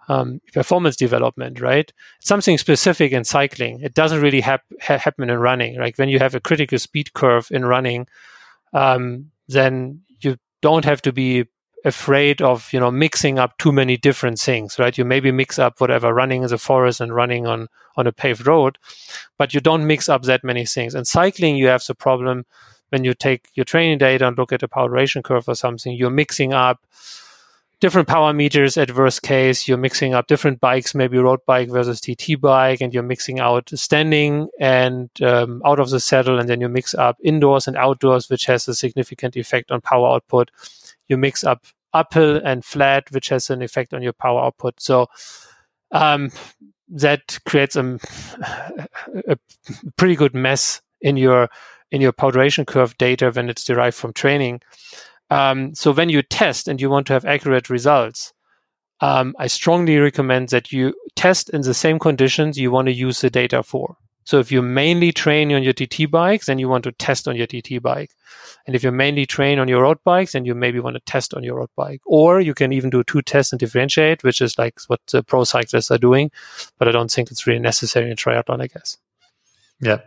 um, 0.09 0.41
performance 0.53 0.97
development, 0.97 1.61
right? 1.61 1.93
It's 2.19 2.27
something 2.27 2.59
specific 2.59 3.13
in 3.13 3.23
cycling. 3.23 3.81
It 3.81 3.95
doesn't 3.95 4.21
really 4.21 4.41
hap- 4.41 4.65
ha- 4.83 4.99
happen 4.99 5.31
in 5.31 5.39
running. 5.39 5.79
Like 5.79 5.99
when 5.99 6.09
you 6.09 6.19
have 6.19 6.35
a 6.35 6.41
critical 6.41 6.81
speed 6.81 7.15
curve 7.15 7.47
in 7.53 7.65
running, 7.65 8.09
um, 8.73 9.31
then 9.47 10.01
you 10.19 10.37
don't 10.63 10.85
have 10.85 11.01
to 11.03 11.13
be 11.13 11.45
afraid 11.85 12.43
of 12.43 12.71
you 12.73 12.81
know 12.81 12.91
mixing 12.91 13.39
up 13.39 13.57
too 13.57 13.73
many 13.73 13.97
different 13.97 14.39
things 14.39 14.79
right 14.79 14.99
you 14.99 15.05
maybe 15.05 15.33
mix 15.33 15.59
up 15.59 15.81
whatever 15.81 16.13
running 16.13 16.43
in 16.43 16.49
the 16.51 16.59
forest 16.59 17.01
and 17.01 17.15
running 17.15 17.47
on 17.47 17.69
on 17.97 18.07
a 18.07 18.13
paved 18.13 18.47
road 18.47 18.77
but 19.39 19.55
you 19.55 19.61
don't 19.61 19.87
mix 19.87 20.07
up 20.07 20.25
that 20.25 20.45
many 20.45 20.67
things 20.67 20.95
in 20.95 21.07
cycling 21.07 21.57
you 21.57 21.69
have 21.69 21.83
the 21.87 21.95
problem 21.95 22.45
when 22.91 23.05
you 23.05 23.15
take 23.15 23.49
your 23.55 23.65
training 23.65 23.99
data 23.99 24.27
and 24.27 24.37
look 24.37 24.53
at 24.53 24.63
a 24.63 24.69
power 24.69 24.89
duration 24.89 25.23
curve 25.23 25.49
or 25.49 25.55
something, 25.55 25.93
you're 25.93 26.11
mixing 26.11 26.53
up 26.53 26.85
different 27.81 28.09
power 28.09 28.33
meters 28.33 28.77
at 28.77 28.95
worst 28.95 29.23
case. 29.23 29.67
You're 29.67 29.79
mixing 29.79 30.15
up 30.15 30.27
different 30.27 30.61
bikes, 30.61 30.95
maybe 30.95 31.19
road 31.19 31.41
bike 31.47 31.71
versus 31.71 32.01
TT 32.01 32.41
bike, 32.41 32.81
and 32.81 32.93
you're 32.93 33.03
mixing 33.03 33.41
out 33.41 33.71
standing 33.75 34.49
and 34.61 35.11
um, 35.23 35.63
out 35.65 35.81
of 35.81 35.91
the 35.91 36.01
saddle, 36.01 36.39
and 36.39 36.49
then 36.49 36.61
you 36.61 36.69
mix 36.69 36.95
up 36.95 37.17
indoors 37.25 37.67
and 37.67 37.77
outdoors, 37.77 38.29
which 38.29 38.47
has 38.47 38.69
a 38.69 38.75
significant 38.75 39.37
effect 39.37 39.71
on 39.71 39.81
power 39.81 40.09
output. 40.09 40.51
You 41.09 41.17
mix 41.17 41.43
up 41.43 41.65
uphill 41.93 42.41
and 42.45 42.65
flat, 42.65 43.11
which 43.11 43.31
has 43.31 43.51
an 43.51 43.63
effect 43.63 43.93
on 43.95 44.03
your 44.03 44.13
power 44.13 44.45
output. 44.45 44.81
So 44.81 45.09
um, 45.91 46.31
that 46.89 47.39
creates 47.47 47.77
a, 47.77 47.99
a 49.29 49.39
pretty 49.97 50.17
good 50.17 50.35
mess 50.35 50.83
in 51.01 51.17
your 51.17 51.49
in 51.91 52.01
your 52.01 52.13
power 52.13 52.33
duration 52.33 52.65
curve 52.65 52.97
data 52.99 53.31
when 53.31 53.49
it's 53.49 53.65
derived 53.65 53.97
from 53.97 54.13
training. 54.13 54.61
Um, 55.31 55.75
so 55.75 55.93
when 55.93 56.09
you 56.09 56.23
test 56.23 56.69
and 56.69 56.81
you 56.81 56.91
want 56.91 57.07
to 57.09 57.13
have 57.13 57.25
accurate 57.25 57.71
results, 57.71 58.33
um, 59.01 59.35
I 59.39 59.47
strongly 59.47 59.99
recommend 59.99 60.51
that 60.51 60.73
you 60.73 60.95
test 61.17 61.51
in 61.51 61.63
the 61.63 61.75
same 61.75 61.99
conditions 61.99 62.59
you 62.59 62.71
want 62.71 62.87
to 62.87 62.93
use 62.93 63.21
the 63.21 63.31
data 63.31 63.63
for. 63.63 63.97
So 64.25 64.39
if 64.39 64.53
you 64.53 64.63
mainly 64.63 65.13
train 65.13 65.53
on 65.53 65.63
your 65.63 65.73
TT 65.73 66.09
bikes, 66.09 66.47
then 66.47 66.59
you 66.59 66.69
want 66.69 66.85
to 66.85 66.93
test 66.93 67.27
on 67.27 67.35
your 67.35 67.47
TT 67.47 67.83
bike. 67.83 68.11
And 68.67 68.77
if 68.77 68.85
you 68.85 68.93
mainly 68.93 69.27
train 69.27 69.59
on 69.59 69.67
your 69.67 69.83
road 69.83 69.99
bikes, 70.05 70.33
then 70.33 70.45
you 70.45 70.55
maybe 70.55 70.79
want 70.79 70.95
to 70.95 71.01
test 71.01 71.35
on 71.35 71.43
your 71.43 71.57
road 71.57 71.71
bike. 71.75 72.01
Or 72.07 72.41
you 72.41 72.55
can 72.55 72.73
even 72.73 72.91
do 72.91 73.03
two 73.03 73.23
tests 73.23 73.53
and 73.53 73.59
differentiate, 73.59 74.23
which 74.23 74.41
is 74.41 74.59
like 74.59 74.79
what 74.87 75.01
the 75.11 75.23
pro 75.23 75.45
cyclists 75.45 75.91
are 75.91 75.99
doing. 75.99 76.31
But 76.79 76.87
I 76.87 76.93
don't 76.93 77.11
think 77.11 77.31
it's 77.31 77.47
really 77.47 77.61
necessary 77.61 78.11
in 78.11 78.17
triathlon, 78.17 78.63
I 78.63 78.67
guess. 78.67 78.99
Yeah. 79.81 80.01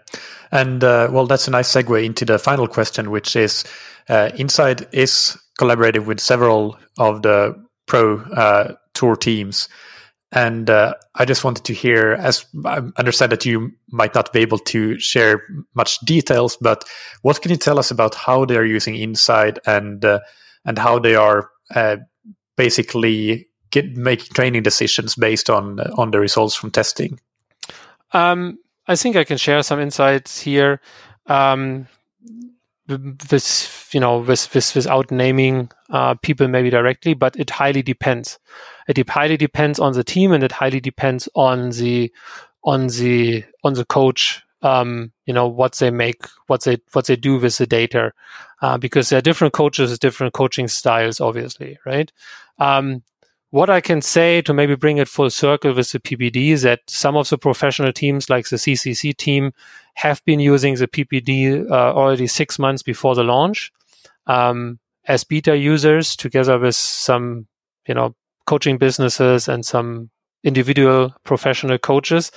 And 0.51 0.83
uh, 0.83 1.09
well, 1.11 1.25
that's 1.25 1.47
a 1.47 1.51
nice 1.51 1.71
segue 1.71 2.05
into 2.05 2.25
the 2.25 2.37
final 2.37 2.67
question, 2.67 3.09
which 3.09 3.35
is 3.35 3.63
uh, 4.07 4.29
INSCYD 4.35 4.87
is 4.93 5.37
collaborating 5.57 6.05
with 6.05 6.19
several 6.19 6.77
of 6.97 7.21
the 7.23 7.55
pro 7.87 8.19
uh, 8.19 8.75
tour 8.93 9.15
teams. 9.15 9.67
And 10.31 10.69
uh, 10.69 10.95
I 11.13 11.25
just 11.25 11.43
wanted 11.43 11.65
to 11.65 11.73
hear, 11.73 12.13
as 12.13 12.45
I 12.65 12.81
understand 12.97 13.31
that 13.31 13.45
you 13.45 13.71
might 13.91 14.15
not 14.15 14.33
be 14.33 14.39
able 14.39 14.57
to 14.59 14.99
share 14.99 15.43
much 15.75 15.99
details, 15.99 16.57
but 16.59 16.83
what 17.21 17.41
can 17.41 17.51
you 17.51 17.57
tell 17.57 17.77
us 17.77 17.91
about 17.91 18.15
how 18.15 18.45
they 18.45 18.57
are 18.57 18.65
using 18.65 18.95
INSCYD 18.95 19.59
and 19.67 20.03
uh, 20.03 20.19
and 20.65 20.79
how 20.79 20.97
they 20.97 21.15
are 21.15 21.49
uh, 21.75 21.97
basically 22.57 23.47
get, 23.69 23.95
making 23.95 24.33
training 24.33 24.63
decisions 24.63 25.15
based 25.15 25.51
on 25.51 25.79
on 25.79 26.09
the 26.09 26.19
results 26.19 26.55
from 26.55 26.71
testing? 26.71 27.19
Um, 28.11 28.57
I 28.87 28.95
think 28.95 29.15
I 29.15 29.23
can 29.23 29.37
share 29.37 29.63
some 29.63 29.79
insights 29.79 30.41
here. 30.41 30.81
Um, 31.27 31.87
with 32.87 33.89
you 33.93 33.99
know 33.99 34.19
with, 34.19 34.53
with 34.53 34.75
without 34.75 35.11
naming 35.11 35.69
uh, 35.89 36.15
people 36.15 36.47
maybe 36.47 36.69
directly, 36.69 37.13
but 37.13 37.35
it 37.37 37.49
highly 37.49 37.81
depends. 37.81 38.39
It 38.87 39.07
highly 39.07 39.37
depends 39.37 39.79
on 39.79 39.93
the 39.93 40.03
team, 40.03 40.31
and 40.31 40.43
it 40.43 40.51
highly 40.51 40.79
depends 40.79 41.29
on 41.35 41.69
the 41.71 42.11
on 42.63 42.87
the 42.87 43.43
on 43.63 43.73
the 43.73 43.85
coach. 43.85 44.41
Um, 44.61 45.11
you 45.25 45.33
know 45.33 45.47
what 45.47 45.75
they 45.75 45.91
make, 45.91 46.25
what 46.47 46.63
they 46.63 46.77
what 46.93 47.07
they 47.07 47.15
do 47.15 47.37
with 47.37 47.57
the 47.57 47.67
data, 47.67 48.13
uh, 48.61 48.77
because 48.77 49.09
there 49.09 49.19
are 49.19 49.21
different 49.21 49.53
coaches, 49.53 49.97
different 49.99 50.33
coaching 50.33 50.67
styles, 50.67 51.19
obviously, 51.21 51.77
right? 51.85 52.11
Um, 52.59 53.03
what 53.53 53.69
I 53.69 53.81
can 53.81 54.01
say 54.01 54.41
to 54.41 54.51
maybe 54.51 54.73
bring 54.73 54.97
it 54.97 55.07
full 55.07 55.29
circle 55.29 55.75
with 55.75 55.91
the 55.91 55.99
PPD 55.99 56.49
is 56.53 56.63
that 56.63 56.79
some 56.87 57.15
of 57.15 57.29
the 57.29 57.37
professional 57.37 57.93
teams, 57.93 58.27
like 58.27 58.49
the 58.49 58.55
CCC 58.55 59.15
team, 59.15 59.53
have 59.93 60.25
been 60.25 60.39
using 60.39 60.73
the 60.73 60.87
PPD 60.87 61.69
uh, 61.69 61.93
already 61.93 62.25
six 62.25 62.57
months 62.57 62.81
before 62.81 63.13
the 63.13 63.23
launch 63.23 63.71
um, 64.25 64.79
as 65.05 65.23
beta 65.23 65.55
users, 65.55 66.15
together 66.15 66.57
with 66.57 66.73
some, 66.73 67.45
you 67.87 67.93
know, 67.93 68.15
coaching 68.47 68.79
businesses 68.79 69.47
and 69.47 69.63
some 69.63 70.09
individual 70.43 71.13
professional 71.23 71.77
coaches. 71.77 72.31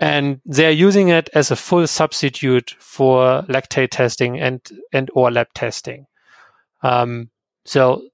And 0.00 0.40
they're 0.46 0.70
using 0.70 1.08
it 1.08 1.28
as 1.34 1.50
a 1.50 1.56
full 1.56 1.86
substitute 1.86 2.74
for 2.78 3.42
lactate 3.50 3.90
testing 3.90 4.40
and 4.40 4.66
and 4.94 5.10
or 5.12 5.30
lab 5.30 5.48
testing. 5.52 6.06
Um, 6.82 7.28
so 7.66 8.08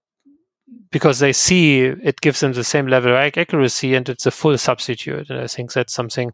because 0.90 1.18
they 1.18 1.32
see 1.32 1.82
it 1.82 2.20
gives 2.20 2.40
them 2.40 2.52
the 2.52 2.64
same 2.64 2.86
level 2.86 3.12
of 3.12 3.18
accuracy 3.18 3.94
and 3.94 4.08
it's 4.08 4.26
a 4.26 4.30
full 4.30 4.56
substitute. 4.58 5.30
And 5.30 5.40
I 5.40 5.46
think 5.46 5.72
that's 5.72 5.92
something 5.92 6.32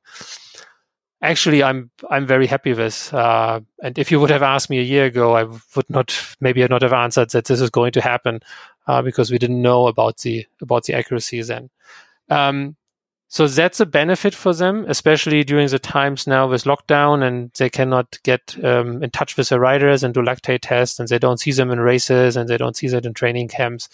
actually 1.23 1.63
I'm 1.63 1.91
I'm 2.11 2.27
very 2.27 2.47
happy 2.47 2.73
with. 2.73 3.13
Uh, 3.13 3.61
and 3.83 3.99
if 3.99 4.11
you 4.11 4.21
would 4.21 4.31
have 4.31 4.43
asked 4.43 4.71
me 4.71 4.79
a 4.79 4.83
year 4.83 5.07
ago, 5.07 5.37
I 5.37 5.45
would 5.45 5.89
not 5.89 6.37
maybe 6.41 6.67
not 6.67 6.83
have 6.83 6.93
answered 6.93 7.31
that 7.31 7.47
this 7.47 7.61
is 7.61 7.71
going 7.71 7.93
to 7.93 8.01
happen 8.01 8.41
uh, 8.87 9.03
because 9.03 9.31
we 9.31 9.39
didn't 9.39 9.63
know 9.63 9.87
about 9.87 10.19
the 10.19 10.47
about 10.61 10.85
the 10.85 10.95
accuracy 10.95 11.43
then. 11.43 11.71
Um, 12.29 12.77
so 13.33 13.47
that's 13.47 13.79
a 13.79 13.87
benefit 13.87 14.35
for 14.35 14.53
them, 14.53 14.85
especially 14.89 15.45
during 15.45 15.69
the 15.69 15.79
times 15.79 16.27
now 16.27 16.49
with 16.49 16.65
lockdown 16.65 17.23
and 17.23 17.53
they 17.57 17.71
cannot 17.71 18.19
get 18.25 18.57
um, 18.65 19.05
in 19.05 19.11
touch 19.11 19.37
with 19.37 19.51
the 19.51 19.61
riders 19.61 20.03
and 20.03 20.13
do 20.13 20.21
lactate 20.21 20.63
tests 20.63 20.99
and 20.99 21.09
they 21.09 21.19
don't 21.19 21.39
see 21.39 21.53
them 21.53 21.71
in 21.71 21.79
races 21.79 22.37
and 22.37 22.49
they 22.49 22.57
don't 22.57 22.77
see 22.77 22.89
that 22.89 23.07
in 23.07 23.15
training 23.15 23.47
camps. 23.47 23.89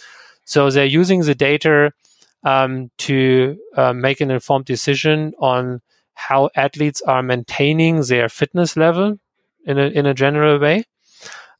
So 0.46 0.70
they're 0.70 0.86
using 0.86 1.20
the 1.20 1.34
data 1.34 1.92
um, 2.44 2.90
to 2.98 3.58
uh, 3.76 3.92
make 3.92 4.20
an 4.20 4.30
informed 4.30 4.64
decision 4.64 5.34
on 5.38 5.82
how 6.14 6.48
athletes 6.56 7.02
are 7.02 7.22
maintaining 7.22 8.00
their 8.02 8.28
fitness 8.30 8.76
level 8.76 9.18
in 9.66 9.78
a 9.78 9.86
in 9.88 10.06
a 10.06 10.14
general 10.14 10.58
way 10.58 10.84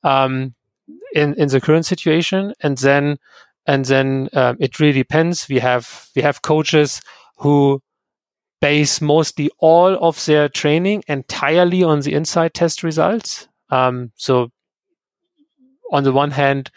um, 0.02 0.54
in 1.14 1.34
in 1.34 1.48
the 1.48 1.60
current 1.60 1.84
situation, 1.84 2.54
and 2.60 2.78
then 2.78 3.18
and 3.66 3.84
then 3.84 4.28
um, 4.32 4.56
it 4.60 4.78
really 4.80 5.00
depends. 5.00 5.48
We 5.48 5.58
have 5.58 6.08
we 6.14 6.22
have 6.22 6.42
coaches 6.42 7.02
who 7.38 7.82
base 8.60 9.00
mostly 9.00 9.50
all 9.58 9.94
of 10.00 10.24
their 10.24 10.48
training 10.48 11.02
entirely 11.08 11.82
on 11.82 12.00
the 12.00 12.12
INSCYD 12.12 12.52
test 12.54 12.82
results. 12.82 13.48
Um, 13.68 14.12
so 14.16 14.50
on 15.92 16.04
the 16.04 16.12
one 16.12 16.30
hand, 16.30 16.70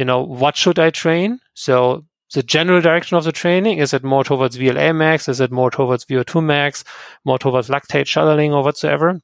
you 0.00 0.06
know, 0.06 0.22
what 0.22 0.56
should 0.56 0.78
I 0.78 0.88
train? 0.88 1.40
So 1.52 2.06
the 2.32 2.42
general 2.42 2.80
direction 2.80 3.18
of 3.18 3.24
the 3.24 3.32
training 3.32 3.78
is 3.78 3.92
it 3.92 4.02
more 4.02 4.24
towards 4.24 4.56
VLA 4.56 4.96
max? 4.96 5.28
Is 5.28 5.40
it 5.40 5.52
more 5.52 5.70
towards 5.70 6.06
VO2 6.06 6.42
max? 6.42 6.84
More 7.26 7.38
towards 7.38 7.68
lactate 7.68 8.06
shuttling 8.06 8.54
or 8.54 8.64
whatsoever? 8.64 9.20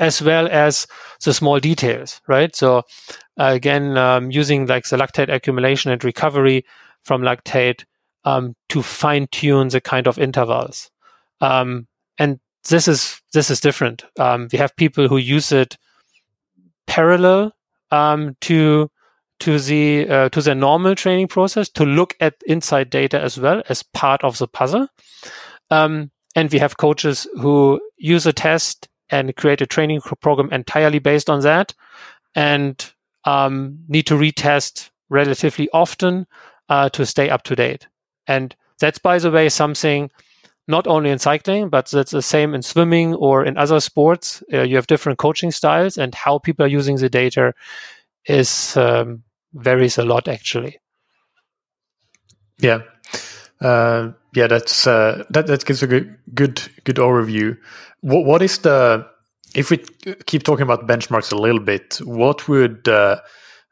As 0.00 0.20
well 0.20 0.48
as 0.48 0.88
the 1.24 1.32
small 1.32 1.60
details, 1.60 2.20
right? 2.26 2.56
So 2.56 2.78
uh, 3.38 3.52
again, 3.54 3.96
um, 3.96 4.32
using 4.32 4.66
like 4.66 4.88
the 4.88 4.96
lactate 4.96 5.32
accumulation 5.32 5.92
and 5.92 6.02
recovery 6.02 6.64
from 7.04 7.22
lactate 7.22 7.84
um, 8.24 8.56
to 8.70 8.82
fine 8.82 9.28
tune 9.30 9.68
the 9.68 9.80
kind 9.80 10.08
of 10.08 10.18
intervals. 10.18 10.90
Um, 11.40 11.86
and 12.18 12.40
this 12.68 12.88
is 12.88 13.22
this 13.32 13.48
is 13.48 13.60
different. 13.60 14.04
Um, 14.18 14.48
we 14.52 14.58
have 14.58 14.74
people 14.74 15.06
who 15.06 15.18
use 15.18 15.52
it 15.52 15.78
parallel 16.88 17.52
um, 17.92 18.36
to 18.40 18.90
to 19.40 19.58
the 19.58 20.08
uh, 20.08 20.28
to 20.30 20.42
the 20.42 20.54
normal 20.54 20.94
training 20.94 21.28
process 21.28 21.68
to 21.70 21.84
look 21.84 22.16
at 22.20 22.40
INSCYD 22.48 22.90
data 22.90 23.20
as 23.20 23.38
well 23.38 23.62
as 23.68 23.82
part 23.82 24.22
of 24.24 24.38
the 24.38 24.48
puzzle. 24.48 24.88
Um, 25.70 26.10
and 26.34 26.52
we 26.52 26.58
have 26.58 26.76
coaches 26.76 27.26
who 27.40 27.80
use 27.96 28.26
a 28.26 28.32
test 28.32 28.88
and 29.10 29.34
create 29.36 29.60
a 29.60 29.66
training 29.66 30.00
program 30.00 30.52
entirely 30.52 30.98
based 30.98 31.30
on 31.30 31.40
that, 31.40 31.74
and 32.34 32.92
um, 33.24 33.78
need 33.88 34.06
to 34.06 34.14
retest 34.14 34.90
relatively 35.08 35.68
often 35.72 36.26
uh, 36.68 36.88
to 36.90 37.06
stay 37.06 37.30
up 37.30 37.42
to 37.44 37.56
date. 37.56 37.86
And 38.26 38.54
that's, 38.78 38.98
by 38.98 39.18
the 39.18 39.30
way, 39.30 39.48
something 39.48 40.10
not 40.66 40.86
only 40.86 41.10
in 41.10 41.18
cycling, 41.18 41.70
but 41.70 41.90
that's 41.90 42.10
the 42.10 42.22
same 42.22 42.54
in 42.54 42.62
swimming 42.62 43.14
or 43.14 43.44
in 43.44 43.56
other 43.56 43.80
sports. 43.80 44.42
Uh, 44.52 44.62
you 44.62 44.76
have 44.76 44.86
different 44.86 45.18
coaching 45.18 45.50
styles, 45.50 45.96
and 45.96 46.14
how 46.14 46.38
people 46.38 46.64
are 46.64 46.68
using 46.68 46.96
the 46.96 47.08
data 47.08 47.54
is 48.26 48.76
um, 48.76 49.22
varies 49.58 49.98
a 49.98 50.04
lot, 50.04 50.28
actually. 50.28 50.78
Yeah, 52.60 52.82
uh, 53.60 54.12
yeah, 54.34 54.46
that's 54.46 54.86
uh, 54.86 55.24
that 55.30 55.46
that 55.46 55.64
gives 55.64 55.82
a 55.82 55.86
good 55.86 56.16
good 56.34 56.60
good 56.84 56.96
overview. 56.96 57.56
What 58.00 58.24
what 58.24 58.42
is 58.42 58.58
the 58.58 59.06
if 59.54 59.70
we 59.70 59.78
keep 60.26 60.42
talking 60.42 60.64
about 60.64 60.86
benchmarks 60.86 61.32
a 61.32 61.36
little 61.36 61.60
bit? 61.60 62.00
What 62.04 62.48
would 62.48 62.88
uh, 62.88 63.20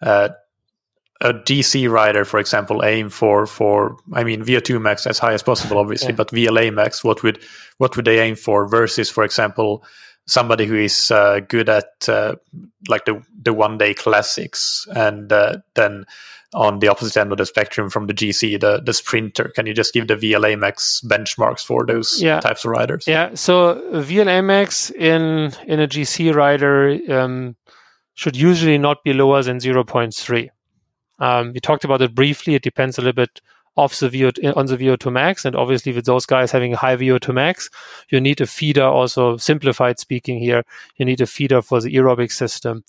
uh 0.03 0.29
a 1.23 1.33
GC 1.33 1.91
rider, 1.91 2.25
for 2.25 2.39
example, 2.39 2.85
aim 2.85 3.09
for 3.09 3.47
for 3.47 3.97
I 4.13 4.25
mean 4.25 4.45
VO2 4.45 4.81
max 4.81 5.07
as 5.07 5.19
high 5.19 5.33
as 5.33 5.43
possible, 5.43 5.79
obviously, 5.79 6.11
yeah. 6.11 6.17
but 6.17 6.31
VLA 6.31 6.73
max, 6.73 7.03
what 7.03 7.23
would 7.23 7.43
what 7.79 7.97
would 7.97 8.05
they 8.05 8.21
aim 8.21 8.37
for 8.37 8.69
versus, 8.69 9.09
for 9.09 9.25
example, 9.25 9.85
somebody 10.27 10.67
who 10.67 10.77
is 10.77 11.11
uh, 11.11 11.41
good 11.41 11.69
at 11.69 12.09
uh, 12.09 12.37
like 12.89 13.05
the 13.05 13.23
the 13.43 13.53
one 13.53 13.79
day 13.79 13.95
classics, 13.95 14.87
and 14.95 15.33
uh, 15.33 15.59
then 15.75 16.05
on 16.55 16.79
the 16.79 16.89
opposite 16.89 17.19
end 17.21 17.33
of 17.33 17.39
the 17.39 17.47
spectrum 17.47 17.91
from 17.91 18.07
the 18.07 18.15
GC, 18.15 18.61
the 18.61 18.81
the 18.81 18.93
sprinter. 18.93 19.53
Can 19.55 19.67
you 19.67 19.75
just 19.75 19.93
give 19.93 20.09
the 20.09 20.17
VLA 20.17 20.59
max 20.59 21.01
benchmarks 21.05 21.65
for 21.65 21.85
those 21.87 22.21
yeah. 22.21 22.41
types 22.41 22.65
of 22.65 22.71
riders? 22.71 23.05
Yeah, 23.07 23.35
so 23.35 23.81
VLA 23.93 24.45
max 24.45 24.91
in 24.91 25.53
in 25.67 25.81
a 25.81 25.89
GC 25.89 26.35
rider 26.35 26.99
um, 27.11 27.57
should 28.15 28.37
usually 28.37 28.79
not 28.79 29.05
be 29.05 29.13
lower 29.13 29.43
than 29.43 29.61
zero 29.61 29.85
point 29.85 30.15
three. 30.15 30.51
Um, 31.19 31.53
we 31.53 31.61
talked 31.61 31.85
about 31.85 32.03
it 32.03 32.15
briefly. 32.15 32.55
It 32.55 32.63
depends 32.63 32.99
a 32.99 33.01
little 33.01 33.15
bit 33.15 33.41
off 33.77 33.99
the 33.99 34.09
VO 34.09 34.31
on 34.55 34.67
the 34.67 34.77
VO2 34.77 35.13
max, 35.13 35.45
and 35.45 35.55
obviously 35.55 35.93
with 35.93 36.07
those 36.07 36.27
guys 36.27 36.51
having 36.51 36.73
a 36.73 36.77
high 36.77 36.97
VO2 36.97 37.35
max, 37.35 37.69
you 38.09 38.21
need 38.21 38.41
a 38.41 38.47
feeder. 38.47 38.85
Also, 38.85 39.37
simplified 39.37 39.99
speaking 39.99 40.39
here, 40.39 40.65
you 40.97 41.05
need 41.05 41.21
a 41.21 41.27
feeder 41.27 41.63
for 41.63 41.81
the 41.81 41.95
aerobic 41.95 42.33
system. 42.33 42.85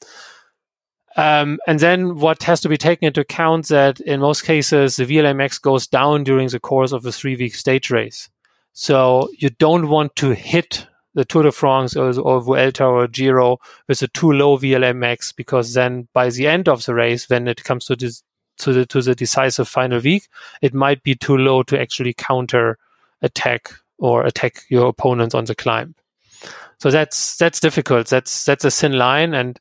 Um, 1.17 1.59
and 1.65 1.79
then 1.79 2.19
what 2.19 2.43
has 2.43 2.61
to 2.61 2.69
be 2.69 2.77
taken 2.77 3.07
into 3.07 3.21
account 3.21 3.69
that 3.69 3.99
in 4.01 4.19
most 4.19 4.43
cases 4.43 4.97
the 4.97 5.05
VLA 5.05 5.35
max 5.35 5.57
goes 5.57 5.88
down 5.88 6.23
during 6.23 6.47
the 6.47 6.59
course 6.59 6.91
of 6.91 7.03
a 7.05 7.11
three 7.11 7.35
week 7.35 7.55
stage 7.55 7.89
race. 7.89 8.29
So 8.73 9.27
you 9.35 9.49
don't 9.49 9.89
want 9.89 10.15
to 10.17 10.35
hit 10.35 10.85
the 11.15 11.25
Tour 11.25 11.41
de 11.41 11.51
France 11.51 11.95
or, 11.95 12.17
or 12.19 12.39
Vuelta 12.41 12.85
or 12.85 13.07
Giro 13.07 13.57
with 13.88 14.03
a 14.03 14.07
too 14.09 14.31
low 14.31 14.55
VLA 14.59 14.95
max 14.95 15.31
because 15.31 15.73
then 15.73 16.07
by 16.13 16.29
the 16.29 16.45
end 16.45 16.69
of 16.69 16.85
the 16.85 16.93
race, 16.93 17.27
when 17.27 17.47
it 17.47 17.63
comes 17.63 17.85
to 17.85 17.95
this, 17.95 18.21
to 18.59 18.73
the 18.73 18.85
to 18.87 19.01
the 19.01 19.15
decisive 19.15 19.67
final 19.67 19.99
week, 19.99 20.27
it 20.61 20.73
might 20.73 21.03
be 21.03 21.15
too 21.15 21.37
low 21.37 21.63
to 21.63 21.79
actually 21.79 22.13
counter 22.13 22.77
attack 23.21 23.71
or 23.97 24.25
attack 24.25 24.63
your 24.69 24.87
opponents 24.87 25.35
on 25.35 25.45
the 25.45 25.55
climb. 25.55 25.95
So 26.79 26.91
that's 26.91 27.37
that's 27.37 27.59
difficult. 27.59 28.07
That's 28.07 28.45
that's 28.45 28.65
a 28.65 28.71
thin 28.71 28.93
line, 28.93 29.33
and 29.33 29.59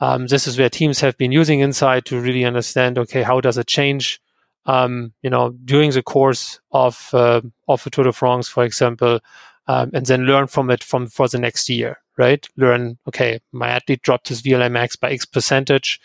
um, 0.00 0.26
this 0.26 0.46
is 0.46 0.58
where 0.58 0.68
teams 0.68 1.00
have 1.00 1.16
been 1.16 1.32
using 1.32 1.60
INSCYD 1.60 2.04
to 2.04 2.20
really 2.20 2.44
understand. 2.44 2.98
Okay, 2.98 3.22
how 3.22 3.40
does 3.40 3.58
it 3.58 3.66
change? 3.66 4.20
Um, 4.66 5.12
you 5.22 5.30
know, 5.30 5.50
during 5.64 5.92
the 5.92 6.02
course 6.02 6.58
of 6.72 7.10
uh, 7.12 7.40
of 7.68 7.84
the 7.84 7.90
Tour 7.90 8.04
de 8.04 8.12
France, 8.12 8.48
for 8.48 8.64
example, 8.64 9.20
um, 9.68 9.90
and 9.94 10.06
then 10.06 10.24
learn 10.24 10.48
from 10.48 10.70
it 10.70 10.82
from 10.82 11.06
for 11.06 11.28
the 11.28 11.38
next 11.38 11.68
year, 11.68 12.00
right? 12.18 12.44
Learn, 12.56 12.98
okay, 13.06 13.40
my 13.52 13.68
athlete 13.68 14.02
dropped 14.02 14.28
his 14.28 14.42
VLA 14.42 14.70
max 14.70 14.96
by 14.96 15.10
X 15.12 15.24
percentage 15.24 16.00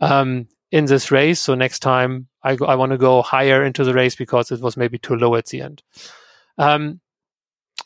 um, 0.00 0.48
in 0.70 0.84
this 0.86 1.10
race, 1.10 1.40
so 1.40 1.54
next 1.54 1.80
time 1.80 2.28
I, 2.42 2.56
I 2.66 2.74
want 2.74 2.92
to 2.92 2.98
go 2.98 3.22
higher 3.22 3.64
into 3.64 3.84
the 3.84 3.94
race 3.94 4.14
because 4.14 4.50
it 4.50 4.60
was 4.60 4.76
maybe 4.76 4.98
too 4.98 5.16
low 5.16 5.34
at 5.34 5.46
the 5.46 5.62
end. 5.62 5.82
Um, 6.58 7.00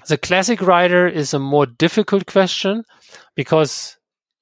the 0.08 0.18
classic 0.18 0.60
rider 0.60 1.06
is 1.06 1.32
a 1.32 1.38
more 1.38 1.66
difficult 1.66 2.26
question 2.26 2.84
because 3.34 3.96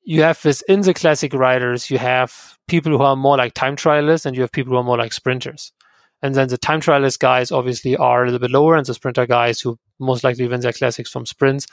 you 0.04 0.22
have 0.22 0.44
within 0.44 0.80
the 0.80 0.94
classic 0.94 1.32
riders, 1.32 1.90
you 1.90 1.98
have 1.98 2.58
people 2.66 2.90
who 2.92 3.02
are 3.02 3.16
more 3.16 3.36
like 3.36 3.54
time 3.54 3.76
trialists 3.76 4.26
and 4.26 4.34
you 4.34 4.42
have 4.42 4.52
people 4.52 4.72
who 4.72 4.78
are 4.78 4.84
more 4.84 4.98
like 4.98 5.12
sprinters. 5.12 5.72
And 6.22 6.34
then 6.34 6.48
the 6.48 6.58
time 6.58 6.80
trialist 6.80 7.18
guys 7.18 7.50
obviously 7.50 7.96
are 7.96 8.22
a 8.22 8.24
little 8.26 8.38
bit 8.38 8.52
lower, 8.52 8.76
and 8.76 8.86
the 8.86 8.94
sprinter 8.94 9.26
guys 9.26 9.60
who 9.60 9.78
most 9.98 10.22
likely 10.22 10.46
win 10.46 10.60
their 10.60 10.72
classics 10.72 11.10
from 11.10 11.26
sprints 11.26 11.66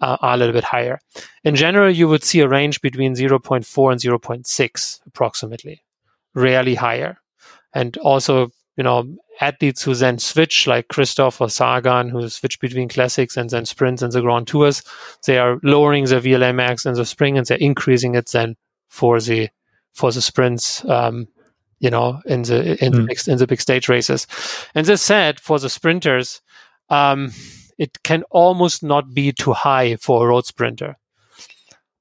uh, 0.00 0.18
are 0.20 0.34
a 0.34 0.36
little 0.36 0.52
bit 0.52 0.64
higher. 0.64 0.98
In 1.42 1.54
general, 1.54 1.90
you 1.90 2.06
would 2.08 2.22
see 2.22 2.40
a 2.40 2.48
range 2.48 2.82
between 2.82 3.14
0.4 3.14 3.92
and 3.92 4.00
0.6 4.00 5.00
approximately, 5.06 5.82
rarely 6.34 6.74
higher. 6.74 7.18
And 7.74 7.96
also, 7.98 8.50
you 8.76 8.84
know, 8.84 9.16
athletes 9.40 9.82
who 9.82 9.94
then 9.94 10.18
switch, 10.18 10.66
like 10.66 10.88
Kristoff 10.88 11.40
or 11.40 11.48
Sagan, 11.48 12.08
who 12.08 12.28
switch 12.28 12.60
between 12.60 12.88
classics 12.88 13.36
and 13.36 13.50
then 13.50 13.66
sprints 13.66 14.02
and 14.02 14.12
the 14.12 14.20
Grand 14.20 14.46
Tours, 14.46 14.82
they 15.26 15.38
are 15.38 15.58
lowering 15.62 16.04
the 16.04 16.20
VLA 16.20 16.54
max 16.54 16.86
in 16.86 16.94
the 16.94 17.04
spring 17.04 17.36
and 17.36 17.46
they're 17.46 17.58
increasing 17.58 18.14
it 18.14 18.30
then 18.30 18.56
for 18.88 19.20
the 19.20 19.48
for 19.92 20.10
the 20.10 20.22
sprints 20.22 20.84
um, 20.86 21.28
you 21.84 21.90
know, 21.90 22.20
in 22.24 22.42
the 22.42 22.82
in 22.82 22.92
mm. 22.92 22.96
the 22.96 23.00
hmm. 23.00 23.06
big, 23.06 23.28
in 23.28 23.38
the 23.38 23.46
big 23.46 23.60
stage 23.60 23.90
races. 23.90 24.26
And 24.74 24.86
this 24.86 25.02
said, 25.02 25.38
for 25.38 25.58
the 25.58 25.68
sprinters, 25.68 26.40
um, 26.88 27.30
it 27.78 28.02
can 28.02 28.22
almost 28.30 28.82
not 28.82 29.12
be 29.12 29.32
too 29.32 29.52
high 29.52 29.96
for 29.96 30.24
a 30.24 30.28
road 30.28 30.46
sprinter 30.46 30.96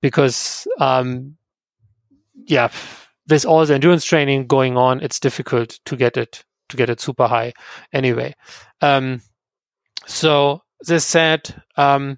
because, 0.01 0.67
um, 0.79 1.36
yeah, 2.45 2.69
with 3.28 3.45
all 3.45 3.65
the 3.65 3.74
endurance 3.74 4.05
training 4.05 4.47
going 4.47 4.78
on, 4.78 5.01
it's 5.01 5.19
difficult 5.19 5.80
to 5.86 5.95
get 5.95 6.17
it 6.17 6.43
to 6.69 6.78
get 6.78 6.89
it 6.89 6.99
super 6.99 7.28
high. 7.28 7.53
Anyway, 7.91 8.34
um, 8.82 9.21
so 10.05 10.61
this 10.82 11.05
said, 11.05 11.61
um, 11.78 12.17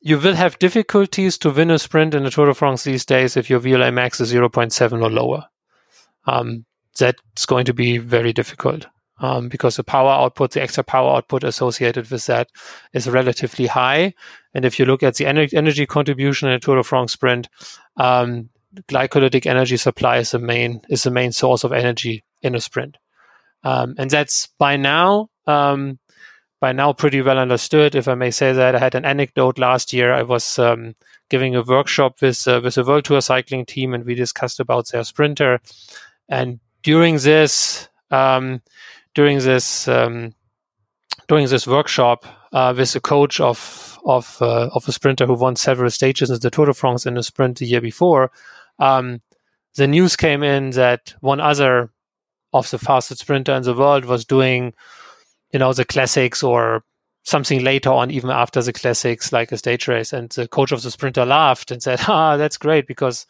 you 0.00 0.18
will 0.18 0.34
have 0.34 0.58
difficulties 0.58 1.38
to 1.38 1.50
win 1.50 1.70
a 1.70 1.78
sprint 1.78 2.14
in 2.14 2.24
the 2.24 2.30
Tour 2.30 2.46
de 2.46 2.54
France 2.54 2.84
these 2.84 3.04
days 3.04 3.36
if 3.36 3.48
your 3.48 3.60
VLA 3.60 3.92
max 3.92 4.20
is 4.20 4.32
0.7 4.32 5.02
or 5.02 5.10
lower. 5.10 5.46
Um, 6.26 6.66
that's 6.98 7.46
going 7.46 7.64
to 7.64 7.74
be 7.74 7.98
very 7.98 8.32
difficult 8.32 8.86
um, 9.20 9.48
because 9.48 9.76
the 9.76 9.84
power 9.84 10.10
output, 10.10 10.52
the 10.52 10.62
extra 10.62 10.84
power 10.84 11.16
output 11.16 11.44
associated 11.44 12.10
with 12.10 12.26
that 12.26 12.48
is 12.92 13.08
relatively 13.08 13.66
high. 13.66 14.12
And 14.54 14.64
if 14.64 14.78
you 14.78 14.84
look 14.84 15.02
at 15.02 15.14
the 15.14 15.24
ener- 15.24 15.54
energy 15.54 15.86
contribution 15.86 16.48
in 16.48 16.54
a 16.54 16.60
Tour 16.60 16.76
de 16.76 16.82
France 16.82 17.12
sprint, 17.12 17.48
um, 17.96 18.50
glycolytic 18.88 19.46
energy 19.46 19.76
supply 19.76 20.18
is 20.18 20.30
the 20.30 20.38
main 20.38 20.80
is 20.88 21.02
the 21.02 21.10
main 21.10 21.32
source 21.32 21.64
of 21.64 21.72
energy 21.72 22.24
in 22.42 22.54
a 22.54 22.60
sprint, 22.60 22.96
um, 23.64 23.94
and 23.98 24.10
that's 24.10 24.48
by 24.58 24.76
now 24.76 25.28
um, 25.46 25.98
by 26.60 26.72
now 26.72 26.92
pretty 26.92 27.20
well 27.22 27.38
understood. 27.38 27.94
If 27.94 28.08
I 28.08 28.14
may 28.14 28.30
say 28.30 28.52
that, 28.52 28.74
I 28.74 28.78
had 28.78 28.94
an 28.94 29.04
anecdote 29.04 29.58
last 29.58 29.92
year. 29.92 30.12
I 30.12 30.22
was 30.22 30.58
um, 30.58 30.94
giving 31.28 31.56
a 31.56 31.62
workshop 31.62 32.22
with 32.22 32.46
uh, 32.46 32.60
with 32.62 32.78
a 32.78 32.84
World 32.84 33.04
Tour 33.04 33.20
cycling 33.20 33.66
team, 33.66 33.94
and 33.94 34.04
we 34.04 34.14
discussed 34.14 34.60
about 34.60 34.88
their 34.88 35.04
sprinter. 35.04 35.60
And 36.28 36.60
during 36.82 37.18
this 37.18 37.88
um, 38.10 38.62
during 39.14 39.38
this 39.38 39.88
um, 39.88 40.34
during 41.28 41.46
this 41.48 41.66
workshop 41.66 42.26
uh, 42.52 42.74
with 42.76 42.94
a 42.94 43.00
coach 43.00 43.40
of 43.40 43.98
of 44.04 44.38
uh, 44.40 44.68
of 44.72 44.86
a 44.88 44.92
sprinter 44.92 45.26
who 45.26 45.34
won 45.34 45.56
several 45.56 45.90
stages 45.90 46.30
in 46.30 46.38
the 46.40 46.50
Tour 46.50 46.66
de 46.66 46.74
France 46.74 47.06
in 47.06 47.16
a 47.16 47.22
sprint 47.22 47.58
the 47.58 47.66
year 47.66 47.80
before, 47.80 48.30
um, 48.78 49.20
the 49.76 49.86
news 49.86 50.16
came 50.16 50.42
in 50.42 50.70
that 50.70 51.14
one 51.20 51.40
other 51.40 51.90
of 52.52 52.70
the 52.70 52.78
fastest 52.78 53.22
sprinter 53.22 53.54
in 53.54 53.62
the 53.62 53.74
world 53.74 54.04
was 54.04 54.24
doing, 54.24 54.74
you 55.52 55.58
know, 55.58 55.72
the 55.72 55.84
classics 55.84 56.42
or 56.42 56.84
something 57.24 57.62
later 57.64 57.90
on, 57.90 58.10
even 58.10 58.30
after 58.30 58.60
the 58.60 58.72
classics, 58.72 59.32
like 59.32 59.52
a 59.52 59.56
stage 59.56 59.88
race. 59.88 60.12
And 60.12 60.28
the 60.30 60.48
coach 60.48 60.72
of 60.72 60.82
the 60.82 60.90
sprinter 60.90 61.24
laughed 61.24 61.70
and 61.70 61.82
said, 61.82 62.00
"Ah, 62.08 62.36
that's 62.36 62.58
great," 62.58 62.86
because 62.86 63.26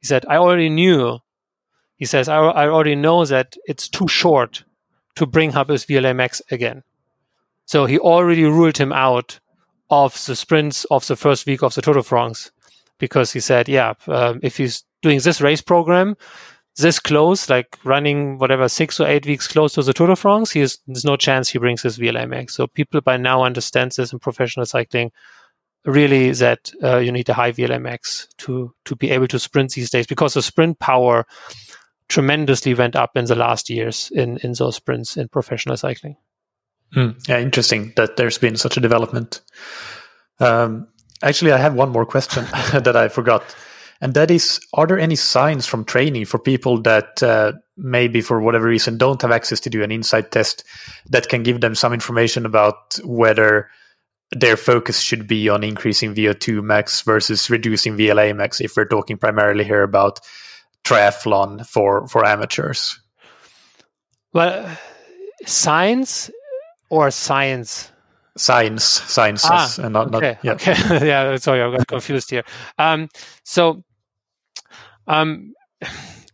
he 0.00 0.06
said, 0.06 0.26
"I 0.28 0.36
already 0.36 0.68
knew 0.68 1.20
he 1.96 2.06
says, 2.06 2.28
I, 2.28 2.36
I 2.36 2.68
already 2.68 2.96
know 2.96 3.24
that 3.24 3.56
it's 3.66 3.88
too 3.88 4.08
short 4.08 4.64
to 5.16 5.26
bring 5.26 5.54
up 5.54 5.68
his 5.68 5.86
VLA 5.86 6.14
max 6.14 6.42
again. 6.50 6.82
So 7.66 7.86
he 7.86 7.98
already 7.98 8.44
ruled 8.44 8.78
him 8.78 8.92
out 8.92 9.38
of 9.90 10.22
the 10.26 10.34
sprints 10.34 10.84
of 10.86 11.06
the 11.06 11.16
first 11.16 11.46
week 11.46 11.62
of 11.62 11.74
the 11.74 11.82
Tour 11.82 11.94
de 11.94 12.02
France 12.02 12.50
because 12.98 13.32
he 13.32 13.40
said, 13.40 13.68
yeah, 13.68 13.94
um, 14.06 14.40
if 14.42 14.56
he's 14.56 14.84
doing 15.02 15.20
this 15.20 15.40
race 15.40 15.60
program, 15.60 16.16
this 16.76 16.98
close, 16.98 17.48
like 17.48 17.78
running 17.84 18.38
whatever 18.38 18.68
six 18.68 18.98
or 18.98 19.06
eight 19.06 19.26
weeks 19.26 19.46
close 19.46 19.74
to 19.74 19.82
the 19.82 19.92
Tour 19.92 20.08
de 20.08 20.16
France, 20.16 20.50
he 20.50 20.60
is, 20.60 20.78
there's 20.86 21.04
no 21.04 21.16
chance 21.16 21.48
he 21.48 21.58
brings 21.58 21.82
his 21.82 21.98
VLA 21.98 22.28
max. 22.28 22.54
So 22.54 22.66
people 22.66 23.00
by 23.00 23.16
now 23.16 23.44
understand 23.44 23.92
this 23.92 24.12
in 24.12 24.18
professional 24.18 24.66
cycling 24.66 25.12
really 25.84 26.30
that 26.32 26.72
uh, 26.82 26.98
you 26.98 27.12
need 27.12 27.28
a 27.28 27.34
high 27.34 27.52
VLA 27.52 27.80
max 27.80 28.28
to 28.38 28.74
to 28.84 28.96
be 28.96 29.10
able 29.10 29.28
to 29.28 29.38
sprint 29.38 29.72
these 29.72 29.90
days 29.90 30.06
because 30.06 30.34
the 30.34 30.42
sprint 30.42 30.78
power 30.78 31.26
tremendously 32.08 32.74
went 32.74 32.96
up 32.96 33.16
in 33.16 33.24
the 33.26 33.34
last 33.34 33.70
years 33.70 34.10
in 34.14 34.38
in 34.38 34.52
those 34.52 34.76
sprints 34.76 35.16
in 35.16 35.28
professional 35.28 35.76
cycling. 35.76 36.16
Mm, 36.94 37.28
yeah, 37.28 37.40
interesting 37.40 37.92
that 37.96 38.16
there's 38.16 38.38
been 38.38 38.56
such 38.56 38.76
a 38.76 38.80
development. 38.80 39.42
Um, 40.38 40.88
actually, 41.24 41.52
I 41.52 41.58
have 41.58 41.74
one 41.74 41.90
more 41.90 42.06
question 42.06 42.44
that 42.72 42.96
I 42.96 43.08
forgot, 43.08 43.42
and 44.00 44.14
that 44.14 44.30
is: 44.30 44.60
Are 44.74 44.86
there 44.86 44.98
any 44.98 45.16
signs 45.16 45.66
from 45.66 45.84
training 45.84 46.26
for 46.26 46.38
people 46.38 46.80
that 46.82 47.22
uh, 47.22 47.52
maybe 47.76 48.20
for 48.20 48.40
whatever 48.40 48.66
reason 48.66 48.98
don't 48.98 49.20
have 49.22 49.32
access 49.32 49.60
to 49.60 49.70
do 49.70 49.82
an 49.82 49.90
INSCYD 49.90 50.30
test 50.30 50.64
that 51.10 51.28
can 51.28 51.42
give 51.42 51.60
them 51.60 51.74
some 51.74 51.92
information 51.92 52.46
about 52.46 52.98
whether 53.04 53.68
their 54.30 54.56
focus 54.56 55.00
should 55.00 55.26
be 55.26 55.48
on 55.48 55.64
increasing 55.64 56.14
VO2 56.14 56.62
max 56.62 57.02
versus 57.02 57.50
reducing 57.50 57.96
VLA 57.96 58.34
max 58.34 58.60
if 58.60 58.76
we're 58.76 58.84
talking 58.84 59.16
primarily 59.16 59.64
here 59.64 59.82
about 59.82 60.20
triathlon 60.84 61.66
for 61.66 62.06
for 62.08 62.24
amateurs? 62.24 63.00
Well, 64.32 64.76
science 65.46 66.30
or 66.90 67.10
science? 67.10 67.90
Science, 68.36 68.84
sciences, 68.84 69.48
ah, 69.50 69.74
and 69.78 69.92
not, 69.92 70.14
okay, 70.14 70.38
not 70.42 70.44
yeah. 70.44 70.52
Okay. 70.52 71.06
yeah, 71.06 71.36
sorry, 71.36 71.62
I 71.62 71.76
got 71.76 71.86
confused 71.86 72.30
here. 72.30 72.42
Um, 72.78 73.08
so, 73.44 73.84
um, 75.06 75.54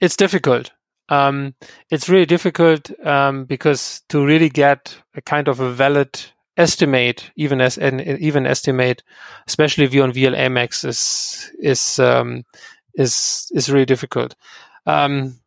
it's 0.00 0.16
difficult. 0.16 0.70
Um, 1.10 1.54
it's 1.90 2.08
really 2.08 2.26
difficult 2.26 2.90
um, 3.06 3.44
because 3.44 4.02
to 4.08 4.24
really 4.24 4.48
get 4.48 4.96
a 5.14 5.20
kind 5.20 5.48
of 5.48 5.60
a 5.60 5.70
valid 5.70 6.18
estimate, 6.56 7.30
even 7.36 7.60
as 7.60 7.78
an 7.78 8.00
even 8.00 8.46
estimate, 8.46 9.02
especially 9.46 9.86
view 9.86 10.02
on 10.02 10.12
VLA 10.12 10.84
is 10.84 11.50
is 11.58 11.98
um, 11.98 12.44
is 12.94 13.50
is 13.54 13.70
really 13.70 13.86
difficult. 13.86 14.34
Um, 14.86 15.39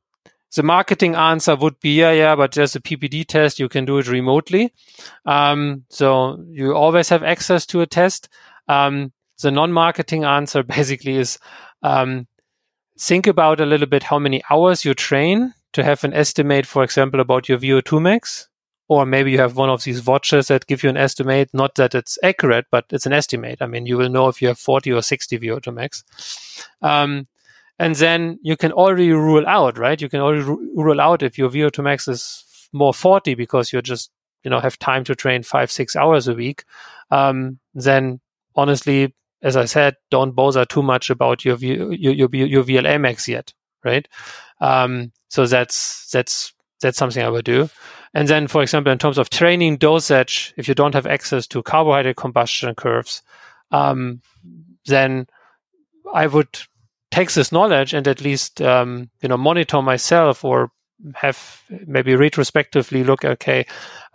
the 0.55 0.63
marketing 0.63 1.15
answer 1.15 1.55
would 1.55 1.79
be 1.79 1.95
yeah, 1.95 2.11
yeah, 2.11 2.35
but 2.35 2.51
there's 2.51 2.75
a 2.75 2.79
PPD 2.79 3.25
test. 3.25 3.59
You 3.59 3.69
can 3.69 3.85
do 3.85 3.97
it 3.97 4.07
remotely, 4.07 4.73
um, 5.25 5.83
so 5.89 6.43
you 6.49 6.73
always 6.73 7.09
have 7.09 7.23
access 7.23 7.65
to 7.67 7.81
a 7.81 7.87
test. 7.87 8.29
Um, 8.67 9.11
the 9.41 9.51
non-marketing 9.51 10.23
answer 10.23 10.63
basically 10.77 11.17
is 11.17 11.37
um, 11.81 12.27
think 12.99 13.27
about 13.27 13.59
a 13.59 13.65
little 13.65 13.87
bit 13.87 14.03
how 14.03 14.19
many 14.19 14.41
hours 14.49 14.85
you 14.85 14.93
train 14.93 15.53
to 15.73 15.83
have 15.83 16.03
an 16.03 16.13
estimate, 16.13 16.65
for 16.65 16.83
example, 16.83 17.19
about 17.19 17.49
your 17.49 17.57
VO2 17.57 18.01
max 18.01 18.47
or 18.87 19.05
maybe 19.05 19.31
you 19.31 19.39
have 19.39 19.55
one 19.55 19.69
of 19.69 19.83
these 19.83 20.05
watches 20.05 20.47
that 20.47 20.67
give 20.67 20.83
you 20.83 20.89
an 20.89 20.97
estimate 20.97 21.49
not 21.53 21.75
that 21.75 21.95
it's 21.95 22.17
accurate 22.23 22.65
but 22.69 22.85
it's 22.89 23.05
an 23.05 23.13
estimate 23.13 23.61
i 23.61 23.65
mean 23.65 23.85
you 23.85 23.97
will 23.97 24.09
know 24.09 24.27
if 24.27 24.41
you 24.41 24.47
have 24.47 24.59
40 24.59 24.91
or 24.91 25.01
60 25.01 25.39
vo2 25.39 25.73
max 25.73 26.03
um, 26.81 27.27
and 27.83 27.95
then 27.95 28.39
you 28.41 28.55
can 28.57 28.71
already 28.71 29.11
rule 29.11 29.47
out 29.47 29.77
right? 29.77 30.01
You 30.01 30.09
can 30.09 30.21
already 30.21 30.43
rule 30.43 31.01
out 31.01 31.23
if 31.23 31.37
your 31.37 31.49
vo2 31.49 31.83
max 31.83 32.07
is 32.07 32.43
more 32.71 32.93
40 32.93 33.35
because 33.35 33.71
you're 33.71 33.81
just 33.81 34.11
you 34.43 34.49
know 34.49 34.59
have 34.59 34.79
time 34.79 35.03
to 35.05 35.15
train 35.15 35.43
five 35.43 35.71
six 35.71 35.95
hours 35.95 36.27
a 36.27 36.33
week 36.33 36.63
um, 37.11 37.59
then 37.73 38.19
honestly 38.55 39.13
as 39.41 39.55
i 39.57 39.65
said 39.65 39.95
don't 40.09 40.31
bother 40.31 40.65
too 40.65 40.81
much 40.81 41.09
about 41.09 41.45
your 41.45 41.57
your 41.57 41.93
your, 41.93 42.29
your 42.33 42.63
vla 42.63 42.99
max 42.99 43.27
yet 43.27 43.53
right? 43.83 44.07
Um, 44.59 45.11
so 45.29 45.45
that's 45.45 46.09
that's 46.11 46.53
that's 46.81 46.97
something 46.97 47.23
i 47.23 47.29
would 47.29 47.45
do. 47.45 47.69
And 48.13 48.27
then, 48.27 48.47
for 48.47 48.61
example, 48.61 48.91
in 48.91 48.99
terms 48.99 49.17
of 49.17 49.31
training 49.31 49.77
dosage, 49.77 50.53
if 50.55 50.67
you 50.67 50.75
don't 50.75 50.93
have 50.93 51.07
access 51.07 51.47
to 51.47 51.63
carbohydrate 51.63 52.15
combustion 52.15 52.75
curves, 52.75 53.23
um, 53.71 54.21
then 54.85 55.25
I 56.13 56.27
would 56.27 56.59
take 57.13 57.31
this 57.33 57.51
knowledge 57.51 57.93
and 57.93 58.07
at 58.07 58.21
least 58.21 58.59
um, 58.61 59.07
you 59.21 59.29
know 59.29 59.37
monitor 59.37 59.81
myself 59.83 60.43
or 60.43 60.71
have 61.13 61.61
maybe 61.85 62.15
retrospectively 62.15 63.03
look 63.03 63.23
okay 63.23 63.65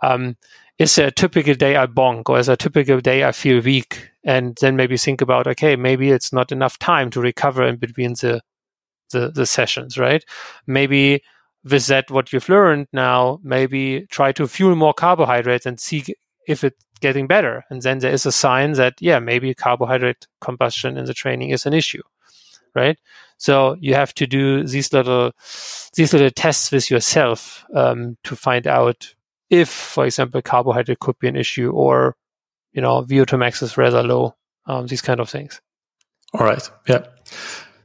um, 0.01 0.35
is 0.79 0.95
there 0.95 1.07
a 1.07 1.11
typical 1.11 1.53
day 1.53 1.77
i 1.77 1.85
bonk 1.87 2.27
or 2.27 2.37
is 2.39 2.47
there 2.47 2.55
a 2.55 2.65
typical 2.65 2.99
day 2.99 3.23
i 3.23 3.31
feel 3.31 3.61
weak? 3.61 4.09
And 4.25 4.57
then 4.59 4.75
maybe 4.75 4.97
think 4.97 5.21
about 5.21 5.47
okay 5.47 5.77
maybe 5.77 6.11
it's 6.11 6.33
not 6.33 6.51
enough 6.51 6.77
time 6.77 7.09
to 7.11 7.21
recover 7.21 7.65
in 7.65 7.77
between 7.77 8.13
the 8.15 8.41
the, 9.11 9.31
the 9.31 9.45
sessions 9.45 9.97
right? 9.97 10.25
Maybe 10.67 11.23
with 11.63 11.87
that 11.87 12.11
what 12.11 12.33
you've 12.33 12.49
learned 12.49 12.87
now 12.91 13.39
maybe 13.43 14.07
try 14.11 14.33
to 14.33 14.47
fuel 14.47 14.75
more 14.75 14.93
carbohydrates 14.93 15.65
and 15.65 15.79
see 15.79 16.03
if 16.49 16.65
it's 16.65 16.83
getting 16.99 17.27
better. 17.27 17.63
And 17.69 17.81
then 17.81 17.99
there 17.99 18.11
is 18.11 18.25
a 18.25 18.31
sign 18.33 18.73
that 18.73 18.95
yeah 18.99 19.19
maybe 19.19 19.53
carbohydrate 19.53 20.27
combustion 20.41 20.97
in 20.97 21.05
the 21.05 21.13
training 21.13 21.51
is 21.51 21.65
an 21.65 21.73
issue 21.73 22.03
right 22.75 22.97
so 23.37 23.75
you 23.79 23.93
have 23.93 24.13
to 24.13 24.27
do 24.27 24.63
these 24.63 24.91
little 24.93 25.31
these 25.95 26.13
little 26.13 26.29
tests 26.29 26.71
with 26.71 26.89
yourself 26.89 27.65
um, 27.75 28.17
to 28.23 28.35
find 28.35 28.67
out 28.67 29.13
if 29.49 29.69
for 29.69 30.05
example 30.05 30.41
carbohydrate 30.41 30.99
could 30.99 31.17
be 31.19 31.27
an 31.27 31.35
issue 31.35 31.71
or 31.71 32.15
you 32.73 32.81
know 32.81 33.03
vo2 33.03 33.37
max 33.37 33.61
is 33.61 33.77
rather 33.77 34.03
low 34.03 34.35
um, 34.67 34.87
these 34.87 35.01
kind 35.01 35.19
of 35.19 35.29
things 35.29 35.61
all 36.33 36.45
right 36.45 36.69
yeah 36.87 37.05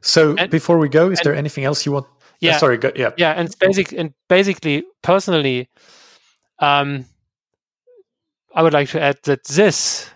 so 0.00 0.34
and, 0.36 0.50
before 0.50 0.78
we 0.78 0.88
go 0.88 1.10
is 1.10 1.18
and, 1.20 1.26
there 1.26 1.34
anything 1.34 1.64
else 1.64 1.86
you 1.86 1.92
want 1.92 2.06
yeah. 2.44 2.58
sorry. 2.58 2.78
Go, 2.78 2.92
yeah. 2.94 3.10
Yeah, 3.16 3.32
and 3.32 3.54
basic 3.58 3.92
and 3.92 4.12
basically, 4.28 4.84
personally, 5.02 5.68
um, 6.58 7.06
I 8.54 8.62
would 8.62 8.72
like 8.72 8.90
to 8.90 9.00
add 9.00 9.18
that 9.24 9.44
this 9.44 10.08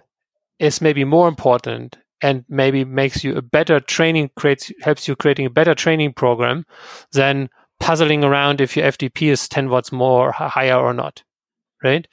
is 0.59 0.81
maybe 0.81 1.05
more 1.05 1.29
important 1.29 1.97
and 2.23 2.45
maybe 2.49 2.85
makes 2.85 3.23
you 3.23 3.37
a 3.37 3.43
better 3.43 3.81
training 3.81 4.31
creates 4.37 4.73
helps 4.81 5.07
you 5.07 5.15
creating 5.15 5.47
a 5.47 5.51
better 5.51 5.75
training 5.75 6.13
program 6.13 6.65
than 7.13 7.49
puzzling 7.81 8.25
around 8.25 8.61
if 8.61 8.77
your 8.77 8.91
FTP 8.91 9.31
is 9.31 9.49
10 9.49 9.69
watts 9.69 9.93
more 9.93 10.33
higher 10.33 10.77
or 10.77 10.93
not, 10.93 11.23
right? 11.83 12.07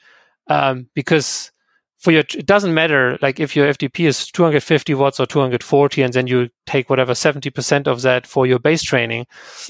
Um, 0.48 0.88
because 0.94 1.50
for 1.98 2.12
your 2.12 2.22
it 2.34 2.46
doesn't 2.46 2.74
matter 2.74 3.18
like 3.22 3.40
if 3.40 3.56
your 3.56 3.72
FTP 3.72 4.06
is 4.06 4.26
250 4.28 4.94
watts 4.94 5.18
or 5.18 5.26
240 5.26 6.02
and 6.02 6.12
then 6.12 6.26
you 6.26 6.48
take 6.66 6.90
whatever 6.90 7.12
70% 7.12 7.86
of 7.86 8.02
that 8.02 8.26
for 8.26 8.46
your 8.46 8.58
base 8.58 8.82
training 8.82 9.26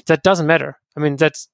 that 0.07 0.23
doesn't 0.23 0.47
matter. 0.47 0.79
I 0.97 1.01
mean 1.01 1.17
that's 1.17 1.49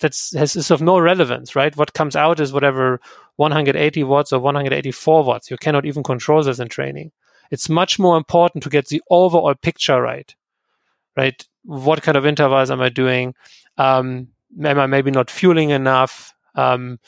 that's 0.00 0.34
has 0.34 0.56
is 0.56 0.70
of 0.70 0.82
no 0.82 0.98
relevance 0.98 1.54
right? 1.54 1.76
What 1.76 1.94
comes 1.94 2.16
out 2.16 2.40
is 2.40 2.52
whatever 2.52 3.00
180 3.36 4.04
watts 4.04 4.32
or 4.32 4.40
184 4.40 5.24
watts. 5.24 5.50
You 5.50 5.56
cannot 5.56 5.86
even 5.86 6.02
control 6.02 6.42
this 6.42 6.58
in 6.58 6.68
training 6.68 7.12
it's 7.52 7.68
much 7.68 8.00
more 8.00 8.16
important 8.16 8.64
to 8.64 8.70
get 8.70 8.88
the 8.88 9.00
overall 9.10 9.54
picture 9.54 10.02
right 10.02 10.34
right 11.16 11.46
what 11.64 12.02
kind 12.02 12.16
of 12.16 12.26
intervals 12.26 12.70
am 12.70 12.80
i 12.80 12.88
doing 12.88 13.32
um, 13.78 14.26
am 14.64 14.80
i 14.80 14.86
maybe 14.86 15.12
not 15.12 15.30
fueling 15.30 15.70
enough 15.70 16.34
um, 16.56 16.98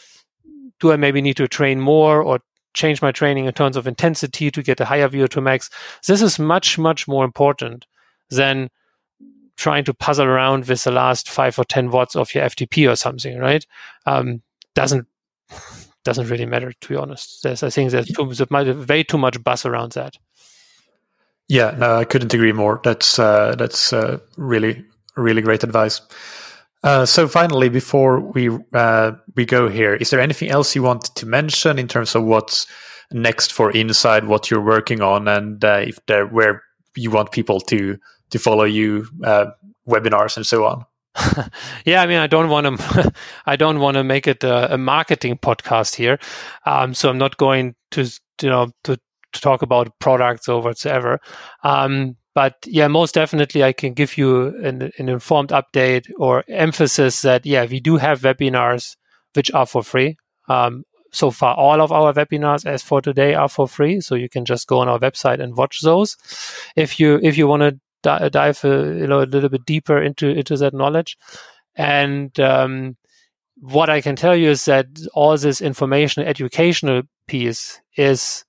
do 0.80 0.92
I 0.92 0.96
maybe 0.96 1.22
need 1.22 1.36
to 1.38 1.48
train 1.48 1.80
more 1.80 2.22
or 2.22 2.40
change 2.74 3.00
my 3.00 3.12
training 3.12 3.46
in 3.46 3.52
terms 3.52 3.76
of 3.76 3.86
intensity 3.86 4.50
to 4.50 4.62
get 4.62 4.80
a 4.80 4.84
higher 4.84 5.08
VO2 5.08 5.42
max. 5.42 5.70
This 6.06 6.20
is 6.20 6.38
much, 6.38 6.76
much 6.76 7.06
more 7.06 7.24
important 7.24 7.86
than 8.30 8.68
trying 9.56 9.84
to 9.84 9.94
puzzle 9.94 10.26
around 10.26 10.66
with 10.66 10.82
the 10.82 10.90
last 10.90 11.30
five 11.30 11.58
or 11.58 11.64
10 11.64 11.90
watts 11.90 12.16
of 12.16 12.34
your 12.34 12.44
FTP 12.44 12.90
or 12.90 12.96
something, 12.96 13.38
right? 13.38 13.64
Um, 14.06 14.42
doesn't, 14.74 15.06
doesn't 16.04 16.28
really 16.28 16.46
matter, 16.46 16.72
to 16.72 16.88
be 16.88 16.96
honest. 16.96 17.42
There's, 17.42 17.62
I 17.62 17.70
think 17.70 17.90
there's 17.90 18.06
too, 18.06 18.32
there's 18.32 18.88
way 18.88 19.02
too 19.02 19.18
much 19.18 19.42
buzz 19.42 19.64
around 19.66 19.92
that. 19.92 20.16
Yeah, 21.48 21.74
no, 21.76 21.96
I 21.96 22.04
couldn't 22.04 22.34
agree 22.34 22.52
more. 22.52 22.80
That's, 22.84 23.18
uh, 23.18 23.54
that's, 23.56 23.92
uh, 23.92 24.18
really, 24.36 24.84
really 25.16 25.42
great 25.42 25.64
advice. 25.64 26.00
Uh, 26.84 27.06
so 27.06 27.26
finally, 27.26 27.70
before 27.70 28.20
we 28.20 28.50
uh, 28.74 29.12
we 29.36 29.46
go 29.46 29.70
here, 29.70 29.94
is 29.94 30.10
there 30.10 30.20
anything 30.20 30.50
else 30.50 30.74
you 30.74 30.82
want 30.82 31.04
to 31.16 31.24
mention 31.24 31.78
in 31.78 31.88
terms 31.88 32.14
of 32.14 32.24
what's 32.24 32.66
next 33.10 33.54
for 33.54 33.72
INSCYD, 33.72 34.26
what 34.26 34.50
you're 34.50 34.60
working 34.60 35.00
on, 35.00 35.26
and 35.26 35.64
uh, 35.64 35.80
if 35.82 35.98
there 36.06 36.26
where 36.26 36.62
you 36.94 37.10
want 37.10 37.32
people 37.32 37.58
to 37.58 37.96
to 38.28 38.38
follow 38.38 38.64
you, 38.64 39.06
uh, 39.24 39.46
webinars 39.88 40.36
and 40.36 40.46
so 40.46 40.66
on? 40.66 40.84
yeah, 41.84 42.02
I 42.02 42.06
mean, 42.06 42.18
I 42.18 42.26
don't 42.26 42.48
want 42.48 42.78
to, 42.78 43.12
I 43.46 43.56
don't 43.56 43.80
want 43.80 43.96
to 43.96 44.04
make 44.04 44.26
it 44.26 44.42
a, 44.44 44.74
a 44.74 44.78
marketing 44.78 45.38
podcast 45.38 45.94
here, 45.94 46.18
um, 46.66 46.94
so 46.94 47.08
I'm 47.08 47.18
not 47.18 47.36
going 47.36 47.74
to, 47.92 48.02
you 48.42 48.48
know, 48.48 48.70
to, 48.84 48.96
to 48.96 49.40
talk 49.40 49.62
about 49.62 49.98
products 50.00 50.48
or 50.48 50.60
whatsoever. 50.60 51.20
Um, 51.62 52.16
but 52.34 52.56
yeah, 52.66 52.88
most 52.88 53.14
definitely, 53.14 53.62
I 53.62 53.72
can 53.72 53.94
give 53.94 54.18
you 54.18 54.46
an, 54.64 54.90
an, 54.98 55.08
informed 55.08 55.50
update 55.50 56.10
or 56.18 56.42
emphasis 56.48 57.22
that 57.22 57.46
yeah, 57.46 57.64
we 57.64 57.78
do 57.78 57.96
have 57.96 58.22
webinars 58.22 58.96
which 59.34 59.52
are 59.52 59.66
for 59.66 59.82
free. 59.82 60.16
Um, 60.48 60.84
so 61.12 61.30
far, 61.30 61.54
all 61.54 61.80
of 61.80 61.92
our 61.92 62.12
webinars, 62.12 62.66
as 62.66 62.82
for 62.82 63.00
today, 63.00 63.34
are 63.34 63.48
for 63.48 63.68
free. 63.68 64.00
So 64.00 64.16
you 64.16 64.28
can 64.28 64.44
just 64.44 64.66
go 64.66 64.80
on 64.80 64.88
our 64.88 64.98
website 64.98 65.40
and 65.40 65.56
watch 65.56 65.80
those. 65.82 66.16
If 66.74 66.98
you 66.98 67.20
if 67.22 67.38
you 67.38 67.46
want 67.46 67.60
to 67.62 67.78
di- 68.04 68.28
dive 68.28 68.64
a, 68.64 68.96
you 69.00 69.06
know 69.08 69.22
a 69.22 69.32
little 69.34 69.48
bit 69.48 69.64
deeper 69.66 70.00
into 70.00 70.28
into 70.28 70.56
that 70.56 70.74
knowledge. 70.74 71.16
And 71.74 72.38
um, 72.38 72.96
what 73.56 73.90
I 73.90 74.00
can 74.00 74.14
tell 74.14 74.36
you 74.36 74.50
is 74.50 74.64
that 74.66 74.86
all 75.14 75.36
this 75.36 75.60
information 75.60 76.22
educational 76.22 77.02
piece 77.26 77.80
is 77.96 78.44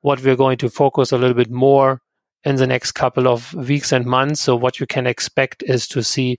what 0.00 0.22
we're 0.22 0.36
going 0.36 0.58
to 0.58 0.70
focus 0.70 1.12
a 1.12 1.18
little 1.18 1.34
bit 1.34 1.50
more 1.50 2.00
in 2.44 2.56
the 2.56 2.66
next 2.66 2.92
couple 2.92 3.28
of 3.28 3.52
weeks 3.52 3.92
and 3.92 4.06
months. 4.06 4.40
So 4.40 4.56
what 4.56 4.80
you 4.80 4.86
can 4.86 5.06
expect 5.06 5.62
is 5.64 5.86
to 5.88 6.02
see 6.02 6.38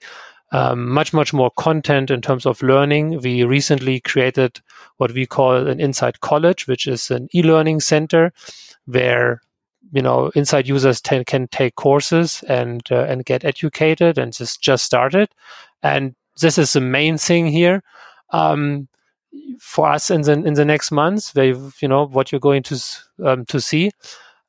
um, 0.51 0.89
much, 0.89 1.13
much 1.13 1.31
more 1.31 1.51
content 1.57 2.09
in 2.09 2.21
terms 2.21 2.45
of 2.45 2.61
learning. 2.61 3.21
We 3.21 3.43
recently 3.43 3.99
created 3.99 4.59
what 4.97 5.13
we 5.13 5.25
call 5.25 5.67
an 5.67 5.77
INSCYD 5.77 6.19
College, 6.21 6.67
which 6.67 6.87
is 6.87 7.11
an 7.11 7.27
e-learning 7.35 7.81
center 7.81 8.33
where 8.85 9.41
you 9.91 10.01
know 10.01 10.31
INSCYD 10.35 10.65
users 10.67 11.01
t- 11.01 11.23
can 11.25 11.47
take 11.47 11.75
courses 11.75 12.43
and 12.47 12.81
uh, 12.91 13.03
and 13.03 13.25
get 13.25 13.43
educated 13.45 14.17
and 14.17 14.33
just 14.33 14.61
just 14.61 14.85
started. 14.85 15.29
And 15.83 16.15
this 16.39 16.57
is 16.57 16.73
the 16.73 16.81
main 16.81 17.17
thing 17.17 17.47
here. 17.47 17.83
Um, 18.31 18.87
for 19.59 19.89
us 19.89 20.09
in 20.09 20.21
the 20.21 20.33
in 20.33 20.53
the 20.55 20.65
next 20.65 20.91
months 20.91 21.33
where 21.35 21.55
you 21.81 21.87
know 21.87 22.05
what 22.07 22.31
you're 22.31 22.39
going 22.39 22.63
to 22.63 22.79
um, 23.23 23.45
to 23.45 23.59
see. 23.61 23.91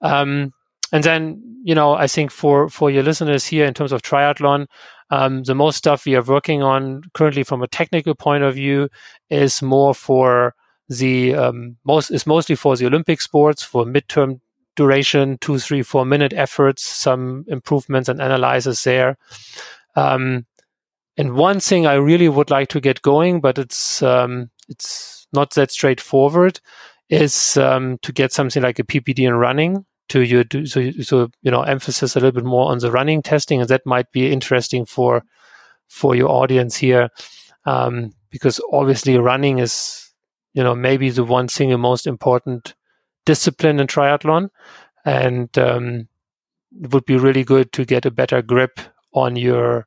Um, 0.01 0.53
and 0.93 1.03
then 1.05 1.43
you 1.64 1.74
know 1.74 1.95
i 1.95 2.07
think 2.07 2.30
for 2.30 2.68
for 2.68 2.90
your 2.90 3.03
listeners 3.03 3.47
here 3.47 3.64
in 3.64 3.72
terms 3.74 3.93
of 3.93 4.03
triathlon 4.03 4.66
um, 5.11 5.43
the 5.43 5.55
most 5.55 5.76
stuff 5.76 6.07
we 6.07 6.14
are 6.14 6.22
working 6.22 6.62
on 6.62 7.03
currently 7.12 7.43
from 7.43 7.62
a 7.62 7.66
technical 7.66 8.14
point 8.14 8.43
of 8.43 8.55
view 8.55 8.88
is 9.30 9.61
more 9.61 9.95
for 9.95 10.55
the 10.88 11.34
um, 11.34 11.76
most 11.84 12.11
is 12.11 12.26
mostly 12.26 12.55
for 12.55 12.76
the 12.76 12.86
Olympic 12.86 13.20
sports 13.20 13.62
for 13.62 13.84
midterm 13.84 14.40
duration, 14.77 15.39
two, 15.39 15.59
three, 15.59 15.83
four 15.83 16.05
minute 16.05 16.33
efforts, 16.33 16.83
some 16.85 17.45
improvements 17.49 18.09
and 18.09 18.20
analysis 18.20 18.85
there. 18.85 19.16
Um, 19.97 20.47
and 21.16 21.35
one 21.35 21.61
thing 21.61 21.87
I 21.87 21.95
really 21.95 22.29
would 22.29 22.51
like 22.51 22.68
to 22.68 22.81
get 22.81 23.03
going, 23.03 23.41
but 23.41 23.59
it's 23.59 24.03
um, 24.03 24.51
it's 24.68 25.27
not 25.33 25.51
that 25.55 25.70
straightforward, 25.70 26.61
is 27.09 27.57
um, 27.59 27.99
to 27.99 28.12
get 28.12 28.33
something 28.33 28.62
like 28.62 28.79
a 28.79 28.85
PPD 28.85 29.27
and 29.27 29.39
running 29.39 29.85
to 30.09 30.20
you 30.23 30.45
so, 30.66 30.91
so 31.01 31.31
you 31.43 31.51
know 31.51 31.62
emphasis 31.62 32.16
a 32.16 32.20
little 32.20 32.33
bit 32.33 32.45
more 32.45 32.70
on 32.70 32.79
the 32.79 32.91
running 32.91 33.23
testing 33.23 33.61
and 33.61 33.68
that 33.70 33.87
might 33.87 34.11
be 34.12 34.31
interesting 34.31 34.85
for 34.85 35.23
for 35.89 36.14
your 36.14 36.29
audience 36.29 36.77
here 36.77 37.09
um, 37.64 38.12
because 38.31 38.61
obviously 38.73 39.16
running 39.16 39.59
is 39.59 40.11
you 40.55 40.62
know 40.62 40.75
maybe 40.75 41.09
the 41.11 41.25
one 41.25 41.49
single 41.49 41.79
most 41.79 42.07
important 42.07 42.75
discipline 43.25 43.81
in 43.81 43.87
triathlon 43.87 44.49
and 45.05 45.57
um, 45.59 46.09
it 46.81 46.93
would 46.93 47.05
be 47.05 47.16
really 47.16 47.45
good 47.45 47.73
to 47.73 47.85
get 47.85 48.07
a 48.07 48.11
better 48.11 48.43
grip 48.43 48.81
on 49.14 49.37
your 49.37 49.87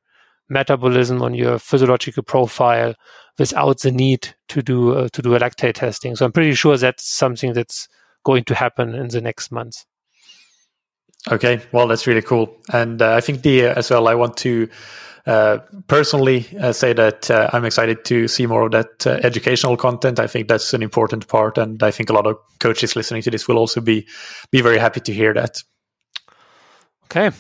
metabolism 0.50 1.22
on 1.22 1.34
your 1.34 1.58
physiological 1.58 2.24
profile 2.24 2.94
without 3.40 3.80
the 3.82 3.92
need 3.92 4.36
to 4.48 4.62
do 4.62 4.94
uh, 4.94 5.10
to 5.12 5.22
do 5.22 5.36
a 5.36 5.40
lactate 5.40 5.74
testing. 5.74 6.16
So 6.16 6.26
i'm 6.26 6.32
pretty 6.32 6.54
sure 6.54 6.78
that's 6.78 7.08
something 7.08 7.54
that's 7.54 7.88
going 8.24 8.44
to 8.46 8.56
happen 8.56 8.94
in 8.94 9.08
the 9.08 9.22
next 9.22 9.52
months. 9.52 9.86
Okay, 11.32 11.62
well, 11.72 11.88
that's 11.88 12.06
really 12.06 12.22
cool. 12.22 12.56
And 12.72 13.02
uh, 13.02 13.16
I 13.16 13.22
think 13.22 13.42
the 13.42 13.68
uh, 13.68 13.74
as 13.76 13.90
well, 13.90 14.08
I 14.08 14.14
want 14.14 14.38
to 14.38 14.70
uh, 15.26 15.58
personally 15.88 16.46
uh, 16.60 16.72
say 16.72 16.94
that 16.94 17.32
uh, 17.32 17.50
I'm 17.52 17.66
excited 17.66 18.06
to 18.06 18.28
see 18.28 18.46
more 18.46 18.64
of 18.64 18.72
that 18.72 19.08
uh, 19.08 19.20
educational 19.24 19.76
content. 19.76 20.20
I 20.20 20.28
think 20.28 20.48
that's 20.48 20.74
an 20.74 20.84
important 20.84 21.28
part, 21.28 21.58
and 21.58 21.82
I 21.82 21.92
think 21.92 22.10
a 22.10 22.14
lot 22.14 22.28
of 22.28 22.38
coaches 22.60 22.96
listening 22.96 23.24
to 23.24 23.32
this 23.32 23.48
will 23.48 23.58
also 23.58 23.82
be 23.82 24.08
be 24.52 24.62
very 24.62 24.78
happy 24.78 25.00
to 25.00 25.14
hear 25.14 25.34
that. 25.34 25.64
Okay, 27.06 27.32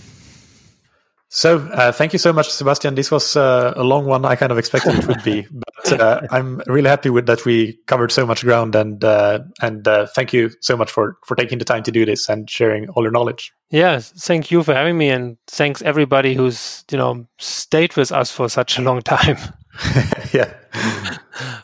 so 1.29 1.57
uh, 1.73 1.91
thank 1.91 2.13
you 2.13 2.19
so 2.19 2.31
much, 2.31 2.49
Sebastian. 2.49 2.95
This 2.95 3.11
was 3.11 3.35
uh, 3.35 3.73
a 3.75 3.83
long 3.83 4.05
one. 4.05 4.25
I 4.25 4.35
kind 4.35 4.51
of 4.51 4.57
expected 4.57 4.95
it 4.95 5.07
would 5.07 5.23
be, 5.23 5.47
but 5.51 5.99
uh, 5.99 6.21
I'm 6.31 6.61
really 6.67 6.89
happy 6.89 7.09
with 7.09 7.25
that 7.25 7.45
we 7.45 7.79
covered 7.87 8.11
so 8.11 8.25
much 8.25 8.43
ground. 8.43 8.75
And 8.75 9.03
uh, 9.03 9.39
and 9.61 9.87
uh, 9.87 10.07
thank 10.07 10.33
you 10.33 10.51
so 10.61 10.77
much 10.77 10.91
for 10.91 11.17
for 11.25 11.35
taking 11.35 11.57
the 11.57 11.65
time 11.65 11.83
to 11.83 11.91
do 11.91 12.05
this 12.05 12.29
and 12.29 12.49
sharing 12.49 12.89
all 12.89 13.03
your 13.03 13.11
knowledge. 13.11 13.51
Yeah, 13.71 13.99
thank 13.99 14.51
you 14.51 14.63
for 14.63 14.73
having 14.73 14.97
me, 14.97 15.09
and 15.09 15.37
thanks 15.47 15.81
everybody 15.81 16.35
who's 16.35 16.85
you 16.91 16.97
know 16.97 17.27
stayed 17.39 17.95
with 17.95 18.11
us 18.11 18.31
for 18.31 18.47
such 18.47 18.77
a 18.77 18.81
long 18.81 19.01
time. 19.01 19.37
yeah. 20.33 20.53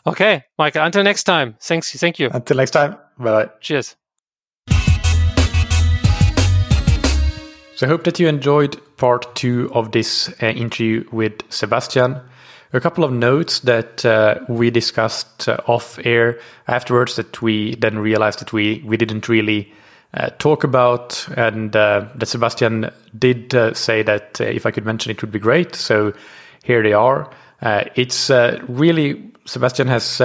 okay, 0.06 0.44
Michael. 0.58 0.84
Until 0.84 1.02
next 1.02 1.24
time. 1.24 1.56
Thanks. 1.60 1.92
Thank 1.98 2.18
you. 2.18 2.30
Until 2.32 2.56
next 2.56 2.72
time. 2.72 2.98
Bye 3.18 3.44
bye. 3.44 3.50
Cheers. 3.60 3.96
So 7.82 7.86
I 7.86 7.90
hope 7.90 8.04
that 8.04 8.20
you 8.20 8.28
enjoyed 8.28 8.80
part 8.96 9.34
two 9.34 9.68
of 9.74 9.90
this 9.90 10.32
uh, 10.40 10.46
interview 10.46 11.04
with 11.10 11.42
Sebastian. 11.50 12.20
A 12.72 12.78
couple 12.78 13.02
of 13.02 13.10
notes 13.10 13.58
that 13.58 14.06
uh, 14.06 14.38
we 14.48 14.70
discussed 14.70 15.48
uh, 15.48 15.56
off 15.66 15.98
air 16.06 16.38
afterwards 16.68 17.16
that 17.16 17.42
we 17.42 17.74
then 17.74 17.98
realized 17.98 18.38
that 18.38 18.52
we, 18.52 18.84
we 18.86 18.96
didn't 18.96 19.28
really 19.28 19.72
uh, 20.14 20.30
talk 20.38 20.62
about, 20.62 21.26
and 21.36 21.74
uh, 21.74 22.06
that 22.14 22.26
Sebastian 22.26 22.88
did 23.18 23.52
uh, 23.52 23.74
say 23.74 24.04
that 24.04 24.40
if 24.40 24.64
I 24.64 24.70
could 24.70 24.86
mention 24.86 25.10
it 25.10 25.20
would 25.20 25.32
be 25.32 25.40
great. 25.40 25.74
So 25.74 26.12
here 26.62 26.84
they 26.84 26.92
are. 26.92 27.32
it's 27.96 28.30
really, 28.68 29.28
Sebastian 29.44 29.88
has 29.88 30.18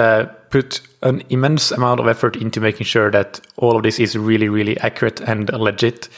put 0.50 0.80
an 1.02 1.24
immense 1.28 1.72
amount 1.72 1.98
of 1.98 2.06
effort 2.06 2.36
into 2.36 2.60
making 2.60 2.86
sure 2.86 3.10
that 3.10 3.40
all 3.56 3.76
of 3.76 3.82
this 3.82 3.98
is 3.98 4.16
really, 4.16 4.48
really 4.48 4.78
accurate 4.78 5.20
and 5.22 5.52
legit. 5.52 6.08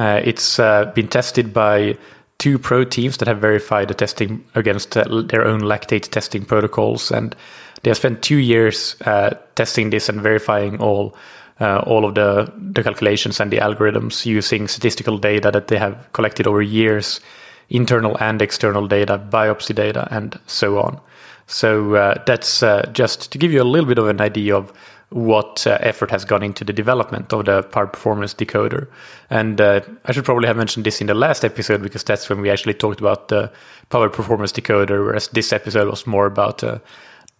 Uh, 0.00 0.18
it's 0.24 0.58
uh, 0.58 0.86
been 0.94 1.08
tested 1.08 1.52
by 1.52 1.94
two 2.38 2.58
pro 2.58 2.84
teams 2.84 3.18
that 3.18 3.28
have 3.28 3.38
verified 3.38 3.86
the 3.86 3.92
testing 3.92 4.42
against 4.54 4.96
uh, 4.96 5.04
their 5.24 5.44
own 5.46 5.60
lactate 5.60 6.08
testing 6.08 6.42
protocols, 6.42 7.10
and 7.10 7.36
they 7.82 7.90
have 7.90 7.98
spent 7.98 8.22
two 8.22 8.38
years 8.38 8.96
uh, 9.04 9.28
testing 9.56 9.90
this 9.90 10.08
and 10.08 10.22
verifying 10.22 10.80
all 10.80 11.14
uh, 11.60 11.80
all 11.80 12.06
of 12.06 12.14
the 12.14 12.50
the 12.72 12.82
calculations 12.82 13.40
and 13.40 13.50
the 13.50 13.58
algorithms 13.58 14.24
using 14.24 14.68
statistical 14.68 15.18
data 15.18 15.50
that 15.50 15.68
they 15.68 15.76
have 15.76 16.10
collected 16.14 16.46
over 16.46 16.62
years, 16.62 17.20
internal 17.68 18.16
and 18.20 18.40
external 18.40 18.86
data, 18.86 19.18
biopsy 19.18 19.74
data, 19.74 20.08
and 20.10 20.40
so 20.46 20.78
on. 20.78 20.98
So 21.46 21.94
uh, 21.96 22.22
that's 22.24 22.60
just 22.94 23.32
to 23.32 23.36
give 23.36 23.52
you 23.52 23.60
a 23.60 23.68
little 23.68 23.86
bit 23.86 23.98
of 23.98 24.08
an 24.08 24.22
idea 24.22 24.56
of 24.56 24.72
what 25.10 25.66
uh, 25.66 25.76
effort 25.80 26.10
has 26.10 26.24
gone 26.24 26.42
into 26.42 26.64
the 26.64 26.72
development 26.72 27.32
of 27.32 27.44
the 27.44 27.62
power 27.64 27.86
performance 27.86 28.32
decoder. 28.32 28.86
And 29.28 29.60
uh, 29.60 29.80
I 30.04 30.12
should 30.12 30.24
probably 30.24 30.46
have 30.46 30.56
mentioned 30.56 30.86
this 30.86 31.00
in 31.00 31.08
the 31.08 31.14
last 31.14 31.44
episode 31.44 31.82
because 31.82 32.04
that's 32.04 32.28
when 32.28 32.40
we 32.40 32.48
actually 32.48 32.74
talked 32.74 33.00
about 33.00 33.28
the 33.28 33.52
power 33.88 34.08
performance 34.08 34.52
decoder, 34.52 35.04
whereas 35.04 35.28
this 35.28 35.52
episode 35.52 35.88
was 35.88 36.06
more 36.06 36.26
about 36.26 36.62
uh, 36.62 36.78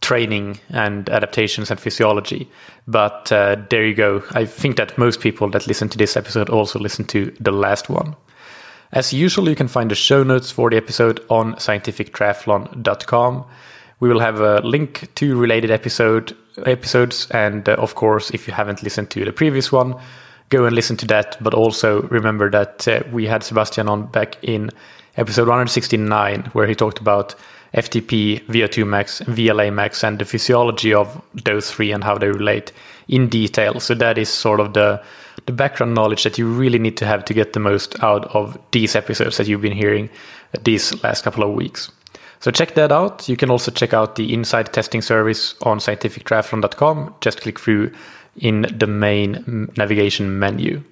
training 0.00 0.58
and 0.70 1.08
adaptations 1.10 1.70
and 1.70 1.78
physiology. 1.78 2.50
But 2.88 3.30
uh, 3.30 3.56
there 3.70 3.86
you 3.86 3.94
go. 3.94 4.24
I 4.32 4.46
think 4.46 4.76
that 4.76 4.98
most 4.98 5.20
people 5.20 5.48
that 5.50 5.68
listen 5.68 5.88
to 5.90 5.98
this 5.98 6.16
episode 6.16 6.50
also 6.50 6.78
listen 6.80 7.04
to 7.06 7.34
the 7.38 7.52
last 7.52 7.88
one. 7.88 8.16
As 8.92 9.12
usual, 9.12 9.48
you 9.48 9.54
can 9.54 9.68
find 9.68 9.88
the 9.90 9.94
show 9.94 10.24
notes 10.24 10.50
for 10.50 10.70
the 10.70 10.76
episode 10.76 11.24
on 11.28 11.54
scientifictriathlon.com. 11.54 13.44
We 14.00 14.08
will 14.08 14.20
have 14.20 14.40
a 14.40 14.60
link 14.60 15.14
to 15.16 15.38
related 15.38 15.70
episode 15.70 16.36
episodes, 16.66 17.28
and 17.30 17.68
uh, 17.68 17.74
of 17.74 17.94
course, 17.94 18.30
if 18.30 18.46
you 18.46 18.54
haven't 18.54 18.82
listened 18.82 19.10
to 19.10 19.24
the 19.24 19.32
previous 19.32 19.70
one, 19.70 19.94
go 20.48 20.64
and 20.64 20.74
listen 20.74 20.96
to 20.98 21.06
that. 21.06 21.36
But 21.40 21.54
also 21.54 22.02
remember 22.02 22.50
that 22.50 22.88
uh, 22.88 23.02
we 23.12 23.26
had 23.26 23.42
Sebastian 23.42 23.88
on 23.88 24.06
back 24.06 24.42
in 24.42 24.70
episode 25.16 25.48
169, 25.48 26.44
where 26.52 26.66
he 26.66 26.74
talked 26.74 26.98
about 26.98 27.34
FTP, 27.74 28.44
VO2 28.46 28.86
max, 28.86 29.20
VLA 29.20 29.72
max, 29.72 30.02
and 30.02 30.18
the 30.18 30.24
physiology 30.24 30.94
of 30.94 31.22
those 31.44 31.70
three 31.70 31.92
and 31.92 32.02
how 32.02 32.18
they 32.18 32.28
relate 32.28 32.72
in 33.08 33.28
detail. 33.28 33.80
So 33.80 33.94
that 33.94 34.18
is 34.18 34.28
sort 34.28 34.60
of 34.60 34.72
the 34.72 35.02
the 35.46 35.52
background 35.52 35.94
knowledge 35.94 36.24
that 36.24 36.38
you 36.38 36.46
really 36.46 36.78
need 36.78 36.96
to 36.98 37.06
have 37.06 37.24
to 37.24 37.34
get 37.34 37.54
the 37.54 37.60
most 37.60 38.02
out 38.02 38.24
of 38.34 38.58
these 38.72 38.94
episodes 38.94 39.36
that 39.38 39.48
you've 39.48 39.62
been 39.62 39.72
hearing 39.72 40.10
these 40.64 41.02
last 41.02 41.24
couple 41.24 41.42
of 41.42 41.54
weeks. 41.54 41.90
So 42.40 42.50
check 42.50 42.74
that 42.74 42.90
out. 42.90 43.28
You 43.28 43.36
can 43.36 43.50
also 43.50 43.70
check 43.70 43.92
out 43.92 44.16
the 44.16 44.32
INSCYD 44.32 44.72
testing 44.72 45.02
service 45.02 45.54
on 45.62 45.78
scientifictriathlon.com. 45.78 47.14
Just 47.20 47.42
click 47.42 47.60
through 47.60 47.92
in 48.36 48.62
the 48.74 48.86
main 48.86 49.70
navigation 49.76 50.38
menu. 50.38 50.82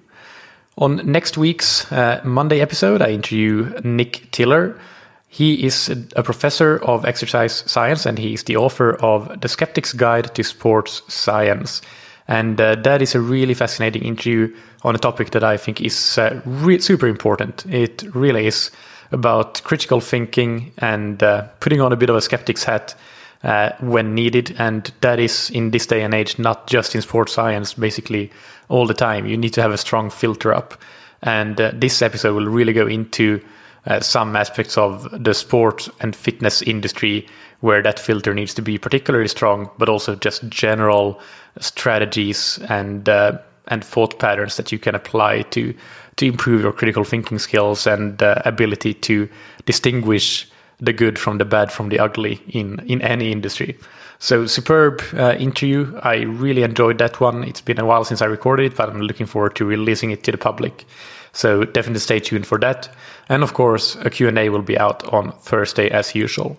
On 0.77 0.97
next 1.11 1.37
week's 1.37 1.91
uh, 1.91 2.21
Monday 2.23 2.61
episode, 2.61 3.01
I 3.01 3.09
interview 3.09 3.73
Nick 3.83 4.31
Tiller. 4.31 4.79
He 5.27 5.65
is 5.65 5.89
a 6.15 6.23
professor 6.23 6.77
of 6.83 7.05
exercise 7.05 7.63
science 7.65 8.05
and 8.05 8.17
he 8.17 8.33
is 8.33 8.43
the 8.43 8.57
author 8.57 8.93
of 8.95 9.41
The 9.41 9.47
Skeptic's 9.47 9.93
Guide 9.93 10.33
to 10.35 10.43
Sports 10.43 11.01
Science. 11.07 11.81
And 12.27 12.61
uh, 12.61 12.75
that 12.75 13.01
is 13.01 13.15
a 13.15 13.19
really 13.19 13.55
fascinating 13.55 14.03
interview 14.03 14.55
on 14.83 14.93
a 14.93 14.99
topic 14.99 15.31
that 15.31 15.43
I 15.43 15.57
think 15.57 15.81
is 15.81 16.17
uh, 16.17 16.41
re- 16.45 16.79
super 16.79 17.07
important. 17.07 17.65
It 17.65 18.03
really 18.13 18.45
is 18.45 18.71
about 19.11 19.61
critical 19.63 19.99
thinking 19.99 20.71
and 20.77 21.21
uh, 21.23 21.47
putting 21.59 21.81
on 21.81 21.91
a 21.91 21.97
bit 21.97 22.09
of 22.09 22.15
a 22.15 22.21
skeptic's 22.21 22.63
hat 22.63 22.95
uh, 23.43 23.71
when 23.79 24.13
needed. 24.13 24.55
And 24.59 24.91
that 25.01 25.19
is 25.19 25.49
in 25.49 25.71
this 25.71 25.85
day 25.85 26.01
and 26.03 26.13
age, 26.13 26.37
not 26.37 26.67
just 26.67 26.95
in 26.95 27.01
sports 27.01 27.33
science, 27.33 27.73
basically 27.73 28.31
all 28.67 28.85
the 28.85 28.93
time. 28.93 29.25
You 29.25 29.37
need 29.37 29.53
to 29.53 29.61
have 29.61 29.71
a 29.71 29.77
strong 29.77 30.09
filter 30.09 30.53
up. 30.53 30.79
And 31.21 31.59
uh, 31.59 31.71
this 31.73 32.01
episode 32.01 32.35
will 32.35 32.47
really 32.47 32.73
go 32.73 32.87
into 32.87 33.41
uh, 33.85 33.99
some 33.99 34.35
aspects 34.35 34.77
of 34.77 35.07
the 35.11 35.33
sport 35.33 35.89
and 35.99 36.15
fitness 36.15 36.61
industry 36.61 37.27
where 37.61 37.81
that 37.81 37.99
filter 37.99 38.33
needs 38.33 38.53
to 38.53 38.61
be 38.61 38.77
particularly 38.77 39.27
strong, 39.27 39.69
but 39.77 39.89
also 39.89 40.15
just 40.15 40.47
general 40.49 41.19
strategies 41.59 42.59
and 42.69 43.09
uh, 43.09 43.37
and 43.69 43.83
thought 43.83 44.19
patterns 44.19 44.57
that 44.57 44.71
you 44.71 44.79
can 44.79 44.95
apply 44.95 45.43
to 45.43 45.73
to 46.17 46.25
improve 46.25 46.61
your 46.61 46.73
critical 46.73 47.03
thinking 47.03 47.39
skills 47.39 47.87
and 47.87 48.21
uh, 48.21 48.41
ability 48.45 48.93
to 48.93 49.29
distinguish 49.65 50.49
the 50.81 50.93
good 50.93 51.17
from 51.17 51.37
the 51.37 51.45
bad 51.45 51.71
from 51.71 51.89
the 51.89 51.99
ugly 51.99 52.41
in 52.49 52.79
in 52.87 53.01
any 53.01 53.31
industry. 53.31 53.77
So 54.19 54.47
superb 54.47 55.01
uh, 55.13 55.35
interview. 55.39 55.97
I 56.03 56.23
really 56.23 56.63
enjoyed 56.63 56.97
that 56.97 57.21
one. 57.21 57.43
It's 57.43 57.61
been 57.61 57.79
a 57.79 57.85
while 57.85 58.03
since 58.03 58.21
I 58.21 58.25
recorded 58.25 58.65
it, 58.65 58.75
but 58.75 58.89
I'm 58.89 59.01
looking 59.01 59.25
forward 59.25 59.55
to 59.55 59.65
releasing 59.65 60.11
it 60.11 60.23
to 60.23 60.31
the 60.31 60.37
public. 60.37 60.85
So 61.31 61.63
definitely 61.63 61.99
stay 61.99 62.19
tuned 62.19 62.45
for 62.45 62.57
that. 62.59 62.89
And 63.29 63.43
of 63.43 63.53
course, 63.53 63.95
a 64.03 64.09
Q&A 64.09 64.49
will 64.49 64.61
be 64.61 64.77
out 64.77 65.05
on 65.13 65.31
Thursday 65.31 65.89
as 65.89 66.15
usual. 66.15 66.57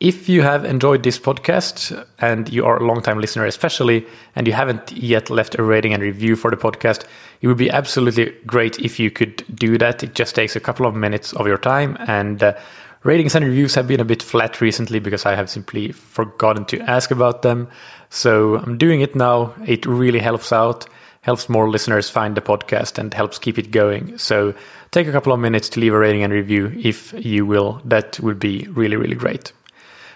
If 0.00 0.30
you 0.30 0.40
have 0.40 0.64
enjoyed 0.64 1.02
this 1.02 1.18
podcast 1.18 2.06
and 2.20 2.50
you 2.50 2.64
are 2.64 2.78
a 2.78 2.86
long-time 2.86 3.20
listener 3.20 3.44
especially 3.44 4.06
and 4.34 4.46
you 4.46 4.54
haven't 4.54 4.90
yet 4.92 5.28
left 5.28 5.58
a 5.58 5.62
rating 5.62 5.92
and 5.92 6.02
review 6.02 6.36
for 6.36 6.50
the 6.50 6.56
podcast, 6.56 7.04
it 7.42 7.48
would 7.48 7.58
be 7.58 7.68
absolutely 7.68 8.34
great 8.46 8.78
if 8.78 8.98
you 8.98 9.10
could 9.10 9.44
do 9.54 9.76
that. 9.76 10.02
It 10.02 10.14
just 10.14 10.34
takes 10.34 10.56
a 10.56 10.60
couple 10.60 10.86
of 10.86 10.94
minutes 10.94 11.34
of 11.34 11.46
your 11.46 11.58
time 11.58 11.98
and 12.08 12.42
uh, 12.42 12.54
ratings 13.02 13.34
and 13.34 13.44
reviews 13.44 13.74
have 13.74 13.86
been 13.86 14.00
a 14.00 14.06
bit 14.06 14.22
flat 14.22 14.62
recently 14.62 15.00
because 15.00 15.26
I 15.26 15.34
have 15.34 15.50
simply 15.50 15.92
forgotten 15.92 16.64
to 16.66 16.80
ask 16.88 17.10
about 17.10 17.42
them. 17.42 17.68
So 18.08 18.56
I'm 18.56 18.78
doing 18.78 19.02
it 19.02 19.14
now. 19.14 19.52
It 19.66 19.84
really 19.84 20.20
helps 20.20 20.50
out, 20.50 20.86
helps 21.20 21.50
more 21.50 21.68
listeners 21.68 22.08
find 22.08 22.34
the 22.34 22.40
podcast 22.40 22.96
and 22.96 23.12
helps 23.12 23.38
keep 23.38 23.58
it 23.58 23.70
going. 23.70 24.16
So 24.16 24.54
take 24.92 25.08
a 25.08 25.12
couple 25.12 25.34
of 25.34 25.40
minutes 25.40 25.68
to 25.70 25.80
leave 25.80 25.92
a 25.92 25.98
rating 25.98 26.22
and 26.22 26.32
review 26.32 26.72
if 26.82 27.12
you 27.22 27.44
will. 27.44 27.82
That 27.84 28.18
would 28.20 28.38
be 28.38 28.66
really, 28.70 28.96
really 28.96 29.14
great. 29.14 29.52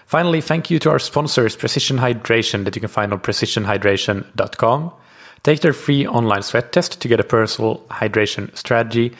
Finally, 0.05 0.41
thank 0.41 0.69
you 0.69 0.77
to 0.79 0.89
our 0.89 0.99
sponsors, 0.99 1.55
Precision 1.55 1.97
Hydration, 1.97 2.65
that 2.65 2.75
you 2.75 2.79
can 2.79 2.89
find 2.89 3.11
on 3.11 3.19
precisionhydration.com. 3.19 4.93
Take 5.43 5.61
their 5.61 5.73
free 5.73 6.07
online 6.07 6.43
sweat 6.43 6.71
test 6.71 7.01
to 7.01 7.07
get 7.07 7.19
a 7.19 7.23
personal 7.23 7.79
hydration 7.89 8.55
strategy 8.55 9.13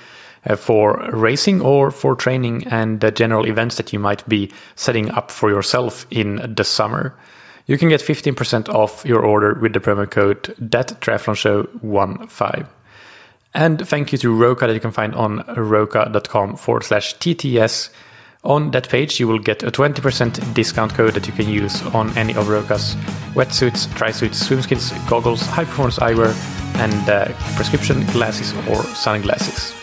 uh, 0.48 0.56
for 0.56 1.10
racing 1.12 1.62
or 1.62 1.90
for 1.92 2.16
training 2.16 2.68
and 2.68 3.04
uh, 3.04 3.10
general 3.12 3.48
events 3.48 3.78
that 3.78 3.94
you 3.94 4.00
might 4.00 4.28
be 4.28 4.52
setting 4.76 5.10
up 5.12 5.32
for 5.32 5.50
yourself 5.50 6.06
in 6.12 6.54
the 6.56 6.64
summer. 6.64 7.16
You 7.68 7.80
can 7.80 7.90
get 7.90 8.02
15% 8.02 8.70
off 8.70 9.04
your 9.06 9.22
order 9.22 9.56
with 9.56 9.74
the 9.74 9.80
promo 9.80 10.10
code 10.10 10.44
ThatTriathlonShow15. 10.62 12.68
And 13.56 13.88
thank 13.88 14.12
you 14.12 14.18
to 14.20 14.34
Roka 14.34 14.68
that 14.68 14.74
you 14.74 14.80
can 14.80 14.92
find 14.92 15.16
on 15.16 15.44
roka.com 15.56 16.58
forward 16.58 16.84
slash 16.84 17.16
TTS. 17.16 17.90
On 18.46 18.70
that 18.72 18.88
page, 18.88 19.20
you 19.20 19.28
will 19.28 19.40
get 19.40 19.64
a 19.64 19.72
20% 19.72 20.54
discount 20.54 20.94
code 20.94 21.16
that 21.16 21.26
you 21.26 21.34
can 21.34 21.50
use 21.50 21.82
on 21.96 22.16
any 22.16 22.36
of 22.36 22.48
Roka's 22.48 22.96
wetsuits, 23.34 23.92
tri-suits, 23.96 24.48
swimskins, 24.48 24.94
goggles, 25.10 25.42
high-performance 25.48 25.98
eyewear, 25.98 26.34
and 26.76 27.10
uh, 27.10 27.34
prescription 27.56 28.06
glasses 28.08 28.54
or 28.68 28.84
sunglasses. 28.84 29.74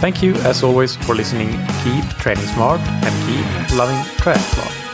Thank 0.00 0.22
you, 0.22 0.34
as 0.44 0.62
always, 0.62 0.94
for 0.94 1.16
listening. 1.16 1.48
Keep 1.82 2.04
training 2.20 2.44
smart 2.44 2.80
and 2.80 3.14
keep 3.26 3.76
loving 3.76 3.98
triathlon. 4.18 4.85